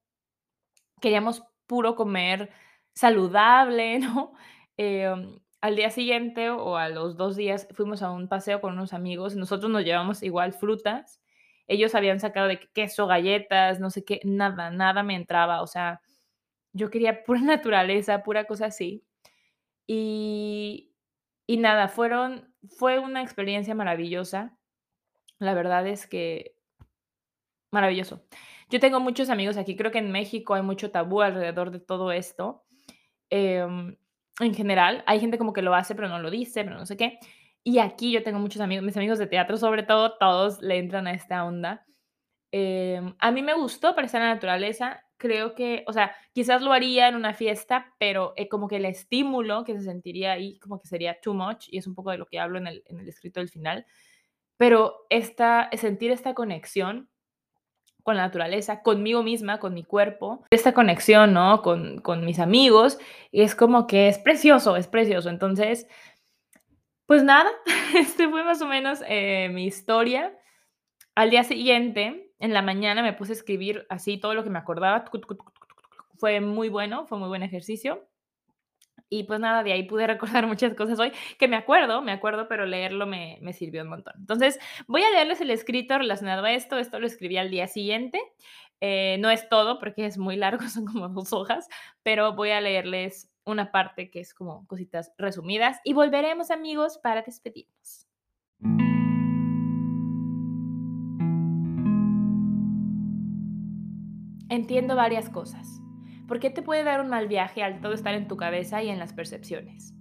Queríamos 1.01 1.43
puro 1.67 1.95
comer 1.95 2.51
saludable, 2.93 3.99
¿no? 3.99 4.34
Eh, 4.78 5.13
al 5.61 5.75
día 5.75 5.89
siguiente 5.89 6.49
o 6.49 6.75
a 6.75 6.89
los 6.89 7.15
dos 7.15 7.36
días 7.36 7.67
fuimos 7.71 8.01
a 8.01 8.11
un 8.11 8.28
paseo 8.28 8.61
con 8.61 8.73
unos 8.73 8.93
amigos. 8.93 9.36
Nosotros 9.36 9.71
nos 9.71 9.84
llevamos 9.84 10.23
igual 10.23 10.53
frutas 10.53 11.22
ellos 11.68 11.95
habían 11.95 12.20
sacado 12.20 12.47
de 12.47 12.59
queso, 12.74 13.07
galletas, 13.07 13.80
no 13.80 13.89
sé 13.89 14.03
qué, 14.03 14.20
nada, 14.24 14.72
nada 14.72 15.03
me 15.03 15.16
entraba, 15.16 15.61
o 15.61 15.68
sea, 15.68 16.01
yo 16.74 16.89
quería 16.89 17.24
pura 17.24 17.41
naturaleza, 17.41 18.24
pura 18.24 18.45
cosa 18.45 18.68
así. 18.68 19.05
Y, 19.88 20.93
y 21.47 21.57
nada, 21.57 21.88
fueron, 21.88 22.53
fue 22.78 22.99
una 22.99 23.22
experiencia 23.22 23.76
maravillosa. 23.76 24.57
La 25.39 25.53
verdad 25.53 25.88
es 25.88 26.07
que 26.07 26.55
maravilloso. 27.72 28.26
Yo 28.70 28.80
tengo 28.80 28.99
muchos 28.99 29.30
amigos 29.30 29.57
aquí, 29.57 29.76
creo 29.76 29.91
que 29.91 29.99
en 29.99 30.11
México 30.11 30.53
hay 30.53 30.61
mucho 30.61 30.91
tabú 30.91 31.22
alrededor 31.22 31.72
de 31.72 31.80
todo 31.80 32.11
esto. 32.11 32.64
Eh, 33.30 33.66
en 34.39 34.53
general, 34.53 35.03
hay 35.05 35.20
gente 35.20 35.38
como 35.38 35.53
que 35.53 35.61
lo 35.61 35.76
hace, 35.76 35.95
pero 35.95 36.07
no 36.07 36.20
lo 36.20 36.32
dice, 36.32 36.64
pero 36.64 36.78
no 36.78 36.86
sé 36.86 36.97
qué. 36.97 37.20
Y 37.64 37.80
aquí 37.80 38.11
yo 38.11 38.24
tengo 38.24 38.39
muchos 38.39 38.61
amigos, 38.61 38.84
mis 38.84 38.97
amigos 38.97 39.20
de 39.20 39.28
teatro 39.28 39.57
sobre 39.57 39.84
todo, 39.84 40.18
todos 40.18 40.61
le 40.61 40.78
entran 40.78 41.07
a 41.07 41.14
esta 41.14 41.45
onda. 41.45 41.86
Eh, 42.51 43.01
a 43.20 43.32
mí 43.32 43.41
me 43.41 43.53
gustó 43.53 43.89
aparecer 43.89 44.22
en 44.22 44.28
la 44.28 44.34
naturaleza, 44.36 45.03
creo 45.18 45.55
que, 45.55 45.84
o 45.88 45.93
sea, 45.93 46.14
quizás 46.34 46.61
lo 46.61 46.74
haría 46.74 47.07
en 47.07 47.16
una 47.16 47.34
fiesta, 47.34 47.93
pero 47.97 48.34
eh, 48.36 48.49
como 48.49 48.68
que 48.68 48.76
el 48.76 48.86
estímulo 48.86 49.64
que 49.64 49.74
se 49.74 49.86
sentiría 49.86 50.34
ahí 50.34 50.59
como 50.59 50.80
que 50.80 50.88
sería 50.88 51.20
too 51.22 51.34
much, 51.34 51.68
y 51.72 51.78
es 51.78 51.88
un 51.88 51.95
poco 51.95 52.11
de 52.11 52.18
lo 52.18 52.28
que 52.28 52.39
hablo 52.39 52.57
en 52.57 52.68
el, 52.68 52.84
en 52.88 52.99
el 52.99 53.07
escrito 53.07 53.39
del 53.39 53.49
final, 53.49 53.86
pero 54.57 55.05
esta, 55.09 55.70
sentir 55.78 56.11
esta 56.11 56.34
conexión 56.34 57.09
con 58.03 58.18
la 58.18 58.24
naturaleza, 58.24 58.82
conmigo 58.82 59.24
misma, 59.24 59.59
con 59.59 59.74
mi 59.74 59.84
cuerpo, 59.84 60.45
esta 60.49 60.74
conexión, 60.74 61.34
¿no? 61.34 61.61
Con, 61.61 62.01
con 62.01 62.26
mis 62.26 62.39
amigos, 62.39 62.99
es 63.32 63.55
como 63.55 63.88
que 63.88 64.09
es 64.09 64.20
precioso, 64.20 64.76
es 64.76 64.88
precioso. 64.88 65.30
Entonces, 65.30 65.88
pues 67.06 67.24
nada, 67.24 67.49
este 67.95 68.30
fue 68.30 68.43
más 68.43 68.62
o 68.62 68.68
menos 68.68 69.01
eh, 69.08 69.49
mi 69.51 69.66
historia. 69.66 70.38
Al 71.16 71.30
día 71.30 71.43
siguiente, 71.43 72.32
en 72.39 72.54
la 72.54 72.62
mañana, 72.62 73.04
me 73.04 73.14
puse 73.14 73.34
a 73.34 73.36
escribir 73.36 73.86
así 73.89 74.18
todo 74.18 74.34
lo 74.34 74.43
que 74.43 74.49
me 74.49 74.60
acordaba. 74.60 75.06
Fue 76.18 76.41
muy 76.41 76.70
bueno, 76.70 77.06
fue 77.06 77.18
muy 77.20 77.28
buen 77.28 77.43
ejercicio. 77.43 78.08
Y 79.10 79.26
pues 79.26 79.39
nada, 79.39 79.62
de 79.62 79.74
ahí 79.74 79.84
pude 79.84 80.08
recordar 80.08 80.47
muchas 80.47 80.74
cosas 80.74 80.99
hoy 80.99 81.12
que 81.38 81.47
me 81.47 81.56
acuerdo, 81.56 82.01
me 82.01 82.12
acuerdo, 82.12 82.47
pero 82.47 82.66
leerlo 82.66 83.06
me, 83.06 83.38
me 83.41 83.54
sirvió 83.54 83.84
un 83.84 83.89
montón. 83.89 84.14
Entonces, 84.18 84.60
voy 84.88 85.04
a 85.04 85.12
leerles 85.12 85.39
el 85.41 85.51
escrito 85.51 85.97
relacionado 85.97 86.45
a 86.45 86.51
esto. 86.51 86.80
Esto 86.80 86.99
lo 86.99 87.06
escribí 87.06 87.38
al 87.38 87.51
día 87.51 87.68
siguiente. 87.68 88.20
Eh, 88.86 89.18
no 89.20 89.30
es 89.30 89.47
todo 89.47 89.80
porque 89.80 90.06
es 90.06 90.18
muy 90.18 90.36
largo, 90.36 90.68
son 90.70 90.86
como 90.86 91.08
dos 91.08 91.32
hojas, 91.32 91.70
pero 92.04 92.34
voy 92.34 92.51
a 92.51 92.60
leerles 92.60 93.32
una 93.45 93.71
parte 93.71 94.09
que 94.09 94.19
es 94.19 94.33
como 94.33 94.65
cositas 94.67 95.13
resumidas 95.17 95.79
y 95.83 95.93
volveremos 95.93 96.51
amigos 96.51 96.97
para 96.97 97.21
despedirnos. 97.21 98.07
Entiendo 104.49 104.95
varias 104.95 105.29
cosas. 105.29 105.81
¿Por 106.27 106.39
qué 106.39 106.49
te 106.49 106.61
puede 106.61 106.83
dar 106.83 107.01
un 107.01 107.09
mal 107.09 107.27
viaje 107.27 107.63
al 107.63 107.81
todo 107.81 107.93
estar 107.93 108.13
en 108.13 108.27
tu 108.27 108.37
cabeza 108.37 108.83
y 108.83 108.89
en 108.89 108.99
las 108.99 109.11
percepciones? 109.11 109.93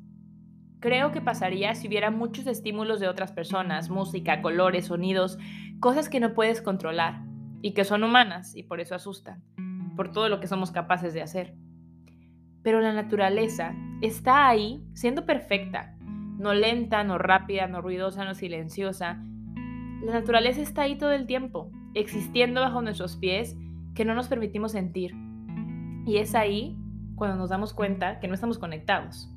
Creo 0.78 1.12
que 1.12 1.20
pasaría 1.20 1.74
si 1.74 1.88
hubiera 1.88 2.10
muchos 2.10 2.46
estímulos 2.46 3.00
de 3.00 3.08
otras 3.08 3.32
personas, 3.32 3.88
música, 3.88 4.42
colores, 4.42 4.86
sonidos, 4.86 5.38
cosas 5.80 6.08
que 6.08 6.20
no 6.20 6.34
puedes 6.34 6.60
controlar 6.60 7.22
y 7.62 7.72
que 7.72 7.84
son 7.84 8.04
humanas 8.04 8.54
y 8.56 8.64
por 8.64 8.80
eso 8.80 8.94
asustan, 8.94 9.42
por 9.96 10.10
todo 10.12 10.28
lo 10.28 10.40
que 10.40 10.48
somos 10.48 10.70
capaces 10.70 11.14
de 11.14 11.22
hacer. 11.22 11.54
Pero 12.62 12.80
la 12.80 12.92
naturaleza 12.92 13.74
está 14.00 14.48
ahí 14.48 14.84
siendo 14.94 15.26
perfecta, 15.26 15.96
no 16.38 16.54
lenta, 16.54 17.04
no 17.04 17.18
rápida, 17.18 17.66
no 17.66 17.80
ruidosa, 17.80 18.24
no 18.24 18.34
silenciosa. 18.34 19.22
La 20.04 20.12
naturaleza 20.12 20.60
está 20.60 20.82
ahí 20.82 20.96
todo 20.96 21.12
el 21.12 21.26
tiempo, 21.26 21.70
existiendo 21.94 22.60
bajo 22.60 22.82
nuestros 22.82 23.16
pies 23.16 23.56
que 23.94 24.04
no 24.04 24.14
nos 24.14 24.28
permitimos 24.28 24.72
sentir. 24.72 25.14
Y 26.06 26.16
es 26.16 26.34
ahí 26.34 26.76
cuando 27.14 27.36
nos 27.36 27.50
damos 27.50 27.74
cuenta 27.74 28.18
que 28.18 28.28
no 28.28 28.34
estamos 28.34 28.58
conectados. 28.58 29.28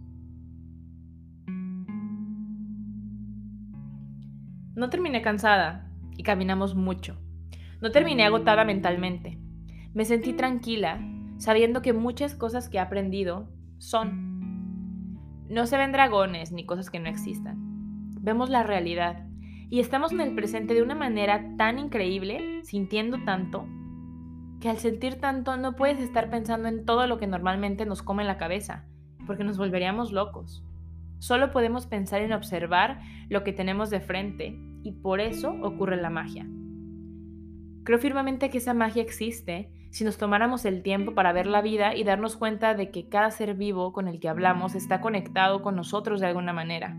No 4.76 4.89
terminé 4.89 5.21
cansada 5.21 5.89
y 6.17 6.23
caminamos 6.23 6.76
mucho. 6.76 7.17
No 7.82 7.91
terminé 7.91 8.26
agotada 8.26 8.65
mentalmente. 8.65 9.38
Me 9.93 10.03
sentí 10.03 10.34
tranquila, 10.34 10.99
sabiendo 11.38 11.81
que 11.81 11.93
muchas 11.93 12.36
cosas 12.36 12.69
que 12.69 12.77
he 12.77 12.81
aprendido 12.81 13.49
son. 13.77 14.36
No 15.49 15.67
se 15.67 15.77
ven 15.77 15.91
dragones 15.91 16.51
ni 16.51 16.65
cosas 16.65 16.89
que 16.89 16.99
no 16.99 17.07
existan. 17.09 17.57
Vemos 18.21 18.49
la 18.49 18.63
realidad 18.63 19.27
y 19.69 19.79
estamos 19.79 20.11
en 20.11 20.21
el 20.21 20.36
presente 20.36 20.73
de 20.73 20.81
una 20.81 20.95
manera 20.95 21.55
tan 21.57 21.79
increíble, 21.79 22.61
sintiendo 22.63 23.23
tanto, 23.23 23.67
que 24.59 24.69
al 24.69 24.77
sentir 24.77 25.19
tanto 25.19 25.57
no 25.57 25.75
puedes 25.75 25.99
estar 25.99 26.29
pensando 26.29 26.67
en 26.67 26.86
todo 26.86 27.07
lo 27.07 27.17
que 27.17 27.27
normalmente 27.27 27.86
nos 27.86 28.01
come 28.01 28.23
la 28.23 28.38
cabeza, 28.38 28.86
porque 29.27 29.43
nos 29.43 29.57
volveríamos 29.57 30.11
locos. 30.11 30.63
Solo 31.19 31.51
podemos 31.51 31.88
pensar 31.88 32.21
en 32.21 32.33
observar 32.33 33.01
lo 33.29 33.43
que 33.43 33.53
tenemos 33.53 33.89
de 33.89 33.99
frente 33.99 34.59
y 34.83 34.91
por 34.91 35.19
eso 35.19 35.51
ocurre 35.61 35.97
la 35.97 36.09
magia. 36.09 36.45
Creo 37.83 37.99
firmemente 37.99 38.49
que 38.49 38.59
esa 38.59 38.73
magia 38.73 39.01
existe 39.01 39.71
si 39.95 40.03
nos 40.03 40.17
tomáramos 40.17 40.65
el 40.65 40.83
tiempo 40.83 41.13
para 41.13 41.31
ver 41.31 41.47
la 41.47 41.61
vida 41.61 41.95
y 41.95 42.03
darnos 42.03 42.35
cuenta 42.35 42.73
de 42.73 42.91
que 42.91 43.07
cada 43.07 43.31
ser 43.31 43.53
vivo 43.53 43.93
con 43.93 44.09
el 44.09 44.19
que 44.19 44.27
hablamos 44.27 44.75
está 44.75 44.99
conectado 44.99 45.61
con 45.61 45.77
nosotros 45.77 46.19
de 46.19 46.27
alguna 46.27 46.51
manera. 46.51 46.97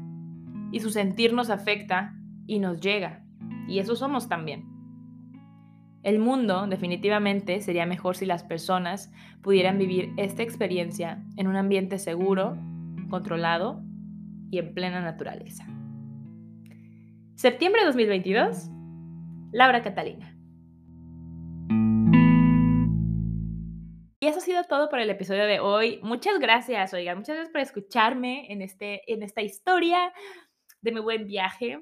Y 0.73 0.81
su 0.81 0.89
sentir 0.89 1.35
nos 1.35 1.51
afecta 1.51 2.15
y 2.47 2.59
nos 2.59 2.81
llega. 2.81 3.23
Y 3.69 3.81
eso 3.81 3.97
somos 3.97 4.31
también. 4.31 4.65
El 6.05 6.19
mundo 6.19 6.67
definitivamente 6.69 7.61
sería 7.61 7.85
mejor 7.85 8.17
si 8.17 8.25
las 8.25 8.45
personas 8.45 9.13
pudieran 9.43 9.77
vivir 9.77 10.15
esta 10.17 10.43
experiencia 10.43 11.23
en 11.37 11.49
un 11.49 11.57
ambiente 11.57 11.99
seguro, 11.99 12.57
controlado 13.11 13.83
y 14.51 14.57
en 14.57 14.73
plena 14.73 15.03
naturaleza. 15.03 15.67
Septiembre 17.35 17.83
de 17.83 17.89
2022, 17.89 18.71
Laura 19.53 19.83
Catalina. 19.83 20.36
Y 24.19 24.29
eso 24.29 24.39
ha 24.39 24.43
sido 24.43 24.65
todo 24.65 24.89
por 24.89 24.99
el 24.99 25.11
episodio 25.11 25.45
de 25.45 25.61
hoy. 25.61 26.01
Muchas 26.03 26.39
gracias, 26.39 26.95
oigan, 26.95 27.19
muchas 27.19 27.37
gracias 27.37 27.53
por 27.53 27.61
escucharme 27.61 28.51
en, 28.51 28.63
este, 28.63 29.03
en 29.13 29.23
esta 29.23 29.43
historia 29.43 30.13
de 30.81 30.93
mi 30.93 31.01
buen 31.01 31.27
viaje 31.27 31.81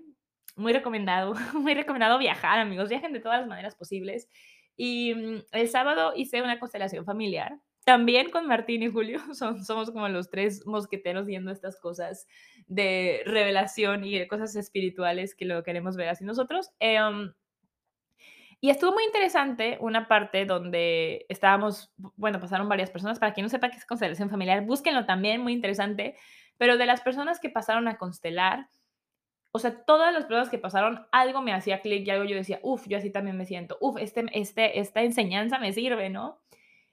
muy 0.57 0.73
recomendado, 0.73 1.35
muy 1.55 1.75
recomendado 1.75 2.19
viajar, 2.19 2.59
amigos, 2.59 2.89
viajen 2.89 3.13
de 3.13 3.21
todas 3.21 3.41
las 3.41 3.49
maneras 3.49 3.77
posibles. 3.77 4.29
Y 4.77 5.15
mm, 5.15 5.43
el 5.53 5.69
sábado 5.69 6.13
hice 6.17 6.43
una 6.43 6.59
constelación 6.59 7.05
familiar, 7.05 7.61
también 7.85 8.31
con 8.31 8.47
Martín 8.47 8.83
y 8.83 8.91
Julio, 8.91 9.21
somos 9.35 9.91
como 9.91 10.09
los 10.09 10.31
tres 10.31 10.67
mosqueteros 10.67 11.27
viendo 11.27 11.51
estas 11.51 11.79
cosas 11.79 12.27
de 12.67 13.23
revelación 13.27 14.05
y 14.05 14.19
de 14.19 14.27
cosas 14.27 14.57
espirituales 14.57 15.35
que 15.35 15.45
lo 15.45 15.63
queremos 15.63 15.97
ver 15.97 16.09
así 16.09 16.25
nosotros. 16.25 16.71
Em, 16.81 17.33
y 18.65 18.71
estuvo 18.71 18.93
muy 18.93 19.05
interesante 19.05 19.77
una 19.83 20.09
parte 20.09 20.47
donde 20.47 21.27
estábamos, 21.29 21.93
bueno, 22.17 22.41
pasaron 22.41 22.67
varias 22.67 22.91
personas, 22.91 23.19
para 23.19 23.35
quien 23.35 23.45
no 23.45 23.51
sepa 23.51 23.69
qué 23.69 23.77
es 23.77 23.85
constelación 23.85 24.31
familiar, 24.31 24.65
búsquenlo 24.65 25.05
también, 25.05 25.43
muy 25.43 25.53
interesante, 25.53 26.17
pero 26.57 26.79
de 26.79 26.87
las 26.87 27.03
personas 27.03 27.41
que 27.41 27.51
pasaron 27.51 27.89
a 27.89 27.99
constelar, 27.99 28.71
o 29.53 29.59
sea, 29.59 29.85
todas 29.85 30.15
las 30.15 30.25
pruebas 30.25 30.49
que 30.49 30.57
pasaron, 30.57 31.07
algo 31.13 31.43
me 31.43 31.53
hacía 31.53 31.83
clic 31.83 32.07
y 32.07 32.11
algo 32.11 32.25
yo 32.25 32.37
decía, 32.37 32.59
uff, 32.63 32.89
yo 32.89 32.97
así 32.97 33.11
también 33.11 33.37
me 33.37 33.45
siento, 33.45 33.77
uff, 33.83 33.99
este, 33.99 34.25
este, 34.33 34.81
esta 34.81 35.03
enseñanza 35.03 35.59
me 35.59 35.75
sirve, 35.75 36.09
¿no? 36.09 36.41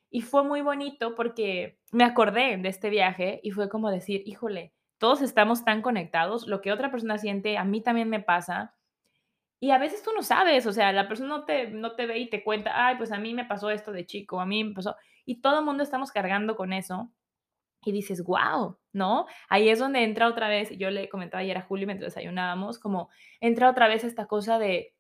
Y 0.10 0.24
fue 0.24 0.44
muy 0.44 0.60
bonito 0.60 1.16
porque 1.16 1.80
me 1.90 2.04
acordé 2.04 2.58
de 2.58 2.68
este 2.68 2.90
viaje 2.90 3.40
y 3.44 3.52
fue 3.52 3.70
como 3.70 3.90
decir, 3.90 4.24
híjole, 4.26 4.74
todos 4.98 5.22
estamos 5.22 5.64
tan 5.64 5.82
conectados, 5.82 6.48
lo 6.48 6.60
que 6.60 6.74
otra 6.74 6.92
persona 6.92 7.18
siente, 7.18 7.58
a 7.58 7.64
mí 7.64 7.80
también 7.80 8.10
me 8.10 8.20
pasa. 8.20 8.76
Y 9.64 9.70
a 9.70 9.78
veces 9.78 10.02
tú 10.02 10.10
no 10.16 10.24
sabes, 10.24 10.66
o 10.66 10.74
sea, 10.74 10.92
la 10.92 11.08
persona 11.08 11.30
no 11.30 11.46
te, 11.46 11.70
no 11.70 11.96
te 11.96 12.08
ve 12.08 12.18
y 12.18 12.30
te 12.32 12.44
cuenta, 12.44 12.88
ay, 12.88 12.96
pues 12.98 13.12
a 13.12 13.20
mí 13.20 13.36
me 13.36 13.46
pasó 13.46 13.70
esto 13.70 13.92
de 13.92 14.08
chico, 14.08 14.42
a 14.42 14.46
mí 14.48 14.64
me 14.64 14.74
pasó. 14.74 14.96
Y 15.24 15.40
todo 15.40 15.60
el 15.60 15.66
mundo 15.66 15.84
estamos 15.84 16.12
cargando 16.12 16.56
con 16.56 16.74
eso 16.74 17.12
y 17.86 17.92
dices, 17.92 18.24
wow, 18.24 18.80
¿no? 18.92 19.28
Ahí 19.50 19.70
es 19.70 19.78
donde 19.78 20.04
entra 20.04 20.28
otra 20.28 20.50
vez, 20.50 20.76
yo 20.80 20.90
le 20.90 21.10
comentaba 21.10 21.42
ayer 21.42 21.58
a 21.58 21.62
Julio 21.62 21.86
mientras 21.86 22.14
desayunábamos, 22.14 22.80
como 22.80 23.10
entra 23.40 23.70
otra 23.70 23.88
vez 23.88 24.04
esta 24.04 24.26
cosa 24.26 24.58
de 24.58 24.96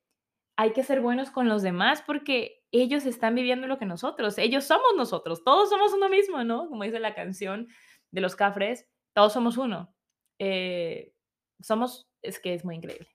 hay 0.58 0.74
que 0.74 0.84
ser 0.84 1.02
buenos 1.02 1.32
con 1.32 1.50
los 1.50 1.64
demás 1.64 2.04
porque 2.06 2.62
ellos 2.72 3.08
están 3.08 3.34
viviendo 3.34 3.66
lo 3.66 3.80
que 3.80 3.86
nosotros, 3.86 4.38
ellos 4.38 4.66
somos 4.66 4.94
nosotros, 4.96 5.44
todos 5.44 5.70
somos 5.70 5.92
uno 5.94 6.08
mismo, 6.08 6.44
¿no? 6.44 6.70
Como 6.70 6.84
dice 6.84 7.00
la 7.00 7.16
canción 7.16 7.68
de 8.12 8.22
los 8.22 8.36
cafres, 8.36 8.88
todos 9.14 9.34
somos 9.34 9.58
uno. 9.58 9.92
Eh, 10.38 11.14
somos, 11.62 12.08
es 12.22 12.40
que 12.40 12.54
es 12.54 12.64
muy 12.64 12.76
increíble. 12.76 13.08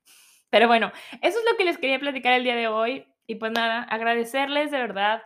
Pero 0.51 0.69
bueno, 0.69 0.93
eso 1.23 1.39
es 1.39 1.45
lo 1.51 1.57
que 1.57 1.65
les 1.65 1.79
quería 1.79 1.99
platicar 1.99 2.33
el 2.35 2.45
día 2.45 2.57
de 2.57 2.69
hoy. 2.69 3.07
Y 3.27 3.37
pues 3.37 3.53
nada, 3.53 3.83
agradecerles 3.83 4.71
de 4.71 4.79
verdad 4.79 5.23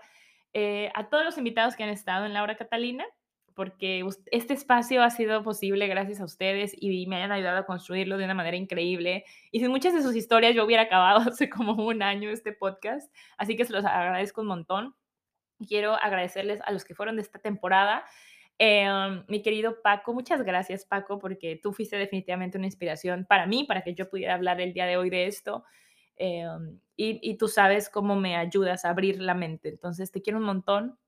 eh, 0.53 0.91
a 0.95 1.09
todos 1.09 1.25
los 1.25 1.39
invitados 1.39 1.77
que 1.77 1.85
han 1.85 1.91
estado 1.91 2.27
en 2.27 2.35
Laura 2.35 2.57
Catalina 2.57 3.05
porque 3.61 4.03
este 4.31 4.55
espacio 4.55 5.03
ha 5.03 5.11
sido 5.11 5.43
posible 5.43 5.87
gracias 5.87 6.21
a 6.23 6.25
ustedes 6.25 6.75
y 6.79 7.07
me 7.07 7.23
han 7.23 7.31
ayudado 7.31 7.59
a 7.59 7.67
construirlo 7.67 8.17
de 8.17 8.25
una 8.25 8.33
manera 8.33 8.57
increíble. 8.57 9.27
Y 9.51 9.61
sin 9.61 9.71
muchas 9.71 9.93
de 9.93 10.03
sus 10.03 10.17
historias 10.17 10.55
yo 10.55 10.65
hubiera 10.65 10.85
acabado 10.85 11.21
hace 11.29 11.51
como 11.51 11.75
un 11.75 12.03
año 12.03 12.31
este 12.31 12.53
podcast, 12.53 13.15
así 13.37 13.57
que 13.57 13.67
se 13.67 13.75
los 13.75 13.85
agradezco 13.85 14.41
un 14.41 14.47
montón. 14.47 14.95
Quiero 15.69 15.95
agradecerles 15.95 16.61
a 16.65 16.73
los 16.73 16.85
que 16.85 16.95
fueron 16.95 17.17
de 17.17 17.23
esta 17.23 17.39
temporada. 17.39 18.05
Em, 18.63 19.25
mi 19.27 19.41
querido 19.41 19.81
Paco, 19.81 20.13
muchas 20.13 20.43
gracias 20.43 20.85
Paco, 20.85 21.19
porque 21.19 21.59
tú 21.63 21.73
fuiste 21.73 21.97
definitivamente 21.97 22.59
una 22.59 22.67
inspiración 22.67 23.25
para 23.27 23.47
mí, 23.47 23.65
para 23.65 23.83
que 23.83 23.95
yo 23.95 24.11
pudiera 24.11 24.35
hablar 24.35 24.61
el 24.61 24.75
día 24.75 24.85
de 24.85 24.99
hoy 24.99 25.09
de 25.09 25.27
esto. 25.27 25.65
Em, 26.17 26.79
y, 26.95 27.19
y 27.23 27.39
tú 27.39 27.49
sabes 27.49 27.89
cómo 27.89 28.17
me 28.17 28.37
ayudas 28.37 28.85
a 28.85 28.91
abrir 28.91 29.19
la 29.23 29.33
mente. 29.33 29.71
Entonces, 29.71 30.13
te 30.13 30.21
quiero 30.21 30.39
un 30.39 30.45
montón 30.45 30.99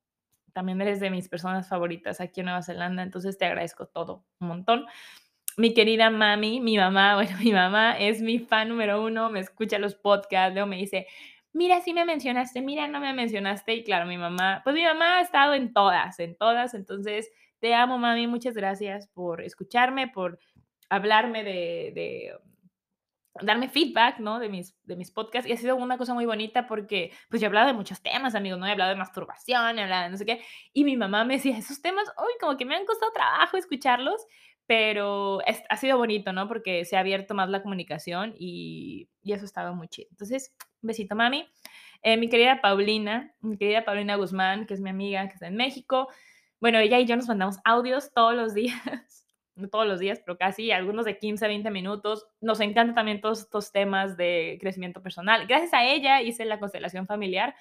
también 0.52 0.80
eres 0.80 1.00
de 1.00 1.10
mis 1.10 1.28
personas 1.28 1.68
favoritas 1.68 2.20
aquí 2.20 2.40
en 2.40 2.46
Nueva 2.46 2.62
Zelanda, 2.62 3.02
entonces 3.02 3.38
te 3.38 3.46
agradezco 3.46 3.86
todo, 3.86 4.24
un 4.40 4.48
montón. 4.48 4.86
Mi 5.56 5.74
querida 5.74 6.10
mami, 6.10 6.60
mi 6.60 6.76
mamá, 6.76 7.14
bueno, 7.16 7.36
mi 7.38 7.52
mamá 7.52 7.98
es 7.98 8.22
mi 8.22 8.38
fan 8.38 8.68
número 8.68 9.02
uno, 9.02 9.30
me 9.30 9.40
escucha 9.40 9.78
los 9.78 9.94
podcasts, 9.94 10.54
luego 10.54 10.66
me 10.68 10.76
dice, 10.76 11.06
mira, 11.52 11.80
sí 11.80 11.92
me 11.94 12.04
mencionaste, 12.04 12.60
mira, 12.60 12.88
no 12.88 13.00
me 13.00 13.12
mencionaste, 13.12 13.74
y 13.74 13.84
claro, 13.84 14.06
mi 14.06 14.18
mamá, 14.18 14.60
pues 14.64 14.74
mi 14.74 14.84
mamá 14.84 15.18
ha 15.18 15.20
estado 15.22 15.54
en 15.54 15.72
todas, 15.72 16.18
en 16.20 16.36
todas, 16.36 16.74
entonces 16.74 17.30
te 17.62 17.74
amo, 17.74 17.98
mami, 17.98 18.26
muchas 18.28 18.54
gracias 18.56 19.08
por 19.08 19.42
escucharme, 19.42 20.08
por 20.08 20.38
hablarme 20.90 21.44
de, 21.44 21.92
de 21.94 22.34
darme 23.40 23.68
feedback, 23.68 24.18
¿no? 24.18 24.38
De 24.38 24.48
mis, 24.48 24.76
de 24.84 24.96
mis 24.96 25.10
podcasts. 25.10 25.48
Y 25.48 25.52
ha 25.52 25.56
sido 25.56 25.76
una 25.76 25.96
cosa 25.96 26.12
muy 26.14 26.26
bonita 26.26 26.66
porque, 26.66 27.12
pues, 27.30 27.40
yo 27.40 27.46
he 27.46 27.48
hablado 27.48 27.66
de 27.68 27.72
muchos 27.72 28.02
temas, 28.02 28.34
amigos, 28.34 28.58
¿no? 28.58 28.66
He 28.66 28.72
hablado 28.72 28.90
de 28.90 28.96
masturbación, 28.96 29.78
he 29.78 29.82
hablado 29.82 30.04
de 30.04 30.10
no 30.10 30.16
sé 30.18 30.26
qué. 30.26 30.42
Y 30.74 30.84
mi 30.84 30.96
mamá 30.96 31.24
me 31.24 31.34
decía, 31.36 31.56
esos 31.56 31.80
temas, 31.80 32.08
uy, 32.18 32.32
como 32.40 32.56
que 32.58 32.64
me 32.66 32.76
han 32.76 32.84
costado 32.84 33.10
trabajo 33.12 33.56
escucharlos, 33.56 34.26
pero 34.66 35.40
es- 35.46 35.62
ha 35.70 35.76
sido 35.76 35.96
bonito, 35.98 36.32
¿no? 36.32 36.46
Porque 36.46 36.84
se 36.84 36.96
ha 36.96 37.00
abierto 37.00 37.34
más 37.34 37.48
la 37.48 37.62
comunicación 37.62 38.34
y, 38.38 39.08
y 39.22 39.32
eso 39.32 39.44
estaba 39.46 39.72
muy 39.72 39.88
chido. 39.88 40.08
Entonces, 40.10 40.54
un 40.82 40.88
besito, 40.88 41.16
mami. 41.16 41.48
Eh, 42.02 42.16
mi 42.16 42.28
querida 42.28 42.60
Paulina, 42.60 43.32
mi 43.40 43.56
querida 43.56 43.84
Paulina 43.84 44.16
Guzmán, 44.16 44.66
que 44.66 44.74
es 44.74 44.80
mi 44.80 44.90
amiga, 44.90 45.26
que 45.28 45.34
está 45.34 45.46
en 45.46 45.56
México. 45.56 46.08
Bueno, 46.62 46.78
ella 46.78 46.98
y 46.98 47.06
yo 47.06 47.16
nos 47.16 47.28
mandamos 47.28 47.58
audios 47.64 48.12
todos 48.14 48.34
los 48.34 48.54
días 48.54 48.80
no 49.56 49.68
todos 49.68 49.86
los 49.86 49.98
días, 50.00 50.20
pero 50.24 50.38
casi, 50.38 50.70
algunos 50.70 51.04
de 51.04 51.18
15 51.18 51.44
a 51.44 51.48
20 51.48 51.70
minutos. 51.70 52.26
Nos 52.40 52.60
encantan 52.60 52.94
también 52.94 53.20
todos 53.20 53.40
estos 53.40 53.72
temas 53.72 54.16
de 54.16 54.58
crecimiento 54.60 55.02
personal. 55.02 55.46
Gracias 55.46 55.74
a 55.74 55.84
ella 55.84 56.22
hice 56.22 56.44
la 56.44 56.58
constelación 56.58 57.06
familiar. 57.06 57.54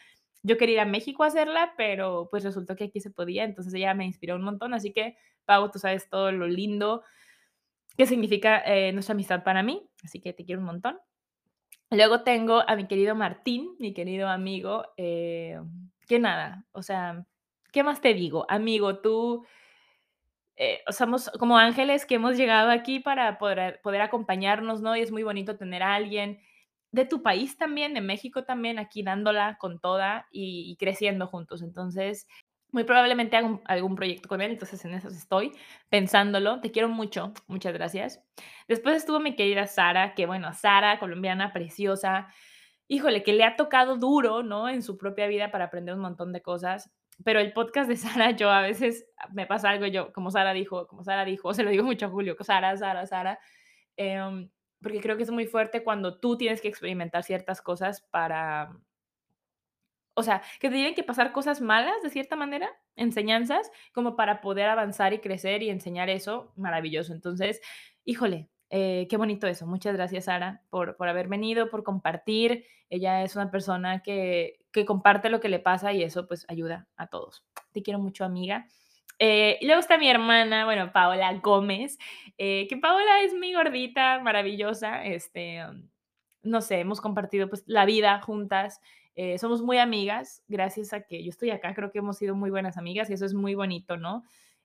Yo 0.44 0.58
quería 0.58 0.76
ir 0.76 0.80
a 0.82 0.86
México 0.86 1.24
a 1.24 1.28
hacerla, 1.28 1.74
pero 1.78 2.28
pues 2.32 2.44
resultó 2.44 2.76
que 2.76 2.86
aquí 2.86 3.02
se 3.02 3.12
podía, 3.12 3.44
entonces 3.44 3.74
ella 3.74 3.94
me 3.94 4.06
inspiró 4.06 4.36
un 4.36 4.44
montón. 4.44 4.74
Así 4.74 4.94
que, 4.94 5.18
Pau, 5.46 5.70
tú 5.70 5.80
sabes 5.80 6.10
todo 6.10 6.32
lo 6.32 6.48
lindo 6.48 7.04
que 7.98 8.06
significa 8.06 8.62
eh, 8.66 8.94
nuestra 8.94 9.14
amistad 9.14 9.44
para 9.44 9.64
mí, 9.64 9.86
así 10.04 10.22
que 10.22 10.32
te 10.32 10.46
quiero 10.46 10.62
un 10.62 10.68
montón. 10.68 11.00
Luego 11.90 12.22
tengo 12.24 12.64
a 12.66 12.76
mi 12.78 12.88
querido 12.88 13.16
Martín, 13.16 13.76
mi 13.80 13.94
querido 13.94 14.30
amigo, 14.30 14.86
eh, 14.96 15.60
que 16.08 16.20
nada, 16.20 16.66
o 16.72 16.84
sea, 16.84 17.26
¿qué 17.72 17.84
más 17.84 18.02
te 18.02 18.14
digo? 18.14 18.46
Amigo, 18.50 19.00
tú 19.00 19.46
eh, 20.64 20.84
somos 20.90 21.32
como 21.40 21.58
ángeles 21.58 22.06
que 22.06 22.16
hemos 22.16 22.38
llegado 22.38 22.70
aquí 22.70 23.00
para 23.00 23.40
poder, 23.40 24.02
acompañarnos, 24.02 24.82
¿no? 24.82 24.96
Y 24.96 25.02
es 25.02 25.12
muy 25.12 25.24
bonito 25.24 25.58
tener 25.58 25.82
a 25.82 25.96
alguien 25.96 26.40
de 26.92 27.06
tu 27.06 27.24
país 27.24 27.58
también, 27.58 27.94
de 27.94 28.02
México 28.02 28.44
también, 28.44 28.78
aquí 28.78 29.02
dándola 29.02 29.58
con 29.58 29.80
toda 29.80 30.28
y, 30.32 30.76
creciendo 30.78 31.26
juntos. 31.28 31.62
Entonces, 31.62 32.28
muy 32.72 32.84
probablemente 32.84 33.38
haga 33.38 33.60
algún 33.66 33.96
proyecto 33.96 34.30
con 34.30 34.42
él, 34.42 34.52
entonces 34.52 34.84
en 34.86 34.94
eso 34.94 35.08
estoy 35.08 35.52
pensándolo. 35.90 36.62
Te 36.62 36.72
quiero 36.72 36.90
mucho, 36.90 37.34
muchas 37.48 37.74
gracias. 37.74 38.24
Después 38.68 38.98
estuvo 38.98 39.20
mi 39.20 39.36
querida 39.36 39.68
Sara, 39.68 40.14
que 40.16 40.26
bueno, 40.26 40.54
Sara, 40.54 41.00
colombiana, 41.00 41.54
preciosa, 41.54 42.28
híjole, 42.88 43.24
que 43.24 43.34
le 43.34 43.46
ha 43.46 43.56
tocado 43.56 43.98
duro, 43.98 44.44
¿no? 44.44 44.70
En 44.70 44.84
su 44.84 44.98
propia 44.98 45.28
vida 45.28 45.50
para 45.52 45.66
aprender 45.66 45.96
un 45.96 46.02
montón 46.02 46.34
de 46.34 46.42
cosas. 46.42 46.92
Pero 47.24 47.40
el 47.40 47.54
podcast 47.54 47.88
de 47.90 47.98
Sara, 47.98 48.32
yo 48.32 48.50
a 48.50 48.62
veces 48.62 49.06
me 49.32 49.46
pasa 49.46 49.70
algo, 49.70 49.86
yo, 49.88 50.12
como 50.14 50.32
Sara 50.32 50.54
dijo, 50.54 50.88
como 50.88 51.04
Sara 51.04 51.26
dijo, 51.26 51.54
se 51.54 51.64
lo 51.64 51.70
digo 51.70 51.84
mucho 51.84 52.08
a 52.08 52.10
Julio, 52.10 52.36
Sara, 52.42 52.76
Sara, 52.78 53.06
Sara, 53.06 53.40
em, 53.98 54.50
porque 54.82 55.00
creo 55.00 55.18
que 55.18 55.24
es 55.24 55.32
muy 55.32 55.46
fuerte 55.46 55.84
cuando 55.84 56.20
tú 56.20 56.38
tienes 56.38 56.62
que 56.62 56.68
experimentar 56.68 57.24
ciertas 57.24 57.62
cosas 57.62 58.02
para, 58.02 58.76
o 60.16 60.24
sea, 60.24 60.42
que 60.60 60.70
te 60.70 60.76
tienen 60.76 60.96
que 60.96 61.04
pasar 61.04 61.32
cosas 61.32 61.62
malas 61.62 62.02
de 62.04 62.10
cierta 62.10 62.36
manera, 62.36 62.70
enseñanzas, 62.96 63.72
como 63.94 64.16
para 64.16 64.42
poder 64.42 64.70
avanzar 64.70 65.14
y 65.14 65.20
crecer 65.20 65.64
y 65.64 65.70
enseñar 65.70 66.10
eso, 66.10 66.52
maravilloso. 66.56 67.14
Entonces, 67.14 67.62
híjole, 68.06 68.50
eh, 68.72 69.06
qué 69.10 69.18
bonito 69.18 69.46
eso. 69.46 69.68
Muchas 69.68 69.96
gracias, 69.96 70.26
Sara, 70.26 70.64
por, 70.70 70.96
por 70.96 71.08
haber 71.08 71.28
venido, 71.28 71.70
por 71.70 71.84
compartir. 71.84 72.66
Ella 72.90 73.24
es 73.24 73.36
una 73.36 73.52
persona 73.52 74.02
que, 74.02 74.62
que 74.72 74.86
comparte 74.86 75.30
lo 75.30 75.42
que 75.42 75.50
le 75.50 75.60
pasa 75.60 75.94
y 75.94 76.02
eso 76.02 76.28
pues 76.28 76.46
ayuda 76.48 76.88
a 76.96 77.08
todos. 77.08 77.44
Te 77.74 77.84
quiero 77.84 78.00
mucho, 78.00 78.26
amiga. 78.26 78.66
Eh, 79.20 79.60
y 79.62 79.66
luego 79.68 79.82
está 79.82 80.00
mi 80.00 80.10
hermana, 80.10 80.66
bueno, 80.66 80.92
Paola 80.92 81.32
Gómez, 81.44 82.00
eh, 82.40 82.66
que 82.68 82.78
Paola 82.78 83.22
es 83.24 83.36
mi 83.36 83.54
gordita, 83.54 84.20
maravillosa, 84.20 85.06
este, 85.06 85.64
um, 85.64 85.88
no 86.42 86.62
sé, 86.62 86.80
hemos 86.80 87.02
compartido 87.02 87.48
pues 87.48 87.64
la 87.68 87.86
vida 87.86 88.20
juntas, 88.22 88.82
eh, 89.14 89.38
somos 89.38 89.62
muy 89.62 89.78
amigas, 89.78 90.44
gracias 90.48 90.92
a 90.92 91.02
que 91.02 91.24
yo 91.24 91.30
estoy 91.30 91.52
acá, 91.52 91.76
creo 91.76 91.92
que 91.92 92.00
hemos 92.00 92.18
sido 92.18 92.34
muy 92.34 92.50
buenas 92.50 92.78
amigas 92.78 93.12
y 93.12 93.14
eso 93.14 93.26
es 93.26 93.36
muy 93.36 93.54
bonito, 93.54 93.96
¿no? 93.96 94.24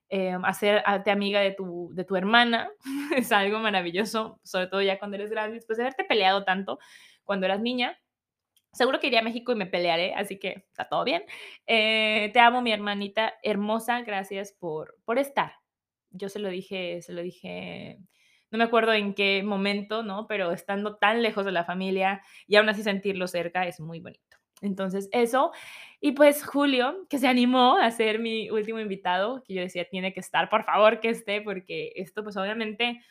Eh, 0.09 0.37
hacerte 0.43 1.11
amiga 1.11 1.41
de 1.41 1.51
tu, 1.51 1.91
de 1.93 2.05
tu 2.05 2.15
hermana 2.15 2.69
es 3.15 3.31
algo 3.33 3.59
maravilloso, 3.59 4.39
sobre 4.43 4.67
todo 4.67 4.81
ya 4.81 4.99
cuando 4.99 5.17
eres 5.17 5.29
grande, 5.31 5.55
después 5.55 5.77
de 5.77 5.83
haberte 5.83 6.05
peleado 6.05 6.45
tanto 6.45 6.79
cuando 7.23 7.45
eras 7.45 7.59
niña. 7.61 7.99
Seguro 8.73 8.99
que 8.99 9.07
iré 9.07 9.17
a 9.17 9.23
México 9.23 9.51
y 9.51 9.55
me 9.55 9.65
pelearé, 9.65 10.13
así 10.13 10.39
que 10.39 10.65
está 10.69 10.87
todo 10.87 11.03
bien. 11.03 11.23
Eh, 11.65 12.29
te 12.33 12.39
amo, 12.39 12.61
mi 12.61 12.71
hermanita 12.71 13.33
hermosa, 13.43 14.01
gracias 14.01 14.53
por, 14.53 14.95
por 15.05 15.17
estar. 15.19 15.53
Yo 16.11 16.29
se 16.29 16.39
lo 16.39 16.49
dije, 16.49 17.01
se 17.01 17.13
lo 17.13 17.21
dije, 17.21 17.99
no 18.51 18.57
me 18.57 18.65
acuerdo 18.65 18.93
en 18.93 19.13
qué 19.13 19.43
momento, 19.43 20.03
¿no? 20.03 20.27
Pero 20.27 20.51
estando 20.51 20.97
tan 20.97 21.21
lejos 21.23 21.45
de 21.45 21.51
la 21.51 21.65
familia 21.65 22.21
y 22.45 22.55
aún 22.57 22.69
así 22.69 22.83
sentirlo 22.83 23.27
cerca 23.27 23.67
es 23.67 23.79
muy 23.79 23.99
bonito. 23.99 24.36
Entonces, 24.61 25.09
eso. 25.11 25.51
Y 25.99 26.13
pues 26.13 26.45
Julio, 26.45 27.05
que 27.09 27.19
se 27.19 27.27
animó 27.27 27.77
a 27.77 27.91
ser 27.91 28.19
mi 28.19 28.49
último 28.49 28.79
invitado, 28.79 29.43
que 29.43 29.53
yo 29.53 29.61
decía, 29.61 29.87
tiene 29.89 30.13
que 30.13 30.19
estar, 30.19 30.49
por 30.49 30.63
favor 30.63 30.99
que 30.99 31.09
esté, 31.09 31.41
porque 31.41 31.93
esto 31.95 32.23
pues 32.23 32.37
obviamente, 32.37 33.01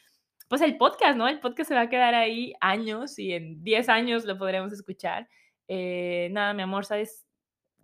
pues 0.49 0.61
el 0.62 0.76
podcast, 0.76 1.16
¿no? 1.16 1.28
El 1.28 1.40
podcast 1.40 1.68
se 1.68 1.74
va 1.74 1.82
a 1.82 1.88
quedar 1.88 2.14
ahí 2.14 2.55
años 2.61 3.18
y 3.18 3.32
en 3.32 3.62
10 3.62 3.88
años 3.88 4.24
lo 4.24 4.38
podremos 4.38 4.72
escuchar. 4.72 5.28
Eh, 5.68 6.28
nada, 6.32 6.53
mi 6.55 6.62
amor, 6.62 6.84
sabes 6.84 7.26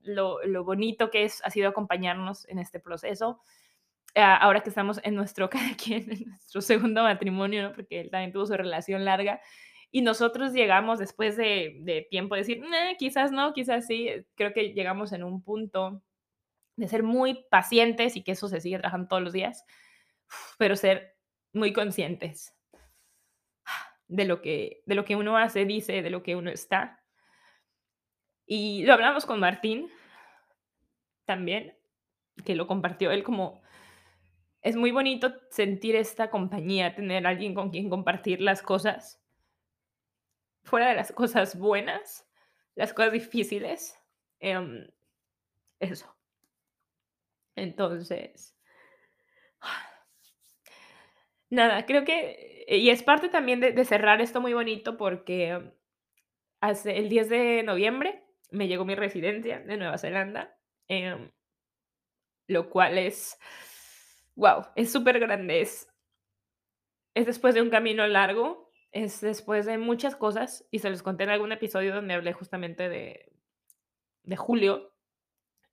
lo, 0.03 0.43
lo 0.45 0.65
bonito 0.65 1.11
que 1.11 1.25
es, 1.25 1.41
ha 1.45 1.51
sido 1.51 1.69
acompañarnos 1.69 2.49
en 2.49 2.59
este 2.59 2.81
proceso. 2.81 3.41
Ah, 4.15 4.37
ahora 4.37 4.61
que 4.61 4.69
estamos 4.69 5.01
en 5.05 5.15
nuestro, 5.15 5.49
en 5.89 6.25
nuestro 6.27 6.61
segundo 6.61 7.03
matrimonio, 7.03 7.63
¿no? 7.63 7.73
porque 7.73 8.01
él 8.01 8.11
también 8.11 8.33
tuvo 8.33 8.47
su 8.47 8.55
relación 8.55 9.05
larga, 9.05 9.41
y 9.93 10.01
nosotros 10.01 10.55
llegamos 10.55 10.99
después 10.99 11.37
de, 11.37 12.07
tiempo 12.11 12.35
a 12.35 12.39
decir, 12.39 12.61
"Nah, 12.61 12.95
quizás 12.99 13.31
no, 13.31 13.53
quizás 13.53 13.87
sí, 13.87 14.09
creo 14.35 14.55
que 14.55 14.73
llegamos 14.73 15.13
en 15.13 15.23
un 15.23 15.43
punto 15.43 16.03
de 16.77 16.89
ser 16.89 17.03
muy 17.03 17.45
pacientes 17.51 18.17
y 18.17 18.25
que 18.25 18.33
eso 18.33 18.49
se 18.49 18.61
sigue 18.61 18.79
trabajando 18.79 19.09
todos 19.09 19.23
los 19.23 19.33
días, 19.35 19.65
pero 20.59 20.77
ser 20.77 21.17
muy 21.53 21.73
conscientes 21.75 22.57
de 24.09 24.25
lo 24.25 24.43
que, 24.43 24.83
de 24.87 24.95
lo 24.95 25.05
que 25.05 25.17
uno 25.17 25.37
hace, 25.37 25.67
dice, 25.67 26.03
de 26.03 26.11
lo 26.11 26.23
que 26.23 26.37
uno 26.37 26.51
está. 26.51 27.03
Y 28.47 28.85
lo 28.85 28.95
hablamos 28.95 29.27
con 29.27 29.41
Martín 29.41 29.89
también, 31.27 31.77
que 32.45 32.57
lo 32.57 32.67
compartió 32.67 33.11
él 33.11 33.23
como 33.23 33.63
es 34.63 34.77
muy 34.77 34.91
bonito 34.91 35.35
sentir 35.51 35.97
esta 35.97 36.31
compañía, 36.31 36.95
tener 36.95 37.27
alguien 37.27 37.55
con 37.55 37.71
quien 37.71 37.91
compartir 37.91 38.41
las 38.41 38.63
cosas, 38.63 39.22
fuera 40.63 40.89
de 40.89 40.95
las 40.95 41.13
cosas 41.13 41.59
buenas, 41.59 42.27
las 42.75 42.93
cosas 42.93 43.13
difíciles. 43.13 43.99
em, 44.41 44.89
eso. 45.81 46.15
Entonces, 47.57 48.57
nada, 51.51 51.87
creo 51.87 52.05
que, 52.05 52.65
y 52.69 52.91
es 52.91 53.03
parte 53.03 53.29
también 53.29 53.61
de, 53.61 53.85
cerrar 53.85 54.21
esto 54.21 54.41
muy 54.41 54.55
bonito 54.55 54.97
porque 54.97 55.73
hace 56.61 56.99
el 56.99 57.09
10 57.09 57.29
de 57.29 57.63
noviembre 57.63 58.25
me 58.51 58.69
llegó 58.69 58.85
mi 58.85 58.95
residencia 58.95 59.61
de 59.61 59.77
Nueva 59.77 59.99
Zelanda, 59.99 60.57
em, 60.89 61.31
lo 62.49 62.71
cual 62.71 62.99
es, 62.99 63.39
wow, 64.35 64.67
es 64.77 64.93
súper 64.93 65.19
grande, 65.21 65.63
es, 65.63 65.89
es 67.15 67.27
después 67.27 67.55
de 67.55 67.63
un 67.63 67.71
camino 67.71 68.07
largo, 68.07 68.72
es 68.93 69.21
después 69.21 69.67
de 69.67 69.79
muchas 69.79 70.17
cosas, 70.17 70.67
y 70.71 70.79
se 70.79 70.91
los 70.91 71.03
conté 71.03 71.25
en 71.25 71.31
algún 71.31 71.53
episodio 71.53 71.95
donde 71.95 72.15
hablé 72.15 72.33
justamente 72.33 72.89
de, 72.89 73.33
de 74.23 74.37
Julio 74.37 74.95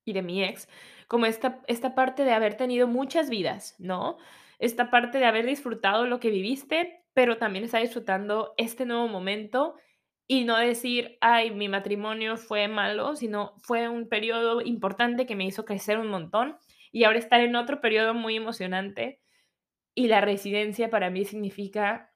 y 0.05 0.13
de 0.13 0.22
mi 0.22 0.43
ex, 0.43 0.67
como 1.07 1.26
esta, 1.26 1.61
esta 1.67 1.95
parte 1.95 2.24
de 2.24 2.34
haber 2.34 2.55
tenido 2.55 2.88
muchas 2.88 3.30
vidas, 3.30 3.76
¿no? 3.80 4.17
Esta 4.57 4.89
parte 4.89 5.20
de 5.20 5.26
haber 5.26 5.45
disfrutado 5.45 6.05
lo 6.05 6.20
que 6.20 6.30
viviste, 6.30 7.05
pero 7.13 7.38
también 7.38 7.65
estar 7.65 7.82
disfrutando 7.82 8.53
este 8.57 8.86
nuevo 8.86 9.07
momento 9.07 9.76
y 10.28 10.43
no 10.45 10.57
decir, 10.57 11.17
ay, 11.22 11.51
mi 11.51 11.70
matrimonio 11.70 12.38
fue 12.38 12.67
malo, 12.67 13.15
sino 13.15 13.55
fue 13.63 13.89
un 13.89 14.07
periodo 14.07 14.61
importante 14.61 15.26
que 15.26 15.36
me 15.36 15.45
hizo 15.45 15.65
crecer 15.65 15.97
un 15.97 16.07
montón 16.07 16.57
y 16.91 17.03
ahora 17.03 17.20
estar 17.20 17.41
en 17.41 17.55
otro 17.55 17.82
periodo 17.82 18.13
muy 18.13 18.36
emocionante 18.36 19.22
y 19.95 20.07
la 20.07 20.22
residencia 20.22 20.89
para 20.89 21.09
mí 21.09 21.26
significa 21.26 22.09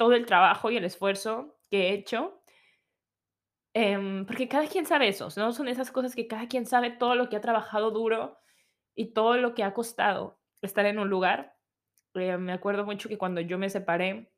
todo 0.00 0.14
el 0.14 0.24
trabajo 0.24 0.70
y 0.70 0.78
el 0.78 0.84
esfuerzo 0.84 1.58
que 1.70 1.90
he 1.90 1.92
hecho 1.92 2.40
Em, 3.74 4.26
porque 4.26 4.48
cada 4.48 4.66
quien 4.66 4.84
sabe 4.84 5.08
eso, 5.08 5.28
¿no? 5.36 5.52
Son 5.52 5.68
esas 5.68 5.90
cosas 5.92 6.14
que 6.16 6.26
cada 6.26 6.48
quien 6.48 6.66
sabe 6.66 6.90
todo 6.90 7.14
lo 7.14 7.28
que 7.28 7.36
ha 7.36 7.40
trabajado 7.40 7.90
duro 7.92 8.38
y 8.96 9.12
todo 9.12 9.36
lo 9.36 9.54
que 9.54 9.62
ha 9.62 9.74
costado 9.74 10.40
estar 10.60 10.86
en 10.86 10.98
un 10.98 11.08
lugar. 11.08 11.56
Eh, 12.14 12.36
me 12.36 12.52
acuerdo 12.52 12.84
mucho 12.84 13.08
que 13.08 13.18
cuando 13.18 13.40
yo 13.40 13.58
me 13.58 13.70
separé, 13.70 14.32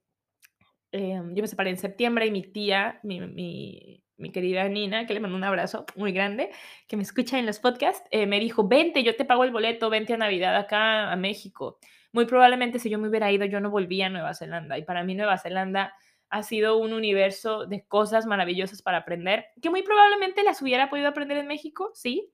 em, 0.92 1.34
yo 1.34 1.42
me 1.42 1.48
separé 1.48 1.70
en 1.70 1.78
septiembre 1.78 2.26
y 2.26 2.30
mi 2.30 2.42
tía, 2.42 3.00
mi, 3.02 3.20
mi, 3.20 4.04
querida 4.32 4.68
Nina, 4.68 5.06
que 5.06 5.14
le 5.14 5.20
mando 5.20 5.36
un 5.36 5.44
abrazo 5.44 5.84
muy 5.96 6.12
grande, 6.12 6.50
que 6.86 6.96
me 6.96 7.02
escucha 7.02 7.38
en 7.38 7.46
los 7.46 7.58
podcasts, 7.58 8.06
eh, 8.10 8.26
me 8.26 8.38
dijo, 8.38 8.68
vente, 8.68 9.02
yo 9.02 9.16
te 9.16 9.24
pago 9.24 9.44
el 9.44 9.50
boleto, 9.50 9.90
vente 9.90 10.14
a 10.14 10.16
Navidad 10.16 10.56
acá 10.56 11.10
a 11.10 11.16
México. 11.16 11.78
Muy 12.12 12.26
probablemente 12.26 12.78
si 12.78 12.90
yo 12.90 12.98
me 12.98 13.08
hubiera 13.08 13.32
ido, 13.32 13.44
yo 13.46 13.60
no 13.60 13.70
volvía 13.70 14.06
a 14.06 14.10
Nueva 14.10 14.34
Zelanda. 14.34 14.78
Y 14.78 14.84
para 14.84 15.02
mí 15.02 15.14
Nueva 15.14 15.38
Zelanda 15.38 15.94
ha 16.28 16.42
sido 16.42 16.78
un 16.78 16.92
universo 16.92 17.66
de 17.66 17.84
cosas 17.84 18.26
maravillosas 18.26 18.80
para 18.80 18.98
aprender, 18.98 19.46
que 19.60 19.70
muy 19.70 19.82
probablemente 19.82 20.42
las 20.42 20.62
hubiera 20.62 20.88
podido 20.88 21.08
aprender 21.08 21.36
en 21.36 21.46
México, 21.46 21.90
sí, 21.94 22.32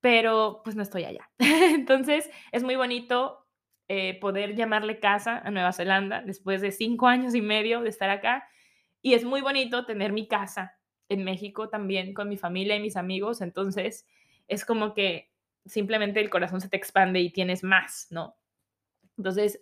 pero 0.00 0.60
pues 0.64 0.76
no 0.76 0.82
estoy 0.82 1.04
allá. 1.04 1.30
Entonces 1.38 2.30
es 2.52 2.62
muy 2.62 2.76
bonito 2.76 3.46
eh, 3.88 4.18
poder 4.20 4.54
llamarle 4.54 5.00
casa 5.00 5.38
a 5.38 5.50
Nueva 5.50 5.72
Zelanda 5.72 6.22
después 6.22 6.60
de 6.60 6.72
cinco 6.72 7.08
años 7.08 7.34
y 7.34 7.42
medio 7.42 7.80
de 7.82 7.88
estar 7.88 8.10
acá. 8.10 8.48
Y 9.02 9.14
es 9.14 9.24
muy 9.24 9.40
bonito 9.40 9.86
tener 9.86 10.12
mi 10.12 10.28
casa 10.28 10.78
en 11.08 11.24
México 11.24 11.68
también 11.68 12.14
con 12.14 12.28
mi 12.28 12.36
familia 12.36 12.76
y 12.76 12.80
mis 12.80 12.96
amigos. 12.96 13.40
Entonces 13.40 14.06
es 14.48 14.64
como 14.64 14.94
que 14.94 15.30
simplemente 15.66 16.20
el 16.20 16.30
corazón 16.30 16.60
se 16.60 16.68
te 16.68 16.76
expande 16.76 17.20
y 17.20 17.30
tienes 17.30 17.64
más, 17.64 18.06
¿no? 18.10 18.36
Entonces, 19.16 19.60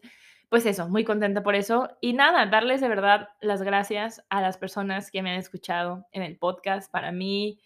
pues 0.50 0.66
eso, 0.66 0.88
muy 0.88 1.04
contenta 1.04 1.42
por 1.42 1.54
eso. 1.54 1.88
Y 2.00 2.12
nada, 2.12 2.44
darles 2.46 2.80
de 2.80 2.88
verdad 2.88 3.28
las 3.40 3.62
gracias 3.62 4.24
a 4.30 4.42
las 4.42 4.58
personas 4.58 5.10
que 5.10 5.22
me 5.22 5.30
han 5.30 5.38
escuchado 5.38 6.06
en 6.12 6.22
el 6.22 6.36
podcast. 6.38 6.90
Para 6.90 7.12
mí, 7.12 7.60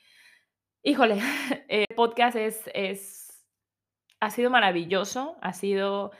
híjole, 0.82 1.18
el 1.68 1.86
podcast 1.96 2.36
es, 2.36 2.70
es, 2.74 3.42
ha 4.20 4.30
sido 4.30 4.50
maravilloso, 4.50 5.36
ha 5.40 5.54
sido, 5.54 6.12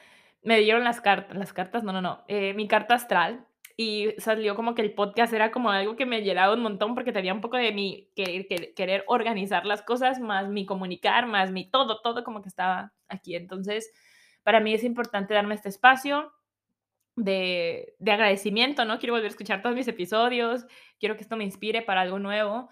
me 0.43 0.59
dieron 0.61 0.85
las 0.85 1.03
cartas, 1.03 1.37
las 1.37 1.53
cartas, 1.53 1.85
no, 1.85 1.93
no, 1.93 2.01
no, 2.01 2.25
eh, 2.29 2.55
mi 2.55 2.67
carta 2.67 2.95
astral. 2.95 3.47
Y 3.77 4.15
salió 4.19 4.55
como 4.55 4.75
que 4.75 4.83
el 4.83 4.95
podcast 4.95 5.33
era 5.35 5.51
como 5.51 5.71
algo 5.71 5.97
que 5.97 6.07
me 6.07 6.23
llenaba 6.23 6.55
un 6.55 6.63
montón 6.63 6.95
porque 6.95 7.13
tenía 7.13 7.35
un 7.35 7.41
poco 7.41 7.57
de 7.57 7.73
mi 7.73 8.09
querer, 8.15 8.47
querer 8.75 9.05
organizar 9.09 9.67
las 9.67 9.83
cosas, 9.83 10.21
más 10.21 10.49
mi 10.49 10.65
comunicar, 10.65 11.27
más 11.27 11.51
mi 11.51 11.69
todo, 11.69 12.01
todo 12.01 12.23
como 12.25 12.41
que 12.41 12.49
estaba 12.49 12.93
aquí. 13.09 13.35
Entonces, 13.35 13.93
para 14.45 14.61
mí 14.61 14.73
es 14.75 14.85
importante 14.85 15.35
darme 15.35 15.55
este 15.55 15.69
espacio 15.69 16.33
de, 17.17 17.95
de, 17.99 18.13
agradecimiento, 18.13 18.85
¿no? 18.85 18.99
Quiero 18.99 19.15
volver 19.15 19.27
a 19.27 19.31
escuchar 19.31 19.63
todos 19.63 19.75
mis 19.75 19.89
episodios, 19.89 20.67
quiero 21.01 21.17
que 21.17 21.23
esto 21.23 21.37
me 21.37 21.45
inspire 21.45 21.83
para 21.83 22.03
algo 22.03 22.19
nuevo. 22.19 22.69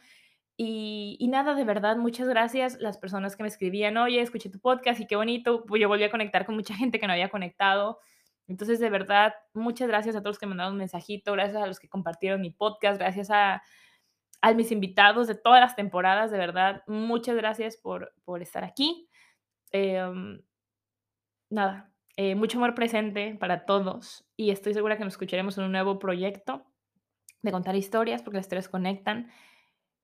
Y, 0.57 1.27
nada, 1.29 1.55
de 1.55 1.65
verdad, 1.65 1.97
muchas 1.97 2.29
gracias 2.29 2.79
las 2.79 2.99
personas 2.99 3.37
que 3.37 3.43
me 3.43 3.49
escribían, 3.49 3.97
oye, 3.97 4.21
escuché 4.21 4.51
tu 4.51 4.61
podcast 4.61 5.01
y 5.01 5.07
qué 5.07 5.17
bonito, 5.17 5.65
pues 5.67 5.81
yo 5.81 5.89
volví 5.89 6.05
a 6.05 6.11
conectar 6.11 6.47
con 6.47 6.55
mucha 6.55 6.75
gente 6.75 7.01
que 7.01 7.07
no 7.07 7.15
había 7.15 7.31
conectado. 7.31 7.99
Entonces, 8.47 8.79
de 8.79 8.91
verdad, 8.91 9.35
muchas 9.55 9.89
gracias 9.89 10.15
a 10.15 10.21
todos 10.21 10.35
los 10.35 10.39
que 10.39 10.47
me 10.47 10.51
mandaron 10.51 10.75
un 10.75 10.79
mensajito, 10.79 11.33
gracias 11.33 11.63
a 11.63 11.67
los 11.67 11.81
que 11.81 11.89
compartieron 11.89 12.41
mi 12.41 12.51
podcast, 12.51 12.99
gracias 13.01 13.31
a, 13.31 13.63
mis 14.55 14.73
invitados 14.73 15.29
de 15.29 15.37
todas 15.37 15.61
las 15.61 15.77
temporadas, 15.77 16.31
de 16.31 16.39
verdad, 16.39 16.83
muchas 16.87 17.37
gracias 17.37 17.77
por, 17.77 18.13
por 18.25 18.43
estar 18.43 18.65
aquí. 18.65 19.09
Eh, 19.71 20.03
nada, 21.53 21.93
eh, 22.17 22.35
mucho 22.35 22.59
amor 22.59 22.75
presente 22.75 23.37
para 23.39 23.65
todos 23.65 24.25
y 24.37 24.51
estoy 24.51 24.75
segura 24.75 24.97
que 24.97 25.05
nos 25.05 25.15
escucharemos 25.15 25.57
en 25.59 25.65
un 25.65 25.73
nuevo 25.73 25.99
proyecto 25.99 26.67
de 27.43 27.53
contar 27.53 27.77
historias 27.77 28.23
porque 28.23 28.39
las 28.39 28.47
historias 28.47 28.69
conectan. 28.69 29.31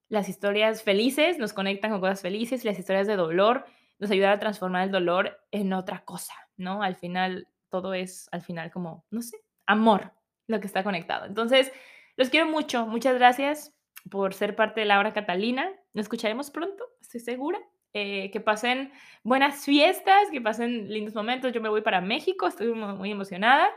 Las 0.07 0.29
historias 0.29 0.83
felices 0.83 1.37
nos 1.37 1.53
conectan 1.53 1.91
con 1.91 1.99
cosas 1.99 2.21
felices 2.21 2.63
y 2.63 2.67
las 2.67 2.79
historias 2.79 3.07
de 3.07 3.15
dolor 3.15 3.65
nos 3.99 4.11
ayudan 4.11 4.31
a 4.31 4.39
transformar 4.39 4.83
el 4.83 4.91
dolor 4.91 5.39
en 5.51 5.73
otra 5.73 6.03
cosa, 6.05 6.33
¿no? 6.57 6.83
Al 6.83 6.95
final, 6.95 7.47
todo 7.69 7.93
es, 7.93 8.29
al 8.31 8.41
final, 8.41 8.71
como, 8.71 9.05
no 9.11 9.21
sé, 9.21 9.37
amor, 9.65 10.13
lo 10.47 10.59
que 10.59 10.67
está 10.67 10.83
conectado. 10.83 11.25
Entonces, 11.25 11.71
los 12.15 12.29
quiero 12.29 12.47
mucho. 12.47 12.87
Muchas 12.87 13.15
gracias 13.15 13.75
por 14.09 14.33
ser 14.33 14.55
parte 14.55 14.79
de 14.79 14.85
la 14.85 14.99
hora 14.99 15.13
Catalina. 15.13 15.69
Nos 15.93 16.03
escucharemos 16.03 16.49
pronto, 16.49 16.83
estoy 17.01 17.19
segura. 17.19 17.59
Eh, 17.93 18.29
que 18.31 18.39
pasen 18.39 18.91
buenas 19.23 19.65
fiestas, 19.65 20.29
que 20.31 20.41
pasen 20.41 20.89
lindos 20.89 21.15
momentos. 21.15 21.51
Yo 21.51 21.61
me 21.61 21.69
voy 21.69 21.81
para 21.81 22.01
México, 22.01 22.47
estoy 22.47 22.73
muy 22.73 23.11
emocionada. 23.11 23.69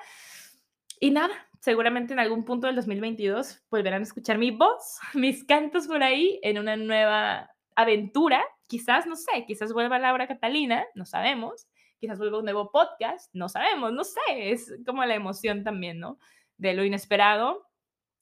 Y 1.00 1.10
nada, 1.10 1.34
seguramente 1.60 2.12
en 2.12 2.18
algún 2.18 2.44
punto 2.44 2.66
del 2.66 2.76
2022 2.76 3.62
volverán 3.70 4.02
a 4.02 4.04
escuchar 4.04 4.36
mi 4.36 4.50
voz, 4.50 4.98
mis 5.14 5.44
cantos 5.44 5.86
por 5.86 6.02
ahí 6.02 6.38
en 6.42 6.58
una 6.58 6.76
nueva 6.76 7.50
aventura. 7.74 8.44
Quizás, 8.66 9.06
no 9.06 9.16
sé, 9.16 9.44
quizás 9.46 9.72
vuelva 9.72 9.98
Laura 9.98 10.26
Catalina, 10.26 10.84
no 10.94 11.06
sabemos. 11.06 11.66
Quizás 11.98 12.18
vuelva 12.18 12.38
un 12.38 12.44
nuevo 12.44 12.70
podcast, 12.70 13.30
no 13.32 13.48
sabemos, 13.48 13.92
no 13.92 14.04
sé. 14.04 14.20
Es 14.50 14.74
como 14.84 15.04
la 15.04 15.14
emoción 15.14 15.64
también, 15.64 16.00
¿no? 16.00 16.18
De 16.58 16.74
lo 16.74 16.84
inesperado 16.84 17.66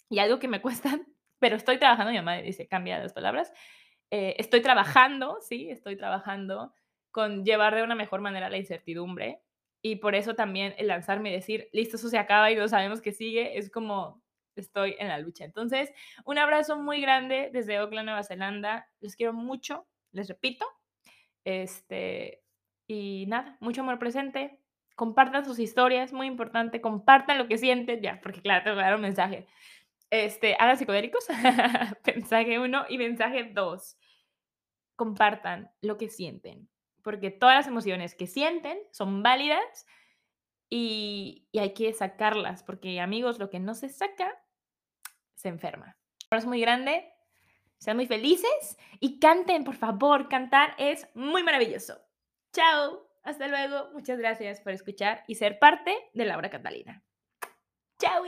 y 0.08 0.18
algo 0.18 0.38
que 0.38 0.48
me 0.48 0.60
cuesta, 0.62 1.00
pero 1.38 1.56
estoy 1.56 1.78
trabajando, 1.78 2.12
mi 2.12 2.18
mamá 2.18 2.36
dice, 2.36 2.68
cambia 2.68 2.98
las 2.98 3.12
palabras, 3.12 3.52
eh, 4.10 4.34
estoy 4.38 4.60
trabajando, 4.60 5.38
sí, 5.40 5.70
estoy 5.70 5.96
trabajando 5.96 6.72
con 7.10 7.44
llevar 7.44 7.74
de 7.74 7.82
una 7.82 7.94
mejor 7.94 8.20
manera 8.20 8.50
la 8.50 8.58
incertidumbre. 8.58 9.40
Y 9.82 9.96
por 9.96 10.14
eso 10.14 10.34
también 10.34 10.74
el 10.78 10.88
lanzarme 10.88 11.30
y 11.30 11.34
decir, 11.34 11.68
listo, 11.72 11.96
eso 11.96 12.08
se 12.08 12.18
acaba 12.18 12.50
y 12.50 12.56
no 12.56 12.68
sabemos 12.68 13.00
qué 13.00 13.12
sigue, 13.12 13.56
es 13.58 13.70
como 13.70 14.22
estoy 14.56 14.96
en 14.98 15.08
la 15.08 15.18
lucha. 15.18 15.44
Entonces, 15.44 15.90
un 16.24 16.38
abrazo 16.38 16.76
muy 16.76 17.00
grande 17.00 17.50
desde 17.52 17.76
Auckland, 17.78 18.06
Nueva 18.06 18.22
Zelanda. 18.22 18.88
Les 19.00 19.16
quiero 19.16 19.32
mucho, 19.32 19.86
les 20.12 20.28
repito. 20.28 20.66
Este, 21.44 22.42
y 22.86 23.24
nada, 23.28 23.56
mucho 23.60 23.80
amor 23.80 23.98
presente. 23.98 24.60
Compartan 24.96 25.46
sus 25.46 25.58
historias, 25.58 26.12
muy 26.12 26.26
importante. 26.26 26.82
Compartan 26.82 27.38
lo 27.38 27.48
que 27.48 27.56
sienten, 27.56 28.02
ya, 28.02 28.20
porque 28.22 28.42
claro, 28.42 28.64
te 28.64 28.70
voy 28.72 28.80
a 28.80 28.84
dar 28.84 28.96
un 28.96 29.00
mensaje. 29.00 29.46
Este, 30.10 30.56
hagan 30.58 30.76
psicodélicos, 30.76 31.26
mensaje 32.06 32.58
uno 32.58 32.84
y 32.88 32.98
mensaje 32.98 33.44
dos 33.44 33.96
compartan 35.00 35.72
lo 35.80 35.96
que 35.96 36.10
sienten, 36.10 36.68
porque 37.02 37.30
todas 37.30 37.56
las 37.56 37.66
emociones 37.66 38.14
que 38.14 38.26
sienten 38.26 38.78
son 38.90 39.22
válidas 39.22 39.86
y, 40.68 41.48
hay 41.58 41.72
que 41.72 41.90
sacarlas, 41.94 42.62
porque 42.62 43.00
amigos, 43.00 43.38
lo 43.38 43.48
que 43.48 43.60
no 43.60 43.72
se 43.74 43.88
saca 43.88 44.30
se 45.36 45.48
enferma. 45.48 45.96
Un 46.24 46.26
abrazo 46.32 46.48
muy 46.48 46.60
grande, 46.60 47.10
sean 47.78 47.96
muy 47.96 48.06
felices 48.06 48.76
y 49.00 49.18
canten, 49.18 49.64
por 49.64 49.76
favor, 49.76 50.28
cantar 50.28 50.74
es 50.76 51.08
muy 51.14 51.42
maravilloso. 51.42 51.98
Chao, 52.52 53.08
hasta 53.22 53.48
luego, 53.48 53.90
muchas 53.94 54.18
gracias 54.18 54.60
por 54.60 54.72
escuchar 54.74 55.24
y 55.26 55.36
ser 55.36 55.58
parte 55.58 55.96
de 56.12 56.26
Laura 56.26 56.50
Catalina. 56.50 57.02
Chao. 57.98 58.24